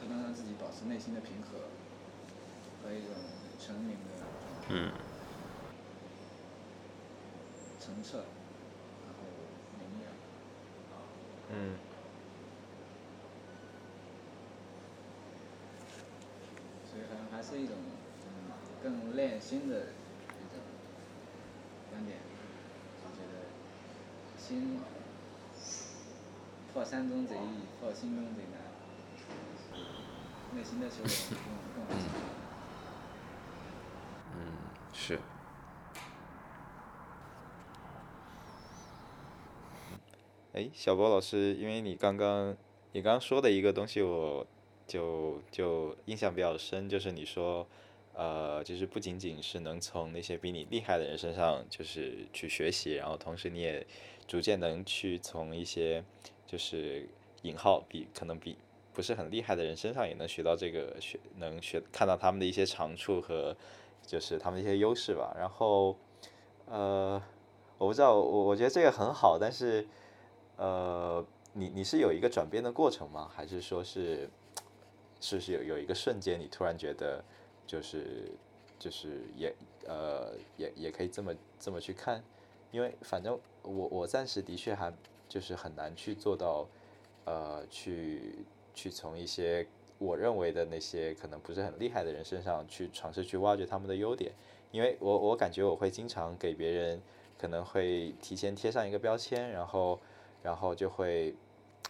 [0.00, 1.58] 都能让自己保持内心的平和
[2.82, 3.10] 和一种
[3.60, 4.24] 成名的
[4.70, 4.90] 嗯
[7.78, 9.20] 澄澈，然后
[9.78, 10.10] 明亮。
[11.52, 11.76] 嗯
[16.90, 17.76] 所以可能还是一种
[18.26, 18.50] 嗯
[18.82, 20.62] 更练心的一种
[21.90, 22.18] 观点，
[23.02, 23.44] 就觉得
[24.38, 24.80] 心
[26.72, 28.60] 破山中贼易，破心中贼难，
[30.56, 31.12] 内心的修炼
[31.74, 31.96] 更更。
[34.36, 34.38] 嗯，
[34.92, 35.18] 是。
[40.52, 42.56] 哎，小波老师，因为你刚刚
[42.92, 44.46] 你刚刚说的一个东西，我
[44.86, 47.66] 就就印象比较深，就是你说，
[48.14, 53.86] 呃，就是不仅仅是能从那些比你厉害的人身上就是去学习，然后同时你也
[54.26, 56.04] 逐渐能去从一些
[56.50, 57.06] 就是
[57.42, 58.58] 引号比可能比
[58.92, 63.56] 不是很厉害的人身上也能学到这个学能学看到他们的一些长处和
[64.04, 65.32] 就是他们一些优势吧。
[65.38, 65.96] 然后，
[66.66, 67.22] 呃，
[67.78, 69.86] 我不知道，我我觉得这个很好，但是。
[70.62, 71.24] 呃，
[71.54, 73.30] 你你是有一个转变的过程吗？
[73.34, 74.28] 还是说是，
[75.22, 77.24] 是不是有有一个瞬间，你突然觉得，
[77.66, 78.30] 就是
[78.78, 79.54] 就是也
[79.86, 82.22] 呃也也可以这么这么去看？
[82.72, 84.92] 因为反正我我暂时的确还
[85.30, 86.68] 就是很难去做到，
[87.24, 88.44] 呃，去
[88.74, 89.66] 去从一些
[89.96, 94.30] 我认为的那些可能不是很厉害的人身上去尝试去挖掘他们的优点，
[94.70, 97.00] 因为我我感觉我会经常给别人
[97.38, 99.98] 可能会提前贴上一个标签，然后。
[100.42, 101.34] 然后就会，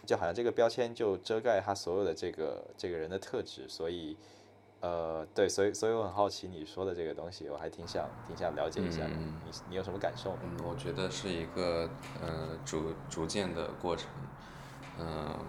[0.05, 4.17] 就好像这个标签就遮盖他所有的这个这个人的特质，所以，
[4.81, 10.35] 呃，对，所以所以我很好奇你说的这个东西，我还挺想挺想了解一下的，嗯你你有什么感受？
[10.43, 11.87] 嗯，我觉得是一个
[12.19, 14.07] 呃逐逐渐的过程，
[14.99, 15.39] 嗯、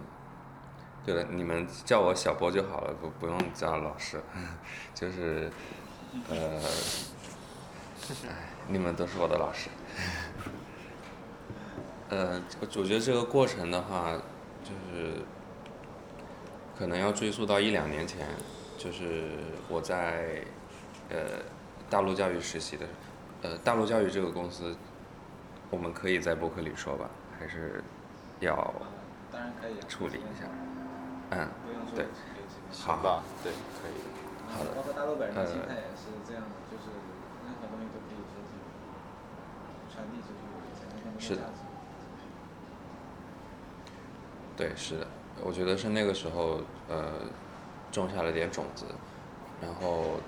[1.06, 4.20] 对了，你们叫我小波就好了，不不用叫老师，
[4.94, 5.50] 就是
[6.28, 6.60] 呃，
[8.28, 9.70] 哎，你们都是我的老师。
[12.10, 14.12] 呃，我我觉得这个过程的话，
[14.62, 15.22] 就是
[16.78, 18.28] 可能要追溯到一两年前，
[18.82, 19.22] 就是
[19.68, 20.42] 我在
[21.09, 21.38] 呃
[21.88, 22.84] 大陆教育实习的，
[23.42, 24.74] 呃大陆教育这个公司，
[25.70, 27.80] 我们可以在播客里说吧，还是
[28.40, 28.56] 要
[29.30, 30.48] 当然可以啊处理一下？
[31.30, 31.48] 嗯，
[31.94, 32.06] 对，
[32.72, 33.94] 好吧，对，可以。
[34.52, 36.90] 好的包括大陆本人的心呃态也是这样的，就是
[37.46, 38.50] 任何东西都可以说是
[39.94, 40.42] 传递出去，
[40.74, 41.42] 才能更多是的。
[44.56, 45.06] 对，是的，
[45.40, 47.14] 我觉得是那个时候，呃，
[47.93, 48.86] 种下了点种子，
[49.60, 50.19] 然后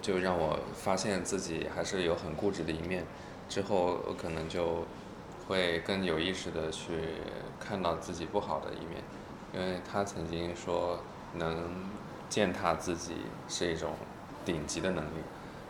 [0.00, 3.04] 就让我发现自己还是有很固执的一面，
[3.48, 4.84] 之后我可能就
[5.48, 6.92] 会更有意识的去
[7.58, 9.02] 看到自己不好的一面，
[9.52, 11.00] 因为他曾经说
[11.34, 11.88] 能
[12.28, 13.16] 践踏自己
[13.48, 13.94] 是一种
[14.44, 15.22] 顶级的能力，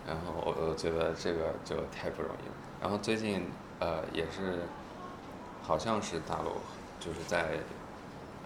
[0.07, 3.49] 然后我我觉得这个就太不容易了，然后最近
[3.79, 4.59] 呃也是，
[5.63, 6.51] 好像是大陆
[7.01, 7.61] 就是在。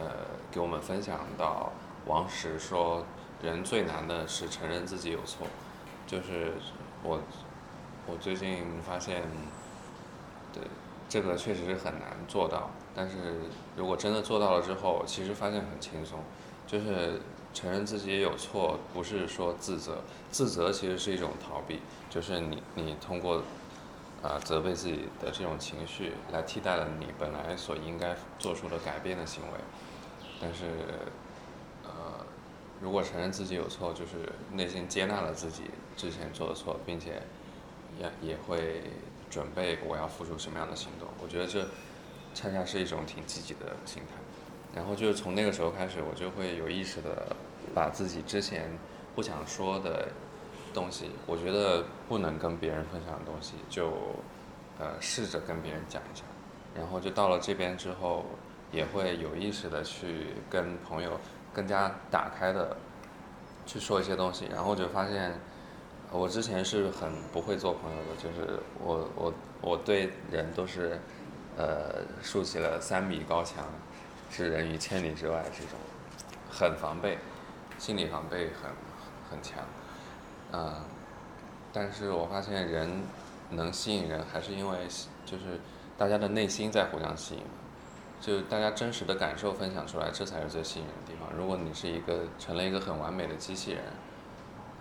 [0.03, 0.07] 呃，
[0.51, 1.71] 给我们分享到
[2.11, 3.07] 王石说，
[3.41, 5.47] 人最难的是承认自己有错，
[6.09, 6.55] 就是
[7.05, 7.21] 我
[8.07, 9.23] 我最近发现，
[10.53, 10.65] 对
[11.09, 13.43] 这个确实是很难做到，但是
[13.77, 16.19] 如果真的做到了之后，其实发现很轻松，
[16.67, 17.21] 就是
[17.55, 19.99] 承认自己有错，不是说自责，
[20.33, 21.79] 自责其实是一种逃避，
[22.11, 23.41] 就是你你通过。
[24.23, 29.59] 啊、责备自己的这种情绪，来替代了你本来所应该做出的改变的行为。
[30.39, 30.67] 但是，
[32.81, 35.65] 如果承认自己有错，就是内心接纳了自己
[35.97, 37.23] 之前做的错，并且
[37.99, 38.83] 也也会
[39.29, 41.07] 准备我要付出什么样的行动。
[41.23, 41.67] 我觉得这
[42.33, 44.15] 恰恰是一种挺积极的心态。
[44.75, 47.37] 然后就是从那个时候开始，我就会有意识的
[47.75, 48.71] 把自己之前
[49.15, 50.09] 不想说的
[50.73, 53.91] 东西，我觉得不能跟别人分享的东西，就
[54.79, 56.25] 呃试着跟别人讲一下。
[56.75, 58.25] 然后就到了这边之后，
[58.71, 61.19] 也会有意识的去跟朋友
[61.53, 62.77] 更加打开的
[63.67, 65.33] 去说一些东西，然后就发现，
[66.11, 70.99] 我之前是很不会做朋友的，就是我我我对人都是，
[71.57, 73.65] 呃，竖起了三米高墙，
[74.31, 75.79] 置人于千里之外这种，
[76.51, 77.19] 很防备，
[77.79, 78.71] 心理防备很
[79.31, 79.59] 很强，
[80.53, 80.75] 嗯、
[81.73, 83.03] 但是我发现人
[83.51, 84.79] 能吸引人，还是因为
[85.25, 85.61] 就是
[85.99, 87.43] 大家的内心在互相吸引。
[88.21, 91.29] 就大家真实的感受分享出来，这才是最吸引人的地方。
[91.37, 93.83] 如果你是一个成了一个很完美的机器人，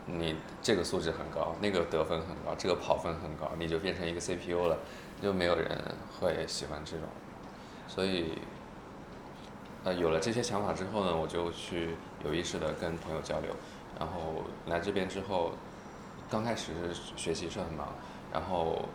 [0.06, 4.78] 你这个素质很高，那个得分很高，这个跑分很高，你就变成一个 CPU 了，
[5.22, 5.82] 就没有人
[6.20, 7.08] 会喜欢这种。
[7.88, 8.34] 所以，
[9.84, 11.96] 呃，有了这些想法之后呢，我就去
[12.26, 13.56] 有意识的跟朋友交流。
[13.98, 15.54] 然后来这边之后，
[16.30, 17.94] 刚开始是学习是很忙，
[18.34, 18.86] 然后，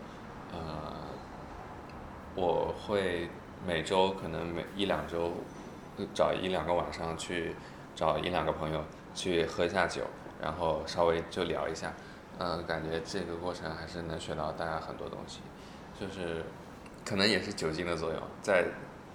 [0.51, 0.59] 呃，
[2.35, 3.29] 我会
[3.67, 5.31] 每周可能每一两周，
[6.13, 7.55] 找一两个晚上去
[7.95, 8.83] 找一两个朋友
[9.13, 10.01] 去喝一下酒，
[10.41, 11.93] 然后稍微就聊一下，
[12.39, 15.39] 嗯，感觉这个过程还是能学到大家很多东西，
[15.99, 16.43] 就是
[17.05, 18.65] 可能也是酒精的作用，在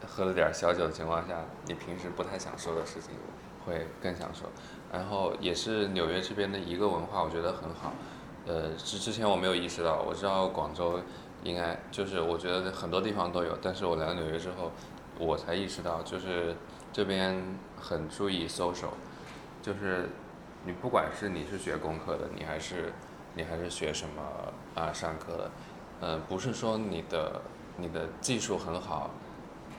[0.06, 3.10] 喝了点小酒的情况下，你平时不太想说的事情
[3.66, 4.48] 会更想说。
[4.90, 7.92] 然后也是纽约这边的一个文化，我觉得很好。
[8.46, 10.98] 呃，之之前我没有意识到，我知道广州
[11.42, 14.70] 应该就是我觉得很多地方都有，但是我来到纽约之后，
[15.18, 16.54] 我才意识到，就是
[16.92, 17.42] 这边
[17.78, 18.90] 很注意 social，
[19.62, 20.08] 就是
[20.64, 22.92] 你不管是你是学工科的，你还是
[23.34, 24.22] 你还是学什么
[24.74, 25.50] 啊上课的，
[26.00, 27.40] 呃，不是说你的
[27.76, 29.10] 你的技术很好，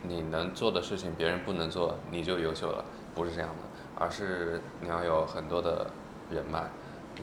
[0.04, 2.84] 你能做的事情别人不能做，你就优秀了，
[3.14, 3.56] 不是这样的。
[3.94, 5.86] 而是你要有很多的
[6.32, 6.64] 人脉，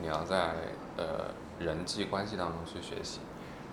[0.00, 0.54] 你要在
[0.96, 1.24] 呃
[1.58, 3.18] 人际关系当中去学习，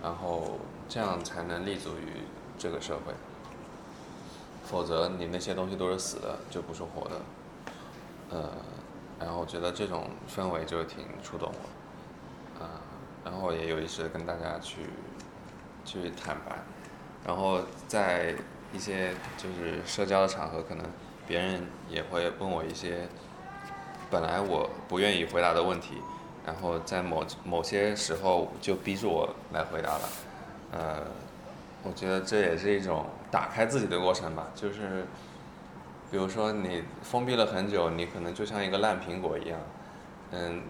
[0.06, 2.22] 然后这样才能立足于
[2.60, 3.12] 这个社会。
[4.64, 7.22] 否则你那些东西都是死的，就不是活的。
[8.30, 8.50] 呃，
[9.20, 12.70] 然后我觉得这种氛围就挺触动我，啊，
[13.24, 14.82] 然后也有意识的跟大家去
[15.84, 16.56] 去坦白，
[17.26, 18.36] 然后在
[18.72, 20.86] 一些就是社交的场合可能。
[21.28, 21.60] 别人
[21.90, 23.08] 也会问我一些
[24.12, 25.96] 本来我不愿意回答的问题，
[26.46, 30.10] 然后在某某些时候就逼着我来回答了。
[30.72, 31.02] 呃，
[31.84, 34.48] 我觉得这也是一种打开自己的过程吧。
[34.54, 35.06] 就是，
[36.12, 39.60] 比如说你封闭了很久，你可能就像一个烂苹果一样，
[40.32, 40.62] 嗯，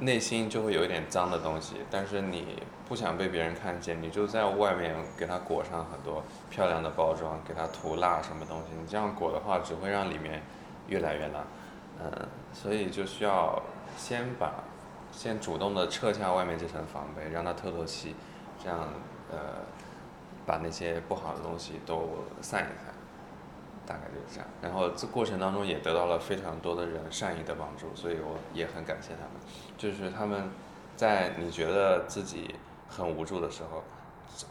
[0.00, 8.66] 内心就会有一点脏的东西，但是你不想被别人看见，你就在外面给它裹上很多漂亮的包装，给它涂蜡什么东西。
[8.78, 10.42] 你这样裹的话，只会让里面
[10.88, 11.44] 越来越烂。
[12.02, 13.62] 嗯，所以就需要
[13.96, 14.52] 先把，
[15.12, 18.16] 先主动的撤下外面这层防备，让它透透气，
[18.60, 18.88] 这样
[19.30, 19.38] 呃，
[20.44, 22.92] 把那些不好的东西都散一散。
[23.84, 24.48] 大概就是这样。
[24.62, 29.32] 然后这过程当中也得到了非常多的人善意的帮助，所以我也很感谢他们。
[29.76, 30.48] 就是他们
[30.96, 32.54] 在你觉得自己
[32.88, 33.82] 很无助的时候，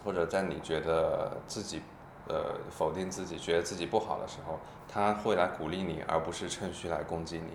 [0.04, 1.82] 或者在你觉得自己
[2.28, 7.54] 呃否定自己、觉得自己不好的时候，他会来鼓励你，而不是趁虚来攻击你。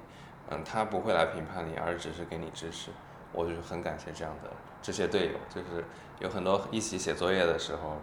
[0.50, 2.90] 嗯，他不会来评判你，而只是给你支持。
[3.32, 4.50] 我就是很感谢这样的
[4.80, 5.38] 这些队友。
[5.48, 5.84] 就是
[6.20, 7.96] 有很多一起写作业的时候，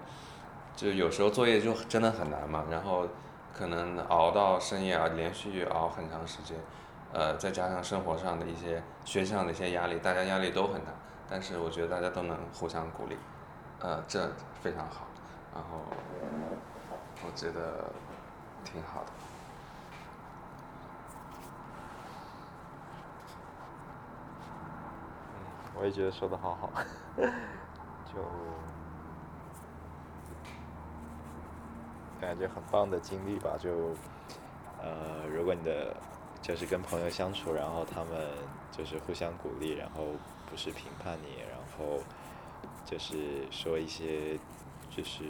[0.76, 3.08] 就有时候作业就真的很难嘛，然后
[3.54, 6.58] 可能熬到深夜啊，连续熬很长时间。
[7.14, 10.92] 呃，再加上生活上的一些、学校的一些压力，大家压力都很大。
[11.30, 13.16] 但是我觉得大家都能互相鼓励，
[13.80, 14.30] 呃，这
[14.62, 15.08] 非常好。
[15.54, 15.80] 然后
[17.24, 17.86] 我觉得
[18.66, 19.12] 挺好的。
[25.76, 26.72] 我也觉得说的好好，
[28.06, 28.22] 就
[32.22, 33.58] 感觉很棒的经历吧。
[33.60, 33.96] 就
[34.82, 35.96] 呃，如果你的
[36.42, 38.30] 就是跟朋友相处，然后他们
[38.72, 40.06] 就是互相鼓励，然后
[40.50, 42.00] 不是评判你，然后
[42.86, 44.38] 就是说一些
[44.90, 45.24] 就是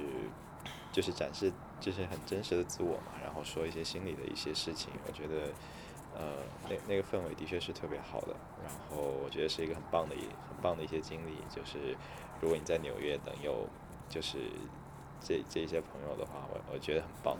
[0.91, 5.52] 就是展示就是很真实的自我嘛，然后说一些心里的一些事情，我觉得
[6.15, 11.95] 呃那那个氛围的确是特别好的，然后我觉得是一个很棒的一很棒的一些经历，就是
[12.41, 13.68] 如果你在纽约能有
[14.10, 14.38] 就是
[15.22, 17.38] 这这些朋友的话，我我觉得很棒。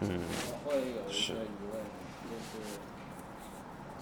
[0.00, 0.20] 嗯，
[0.52, 1.00] 我会有一个
[1.44, 1.80] 疑问。
[2.26, 2.58] 就是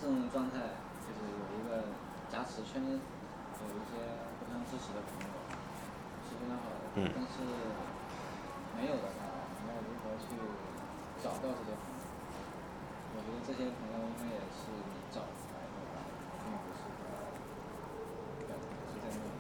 [0.01, 0.57] 这种状态，
[1.05, 1.93] 就是有一个
[2.33, 4.01] 加持圈，有一些
[4.41, 5.29] 互相支持的朋友，
[6.25, 6.81] 是非常好的。
[6.97, 7.45] 但是
[8.81, 10.33] 没有的话，你要如何去
[11.23, 11.94] 找到这些朋友？
[13.25, 15.81] 觉得这些朋友应该也是你找来的，
[16.45, 17.09] 并不是说，
[18.45, 18.53] 对，
[18.93, 19.33] 是在那里。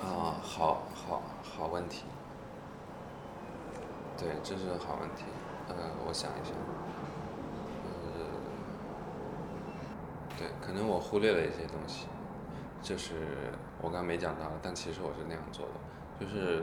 [0.00, 2.04] 啊，好好好问题。
[4.16, 5.24] 对，这是个好问题。
[5.68, 5.74] 呃，
[6.06, 6.54] 我想一想。
[7.84, 7.90] 呃，
[10.38, 12.06] 对，可能我忽略了一些东西，
[12.80, 15.72] 就是我刚没讲到，但其实我是那样做的，
[16.20, 16.62] 就是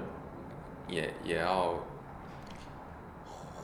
[0.88, 1.73] 也也要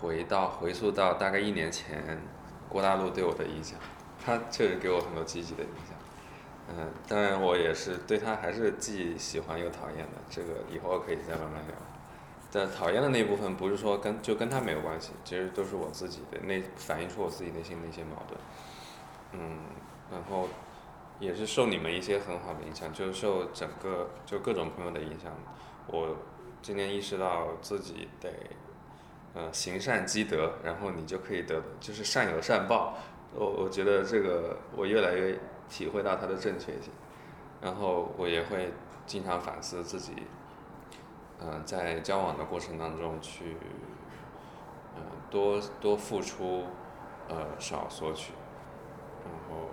[0.06, 2.22] 回到回溯到大概一年前，
[2.69, 3.80] 郭大陆对我的影响，
[4.23, 5.98] 他确实给我很多积极的影响。
[6.69, 11.76] 嗯，当然我也是对他还是既喜欢又讨厌的，这个以后可以再慢慢聊。
[12.52, 18.40] 但讨厌的那部分不是说跟就跟他没有关系，其实都是我自己的那反映出我自己内心的一些矛盾。
[19.34, 19.57] 嗯，
[20.11, 20.48] 然后
[21.19, 25.32] 也是受你们一些很好的影响，就是受整个就各种朋友的影响，
[25.88, 26.15] 我
[26.61, 28.30] 今天意识到自己得
[29.36, 32.95] 呃行善积德，然后你就可以得就是善有善报。
[33.34, 35.38] 我我觉得这个我越来越
[35.70, 36.91] 体会到它的正确性，
[37.62, 38.72] 然后我也会
[39.06, 40.14] 经常反思自己，
[41.41, 43.57] 嗯、在交往的过程当中去，
[44.95, 46.64] 嗯、多多付出，
[47.28, 48.32] 呃，少索取，
[49.26, 49.68] 然后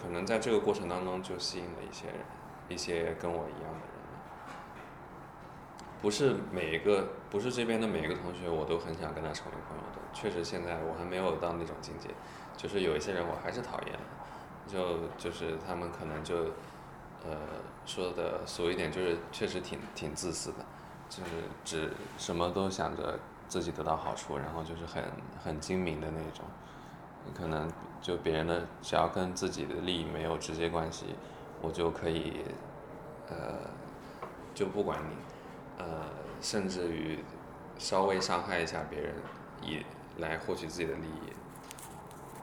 [0.00, 2.16] 可能在这个过程当中就吸引了一些人，
[2.68, 3.94] 一些跟我一样的人。
[6.00, 9.98] 不是每一个，不是这边的每一个同学，我都很想跟他成为朋友的。
[10.12, 12.08] 确实，现在我还没有到那种境界，
[12.56, 13.98] 就是有一些人我还是讨厌的，
[14.68, 16.36] 就就是他们可能就，
[17.24, 17.36] 呃，
[17.84, 20.58] 说的俗一点，就是确实挺挺自私的，
[21.08, 21.30] 就是
[21.64, 25.02] 只什么都想着自己得到好处，然后就是很
[25.42, 26.44] 很精明的那种，
[27.36, 27.68] 可能
[28.00, 31.06] 就别人的只要跟自己的利益没有直接关系，
[31.60, 32.44] 我就可以，
[33.28, 33.58] 呃，
[34.54, 35.16] 就不管你。
[35.76, 35.84] 呃，
[36.44, 37.18] 甚至于
[37.78, 39.14] 稍微伤害一下别人，
[39.62, 39.82] 以
[40.18, 41.32] 来获取自己的利益，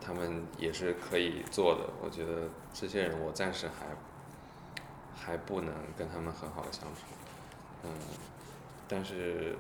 [0.02, 1.88] 他们也是可以做的。
[2.03, 3.95] 我觉得这些人，我暂时还
[5.15, 7.02] 还不能跟他们很好的相处。
[7.84, 7.91] 嗯，
[8.88, 9.56] 但是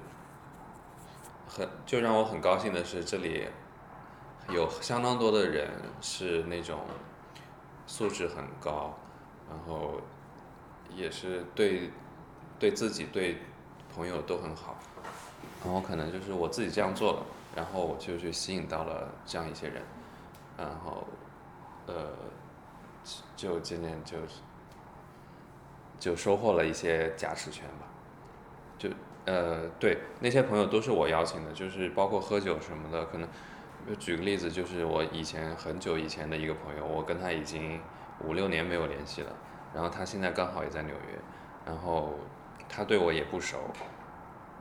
[1.47, 3.47] 很就让我很高兴的是，这里
[4.49, 5.69] 有相当多的人
[6.01, 6.79] 是那种
[7.85, 8.97] 素质很高，
[9.47, 10.01] 然后
[10.89, 11.91] 也是对
[12.57, 13.37] 对自己对
[13.93, 14.77] 朋友都很好，
[15.63, 17.23] 然后可能就是我自己这样做了，
[17.55, 19.83] 然后我就去吸引到了这样一些人，
[20.57, 21.05] 然后
[21.87, 22.11] 呃
[23.35, 24.17] 就渐渐就
[25.99, 27.85] 就收获了一些加持权吧，
[28.77, 28.89] 就
[29.25, 33.27] 呃对那些朋友都是我邀请的，就是包括喝酒什么的，可能
[33.99, 37.79] 举个例子，就是我以前很久以前的一个朋友，我跟他已经
[38.25, 39.31] 五六年没有联系了，
[39.73, 41.19] 然后他现在刚好也在纽约，
[41.65, 42.13] 然后。
[42.73, 43.59] 他对我也不熟，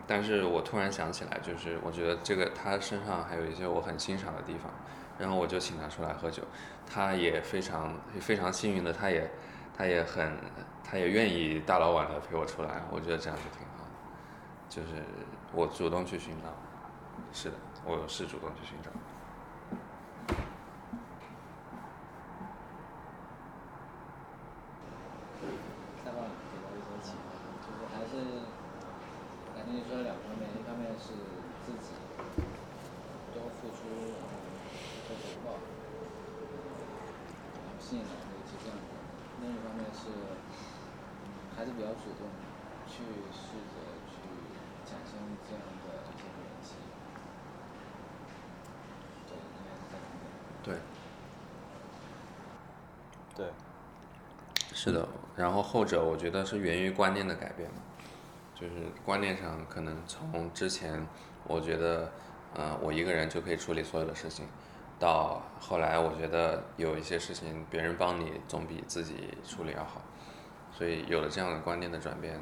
[0.07, 4.73] 但是我突然想起来，就是我觉得这个他身上还有一些我很欣赏的地方，
[5.17, 6.43] 然后我就请他出来喝酒，
[6.85, 9.31] 他也非常非常幸运的，他也
[9.77, 10.37] 他也很
[10.83, 13.91] 他也愿意大老远的陪我出来，我觉得这样就挺好的，
[14.69, 15.05] 就是
[15.53, 16.49] 我主动去寻找，
[17.33, 18.91] 是的，我是主动去寻找。
[26.03, 27.31] 太棒了，给到一些启发，
[27.61, 28.43] 就是还是
[29.55, 31.13] 感觉你说了两方面，一方面是
[31.65, 31.93] 自己
[33.33, 34.33] 多付出，然后
[35.07, 35.61] 多回报，
[37.55, 38.91] 然后吸引来的一些这样的人；
[39.41, 40.09] 另一方面是
[41.57, 42.23] 还是比较主动，
[42.87, 43.03] 去
[43.35, 43.75] 试着
[44.07, 44.15] 去
[44.87, 46.75] 产生这样的一些联系。
[49.27, 50.25] 对，应该是这两点。
[50.63, 50.79] 对。
[53.37, 53.51] 对，
[54.73, 57.77] 是的，然后后者我觉得是源于观念的改变嘛，
[58.55, 61.05] 就是观念上可能从之前
[61.45, 62.13] 我觉得，
[62.55, 64.47] 呃，我一个人就可以处理所有的事情，
[64.99, 70.03] 到后来我觉得有一些事情别人帮你总比自己处理要好，
[70.81, 72.41] 所以有了这样的观念的转变，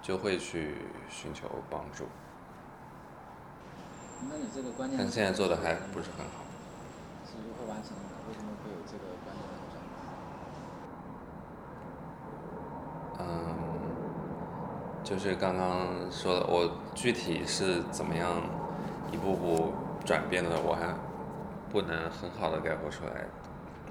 [0.00, 0.74] 就会去
[1.10, 2.06] 寻求帮助，
[4.22, 6.40] 那你这个观念但现在做的还不是很好。
[7.26, 8.02] 是如何完成的？
[8.26, 9.76] 为什么会有这个观念的转
[13.18, 13.28] 变？
[13.28, 13.54] 嗯，
[15.04, 18.40] 就是刚刚说的，我具体是怎么样
[19.12, 19.74] 一步步
[20.06, 20.94] 转变的，我还
[21.70, 23.26] 不能很好的概括出来。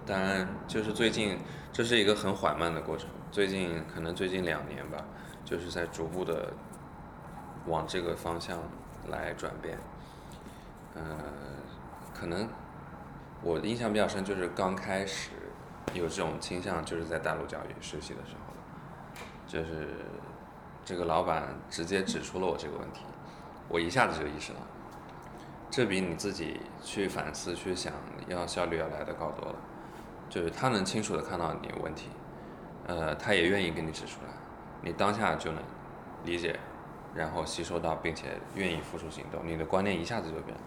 [0.06, 1.38] 当然，就是最近
[1.72, 4.98] 这是一个很缓慢的过程，最近可能最近两年吧，
[5.46, 6.52] 就是在逐步的
[7.68, 8.60] 往这个方向
[9.10, 9.78] 来转变。
[10.96, 11.02] 呃，
[12.14, 12.48] 可能
[13.42, 15.32] 我印象比较深，就是刚开始
[15.94, 18.54] 有这种倾向，就是在大陆教育实习的时候。
[19.48, 19.90] 就是
[20.84, 23.06] 这个老板直接指出了我这个问题，
[23.70, 24.60] 我一下子就意识到，
[25.70, 27.94] 这比你自己去反思去想
[28.28, 29.56] 要效率要来的高多了。
[30.34, 32.10] 就是他能清楚的看到你问题，
[32.88, 34.34] 呃，他也愿意给你指出来，
[34.82, 35.62] 你当下就能
[36.26, 36.60] 理解，
[37.14, 40.64] 然后吸收到，并且愿意付出行动，你的观念一下子就变了，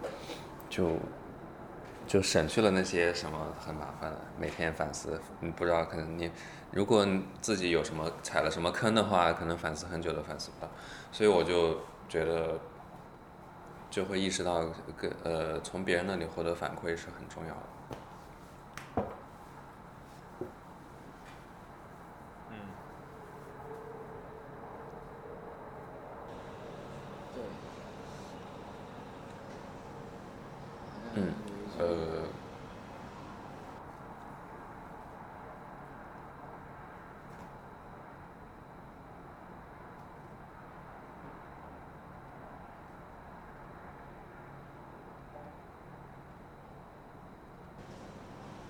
[0.69, 0.95] 就
[2.07, 6.31] 就省去了那些什么很麻烦的每天反思，你不知道可能你。
[6.71, 7.05] 如果
[7.41, 10.71] 自己有什么踩了什么坑的话，可能反思很久都反思不到，
[11.11, 11.77] 所以我就
[12.07, 12.57] 觉得
[13.89, 14.65] 就会意识到，
[14.95, 17.61] 跟呃，从别人那里获得反馈是很重要的。
[31.79, 31.85] 呃，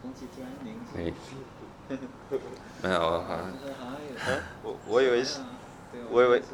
[0.01, 1.17] 空气突然凝没结。
[2.83, 3.95] 没有，好像就是好像
[4.35, 4.41] 有。
[4.63, 5.39] 我我以为是，
[5.93, 6.47] 对，我以为是。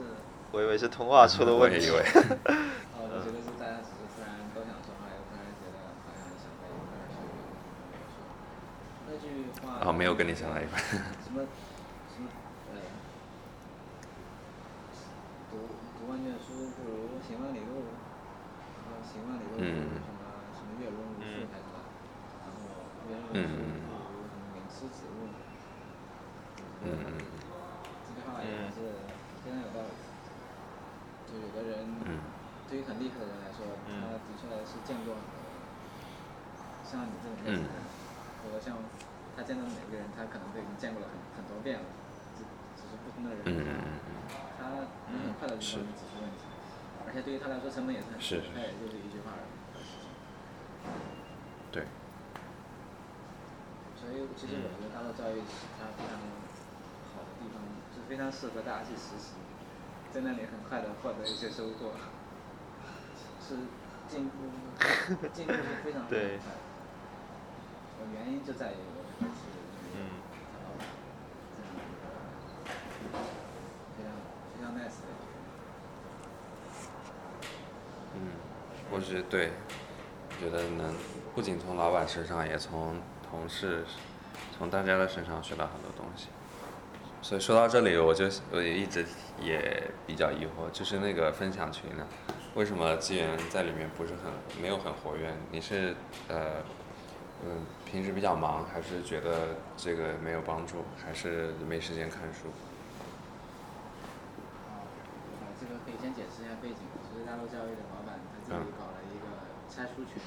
[0.52, 1.78] 我以为是通话出的问题。
[1.78, 1.98] 我也以为
[2.94, 7.26] 哦，我觉得是大家只是突然都想说话，又突然觉得好像想在一块儿去。
[9.10, 9.82] 那句话。
[9.82, 10.78] 哦，没有跟你想到一块。
[11.26, 11.42] 什么
[12.14, 12.30] 什么
[12.70, 12.78] 呃，
[15.50, 15.58] 读
[15.98, 17.90] 读万卷书不如行万里路，
[18.86, 20.22] 然后行万里路不如什么
[20.54, 21.82] 什么阅人无数还是什么，
[22.46, 25.34] 然后阅人无数不如什么名师指路。
[26.86, 27.18] 嗯嗯
[28.06, 29.02] 这句话也是
[29.42, 29.98] 非常有道理。
[31.34, 31.90] 就有的人，
[32.70, 35.42] 对于很厉害的人来说，他的确是见过很多，
[36.86, 37.82] 像你这种类型的人，
[38.46, 38.78] 或者像
[39.34, 41.86] 他见到哪个人，他可能都已经见过了很很多遍了，
[42.38, 42.46] 只
[42.78, 43.42] 只是不同的人，
[44.62, 46.46] 他能很快的就帮你指出问题，
[47.08, 49.52] 而且对于他来说成本也是很低，他也就是一句话而已。
[51.74, 51.84] 对。
[54.00, 56.16] 所以其实我觉得大陆教育是他非常
[57.12, 57.60] 好的地方，
[57.92, 59.36] 是非常适合大家去实习。
[60.14, 61.92] 在那里很快的获得一些收获，
[63.42, 63.58] 是
[64.08, 64.48] 进步，
[65.34, 66.60] 进步是非常非常快的。
[68.14, 70.88] 原因就在于我们是因为他老板
[71.58, 72.08] 这样一个
[73.98, 74.08] 非常
[74.54, 75.12] 非常 nice 的。
[78.16, 78.18] 嗯，
[79.22, 79.52] 对，
[80.40, 80.94] 觉得能
[81.36, 82.96] 不仅从老板身上，也从
[83.30, 83.86] 同事、
[84.58, 86.30] 从大家的身上学到很多东西。
[87.22, 89.06] 所以说到这里，我就我也一直
[89.40, 92.06] 也比较疑惑，就是那个分享群呢，
[92.54, 94.32] 为什么纪元在里面不是很
[94.62, 95.34] 没有很活跃？
[95.50, 95.96] 你是
[96.28, 96.60] 呃
[97.46, 102.50] 嗯平时比较忙，还是觉得这个没有帮助，还是没时间看书？
[104.68, 104.84] 啊，
[105.60, 106.78] 这个可以先解释一下背景。
[107.08, 109.16] 其实大陆教育的老板他自己搞了一
[109.74, 110.22] 个拆书群，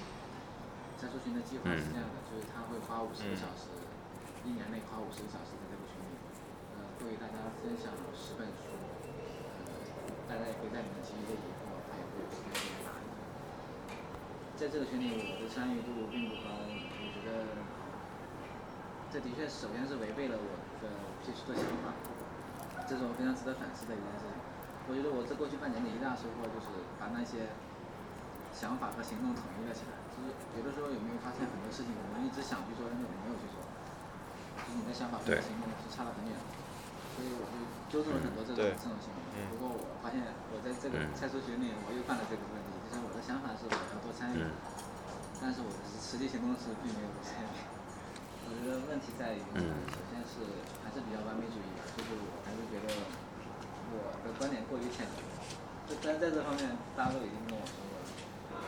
[0.98, 3.70] 拆书群的计划是这样的，就是他会花五十个小时，
[4.42, 6.18] 一年内花五十个小时在这个群里。
[6.98, 9.70] 会与大家分享十本书，呃，
[10.26, 13.06] 大家也可以在里面提一些疑惑，他也会有时间去答疑。
[14.58, 17.62] 在这个群里，我的参与度并不高，我觉得
[19.12, 20.50] 这的确首先是违背了我
[20.82, 20.90] 的
[21.22, 21.94] 最初的想法，
[22.88, 24.34] 这是我非常值得反思的一件事情。
[24.88, 26.66] 我觉得我这过去半年的一大收获就是
[26.98, 27.52] 把那些
[28.56, 30.00] 想法和行动统一了起来。
[30.16, 33.60] 就是有的时候有没有发现很多事情，我们一直想去做，但是我们没有去做，
[34.64, 36.48] 就是你的想法和行动是差得很远的。
[37.12, 37.56] 所以我就
[37.92, 39.20] 纠正了很多这种这种行为。
[39.52, 40.20] 不过我发现
[40.52, 42.68] 我在这个拆书群里，我又犯了这个问题。
[42.88, 44.40] 就是我的想法是我要多参与，
[45.40, 47.48] 但是我的实际行动是并没有多参与。
[48.46, 49.42] 我觉得问题在于，
[49.90, 52.88] 首先是还是比较完美主义，就是我还是觉得
[53.90, 55.18] 我的观点过于浅薄。
[55.88, 57.74] 就但在这方面，大家都已经跟我说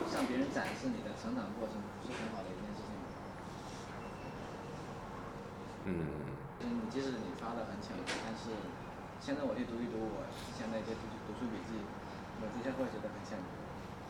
[0.07, 2.93] 向别人展示你的成长过程不是很好的一件事情。
[5.91, 6.29] 嗯。
[6.59, 8.51] 就是你，即使你发的很浅薄，但是
[9.23, 11.79] 现在我去读一读我之前的一些读读书笔记，
[12.43, 13.47] 我的确会觉得很浅薄。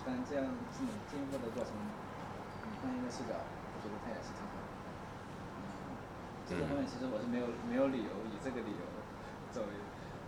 [0.02, 4.68] 但这样是你进步的过程，你换一个视角，我觉得它也是挺好的。
[5.62, 5.94] 嗯
[6.50, 8.82] 这个方面其实我是没有没有理由以这个理由
[9.54, 9.70] 作为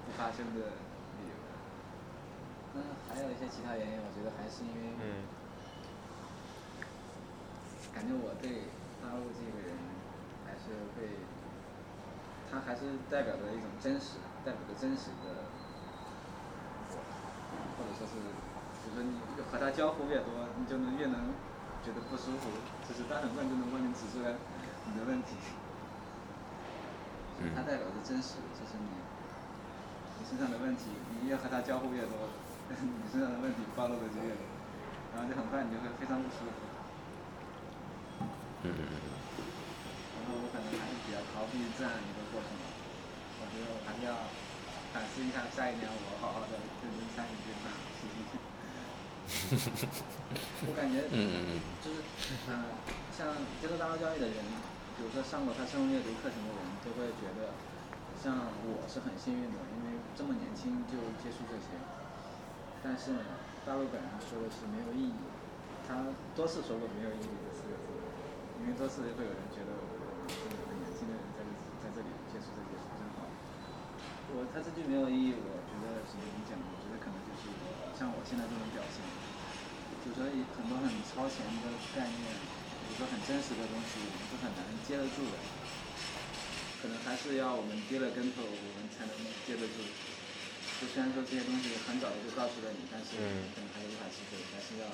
[0.06, 0.78] 不发生的
[1.18, 1.34] 理由。
[2.78, 4.94] 那还有一些其他原因，我觉得还是因为，
[7.94, 8.72] 感觉我对
[9.04, 9.76] 大陆这个人
[10.46, 11.28] 还是会。
[12.52, 15.48] 他还是代表着一种真实，代表着真实的
[16.92, 17.00] 我，
[17.80, 18.20] 或者说是，
[18.84, 20.28] 比如说你和他交互越多，
[20.60, 21.32] 你就能越能
[21.80, 22.52] 觉得不舒服，
[22.84, 24.36] 就是他很快就能帮你指出来
[24.84, 25.40] 你的问题。
[27.56, 29.00] 他代表着真实，就是你，
[30.20, 32.36] 你身上的问题，你越和他交互越多，
[32.68, 34.44] 你身上的问题暴露的就越多，
[35.16, 36.68] 然后就很快你就会非常不舒服。
[38.64, 38.72] 嗯。
[38.72, 42.64] 然后我可能还是比较逃避这样一个过程吧，
[43.42, 44.30] 我觉得我还是要
[44.94, 48.20] 反思一下，下一年我好好的认真参与这场实习。
[50.68, 51.08] 我感觉，
[51.82, 52.04] 就是，
[52.48, 52.76] 嗯，
[53.16, 54.38] 像接受大陆教育的人，
[54.96, 57.56] 比如说上过他深入阅读课程的人，都会觉得，
[58.20, 61.74] 像我是很幸运的，因为这么年轻就接触这些。
[62.84, 63.24] 但是，
[63.66, 65.18] 大陆本人说的是没有意义，
[65.88, 66.06] 他
[66.36, 67.81] 多次说过没有意义的四个字，
[68.62, 70.10] 因为多次会有人觉得我。
[70.32, 71.52] 很年轻的人在这
[71.82, 73.28] 在这里接触这些是真好。
[74.32, 76.56] 我他这句没有意义，我觉得怎么讲？
[76.56, 77.52] 我觉得可能就是
[78.00, 79.04] 像我现在这种表现，
[80.06, 80.24] 就说
[80.56, 82.24] 很多很超前的概念，
[82.88, 85.36] 比如说很真实的东西我们是很难接得住的，
[86.80, 89.12] 可能还是要我们跌了跟头，我们才能
[89.44, 89.84] 接得住。
[90.80, 93.20] 就虽然说这些东西很早就告诉了你，但是
[93.52, 94.88] 可能还是无法体会，还是要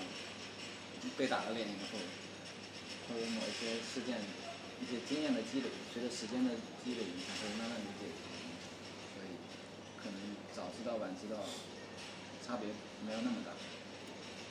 [1.14, 2.02] 被打了脸以后，
[3.08, 4.20] 或者某一些事件、
[4.80, 6.52] 一些经验的积累，随着时间的
[6.84, 8.68] 积累，你才会慢慢理解这些东西。
[9.16, 9.32] 所以，
[9.98, 10.18] 可能
[10.54, 11.42] 早知道晚知道，
[12.46, 12.70] 差别
[13.08, 13.56] 没有那么大。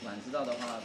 [0.04, 0.80] 晚知道的话，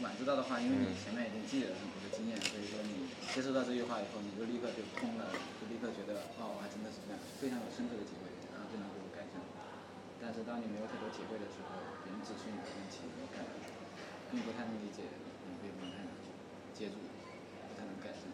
[0.00, 9.40] 晚知道的话，因为你前面已经积累了很多的经验，所以说你接受到这句话以后，你就立刻就通了，就立刻觉得哦，我还真的是这样，非常有深刻的体会，然后就能够改善。
[10.20, 11.76] 但是当你没有太多体会的时候，
[12.06, 13.44] 别人指出你的问题，你改，
[14.32, 15.04] 你不太能理解，
[16.78, 18.30] 接住，不太能改善。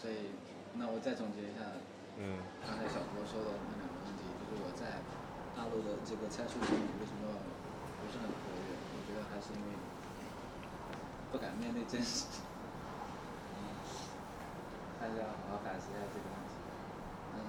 [0.00, 0.32] 所以，
[0.80, 1.76] 那我再总结一下，
[2.16, 5.04] 嗯，刚才小郭说的那两个问题，就是我在
[5.52, 7.28] 大陆的这个参数学里为什么
[8.00, 8.72] 不是很活跃？
[8.96, 9.76] 我觉得还是因为
[11.28, 12.24] 不敢面对真实，
[13.52, 13.76] 嗯，
[14.96, 16.56] 还是要好好反思一下这个问题。
[17.36, 17.44] 嗯，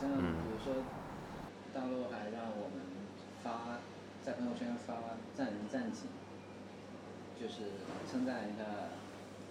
[0.00, 0.80] 像比如说，
[1.76, 2.80] 大陆还让我们
[3.44, 3.76] 发
[4.24, 6.08] 在朋友圈发赞人赞己，
[7.38, 7.80] 就是
[8.10, 8.92] 称赞一下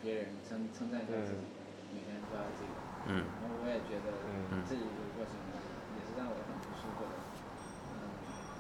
[0.02, 1.46] 别人，称称赞一下自己，
[1.94, 2.74] 每天都要这个。
[3.08, 3.26] 嗯。
[3.42, 4.14] 然后我也觉得
[4.66, 5.38] 这一个过程
[5.98, 7.14] 也是让我很不舒服的。
[7.94, 8.16] 嗯，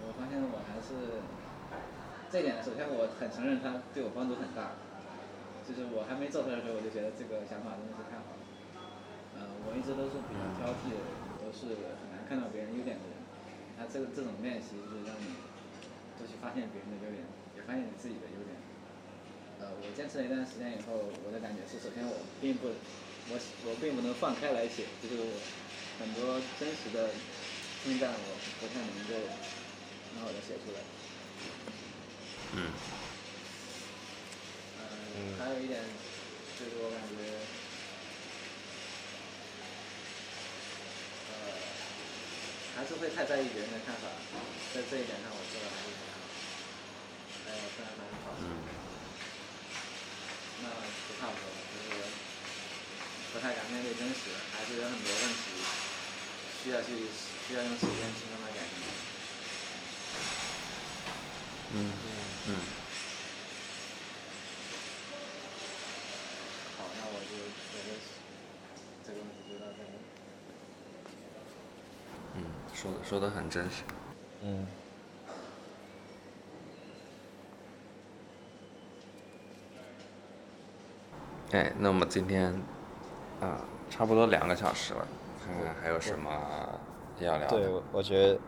[0.06, 1.24] 我发现我还是
[2.30, 4.78] 这一点，首先我很承认他对我帮助很大。
[5.62, 8.42] 就是我还没做出来的时候，我就觉得这个想法真的是太好了。
[9.38, 13.16] 嗯，我一直都是比较挑剔的人，都是很难看到别人优点的人。
[13.78, 15.38] 那这个这种练习就是让你
[16.18, 17.24] 多去发现别人的优点，
[17.56, 18.58] 也发现你自己的优点。
[19.62, 22.74] 呃，我坚持了一段时间以后，我的感觉是，首先我并不，
[23.30, 23.38] 我
[23.70, 25.38] 我并不能放开来写，就是我
[26.02, 27.14] 很多真实的
[27.86, 29.14] 称赞我不太能够
[30.10, 30.82] 很好的写出来。
[32.58, 32.74] 嗯
[34.82, 35.78] 嗯，还有一点
[36.58, 37.22] 就是我感觉，
[41.30, 41.38] 呃，
[42.76, 44.10] 还是会太在意别人的看法，
[44.74, 46.26] 在这一点上我做的还是不太好。
[47.46, 48.81] 还有虽然蛮好，嗯
[50.64, 51.42] 那不怕说，
[51.74, 51.90] 就是
[53.34, 55.44] 不太敢面对真实，还是有很多问题
[56.64, 57.10] 需要去
[57.48, 58.78] 需要用时间去慢慢改进。
[61.74, 61.92] 嗯
[62.48, 62.50] 嗯
[66.78, 67.32] 好，那我就
[67.72, 67.90] 觉得
[69.06, 69.90] 这个问题就到这里。
[72.36, 72.44] 嗯，
[72.76, 73.84] 说的说的很真实。
[74.44, 74.68] 嗯。
[81.52, 82.46] 哎，那么今天
[83.42, 83.60] 啊，
[83.90, 85.06] 差不多两个小时了，
[85.46, 86.32] 看看还有什么
[87.20, 87.72] 要聊对，的。
[87.72, 88.40] 我我觉得，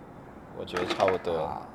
[0.57, 1.37] 我觉得差不多。
[1.37, 1.67] 啊，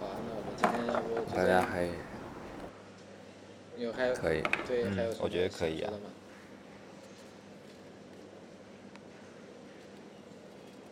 [0.00, 1.84] 好，那我们今天要不大家还
[3.78, 5.92] 有还有可以对，嗯还有什么我觉得可以啊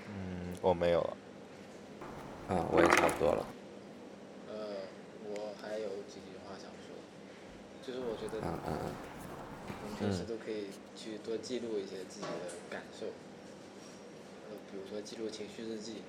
[0.07, 1.17] 嗯，我没有了。
[2.51, 3.47] 啊，我也差不多了。
[4.49, 4.55] 呃，
[5.29, 6.95] 我还有几句话想说，
[7.91, 8.95] 就是我觉得嗯嗯嗯
[9.83, 13.07] 我们平时都可以去多记录一些自己的感受，
[14.47, 16.03] 呃，比如说记录情绪日记，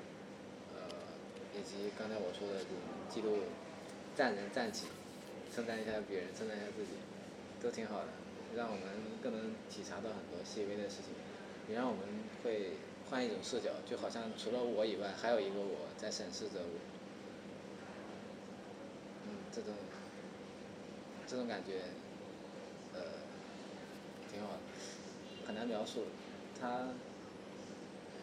[0.78, 0.86] 呃，
[1.58, 2.78] 以及刚才我说的这种
[3.10, 3.50] 记录
[4.16, 4.86] 站人站己，
[5.52, 6.94] 称赞一下别人，称赞一下自己，
[7.64, 8.14] 都挺好的，
[8.56, 11.10] 让我们更能体察到很多细微的事情，
[11.68, 12.02] 也让我们
[12.44, 12.78] 会
[13.10, 16.78] 换一种视角，就好像除了我以外，还有一个我在审视着我。
[19.26, 19.74] 嗯，这种
[21.32, 21.80] 这种感觉，
[22.94, 23.00] 呃，
[24.30, 24.60] 挺好的，
[25.48, 26.04] 很难描述。
[26.60, 26.90] 他，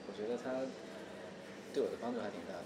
[0.07, 0.67] 我觉得他
[1.73, 2.65] 对我的帮助还挺大的。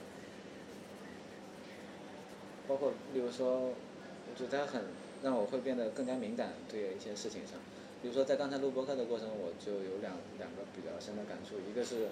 [2.66, 4.82] 包括例如说，我觉得他很
[5.22, 7.60] 让我会变得更加敏感对一些事情上。
[8.02, 12.08] 比如说在刚才录播课的过程，我就有两两个比较深的感触，一个是，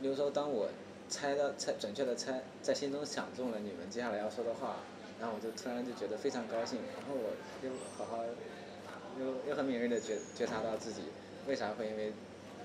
[0.00, 0.68] 例如说当我
[1.08, 4.76] 猜到猜准确的猜在心中想中了你们接下来要说的话，
[5.24, 7.32] 然后我就突然就觉得非常高兴，然后我
[7.64, 8.22] 又好好
[9.18, 11.04] 又又很敏锐的觉觉察到自己
[11.48, 12.12] 为啥会因为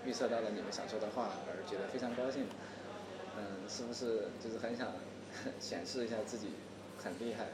[0.06, 2.44] 预测到了你们想说的话而觉得非常高兴，
[3.38, 4.91] 嗯，是不是就是很想
[5.57, 6.49] 显示一下自己
[7.02, 7.45] 很厉害，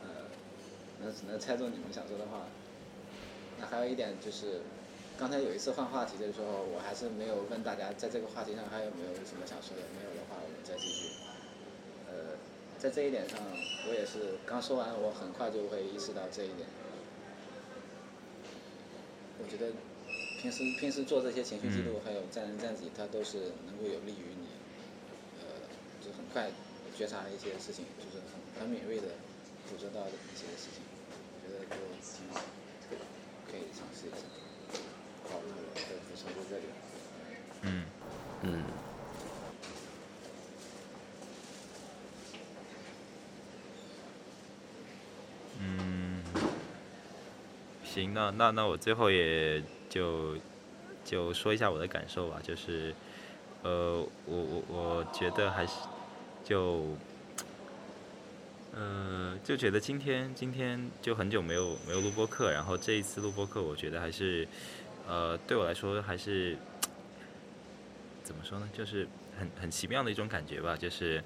[0.00, 0.30] 呃，
[1.02, 2.46] 能能猜中你们想说的话。
[3.58, 4.60] 那还有一点就是，
[5.18, 11.39] 刚才有一次换话题的时候，我还是没有问大家在这个话题上还有没有什么想说的，没有的话我们再继续。
[12.80, 13.38] 在这一点上，
[13.86, 16.66] 我也是刚说完，我很快就会意识到这一点。
[19.36, 19.68] 我觉得
[20.40, 24.48] 平时平时做这些情绪记录，还有站人站己，它都是能够有利于你，
[25.44, 25.60] 呃，
[26.00, 26.48] 就是很快
[26.96, 29.12] 觉察一些事情，就是很很敏锐的
[29.68, 30.80] 捕捉到一些事情。
[30.80, 32.40] 我觉得都挺好，
[33.44, 34.24] 可以尝试一下。
[35.28, 36.64] 好，我就再补充这里。
[37.60, 37.84] 嗯，
[38.40, 38.89] 嗯。
[47.92, 50.36] 行，那那那我最后也就
[51.04, 52.94] 就说一下我的感受吧，就是，
[53.64, 55.72] 呃，我我我觉得还是
[56.44, 56.86] 就，
[58.72, 64.46] 呃，就觉得今天今天就很久没有没有录播课，然后这一次录播课，我觉得还是，
[65.08, 66.56] 呃，对我来说还是
[68.22, 71.20] 怎么说呢，就是很很奇妙的一种感觉吧，就是，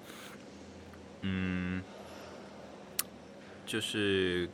[1.21, 1.83] 嗯，
[3.67, 4.49] 就是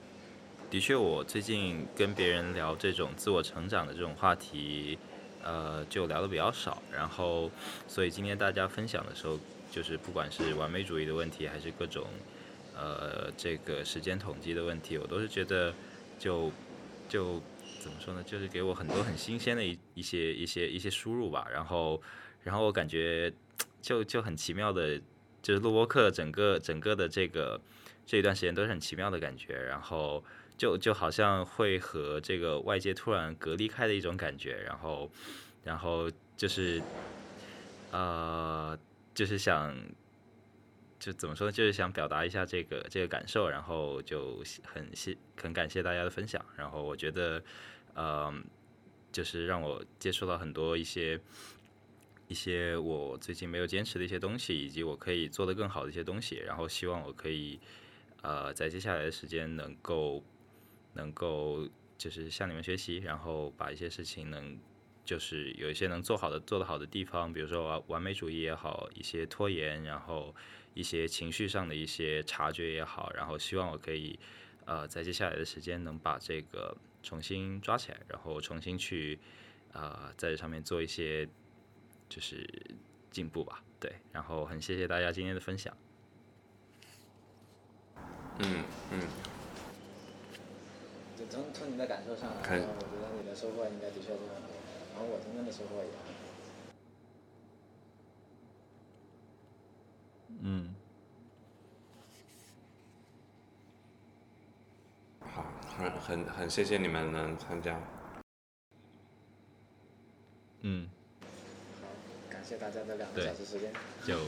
[0.71, 4.97] 的确，我最近跟别人聊这种自我成长的这种话题，
[5.43, 6.81] 呃，就聊的比较少。
[6.93, 7.51] 然后，
[7.89, 9.37] 所以今天大家分享的时候，
[9.73, 12.07] 就是不管是完美主义的问题，还是各种
[12.77, 15.75] 呃这个时间统计的问题，我都是觉得
[16.21, 16.53] 就
[17.09, 17.43] 就
[17.81, 21.49] 怎么说呢，就是给我很多很新鲜的一一些一些一些输入吧。
[21.53, 22.01] 然后，
[22.45, 23.33] 然后我感觉
[23.83, 24.97] 就就很奇妙的，
[25.43, 27.61] 就是录播课整个整个的这个
[28.07, 29.55] 这一段时间都是很奇妙的感觉。
[29.55, 30.23] 然后。
[30.61, 35.11] 就就好像会和这个外界突然隔离开的一种感觉，然后，
[35.65, 36.83] 然后就是，
[37.91, 38.79] 呃，
[39.15, 39.75] 就是想，
[40.99, 41.53] 就怎么说呢？
[41.53, 47.43] 就是想表达一下这个这个感受，然后就很谢很感谢大家的分享，然后我觉得，
[47.95, 48.31] 呃，
[49.11, 51.19] 就是让我接触到很多一些
[52.29, 57.59] 一些我最近没有坚持的一些东西，以及我可以做得更好的一些东西，然后希望我可以，
[58.21, 60.23] 呃，在接下来的时间能够。
[60.95, 61.69] 能够
[61.99, 64.59] 就是向你们学习，然后把一些事情能
[65.05, 70.35] 就是有一些能做好的做得好的地方，比如说完美主义也好，一些拖延，然后
[70.75, 74.19] 一些情绪上的一些察觉也好，然后希望我可以
[74.67, 79.19] 呃在接下来的时间能把这个重新抓起来，然后重新去
[79.73, 81.29] 呃在这上面做一些
[82.09, 82.49] 就是
[83.11, 85.77] 进步吧，对，然后很谢谢大家今天的分享。
[88.39, 89.03] 嗯嗯，
[91.31, 94.51] 从从你的感受上来看说，我觉得你的收获应该的确是很多，
[94.93, 96.21] 然后我今天的收获也很多。
[100.43, 100.75] 嗯，
[105.21, 105.45] 好，
[105.79, 107.81] 很很很谢谢你们能参加。
[110.63, 110.89] 嗯，
[111.81, 111.87] 好，
[112.29, 113.73] 感谢大家的两个小时时间。
[114.05, 114.19] 就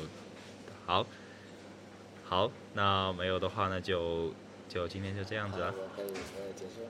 [0.87, 1.05] 好，
[2.25, 4.33] 好，那没有的话，那就
[4.73, 5.75] 就今天就这样子好了。
[5.77, 6.89] 我可以，我也结束了。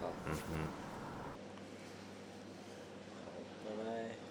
[0.00, 0.68] 好，嗯嗯，
[3.64, 4.23] 拜拜。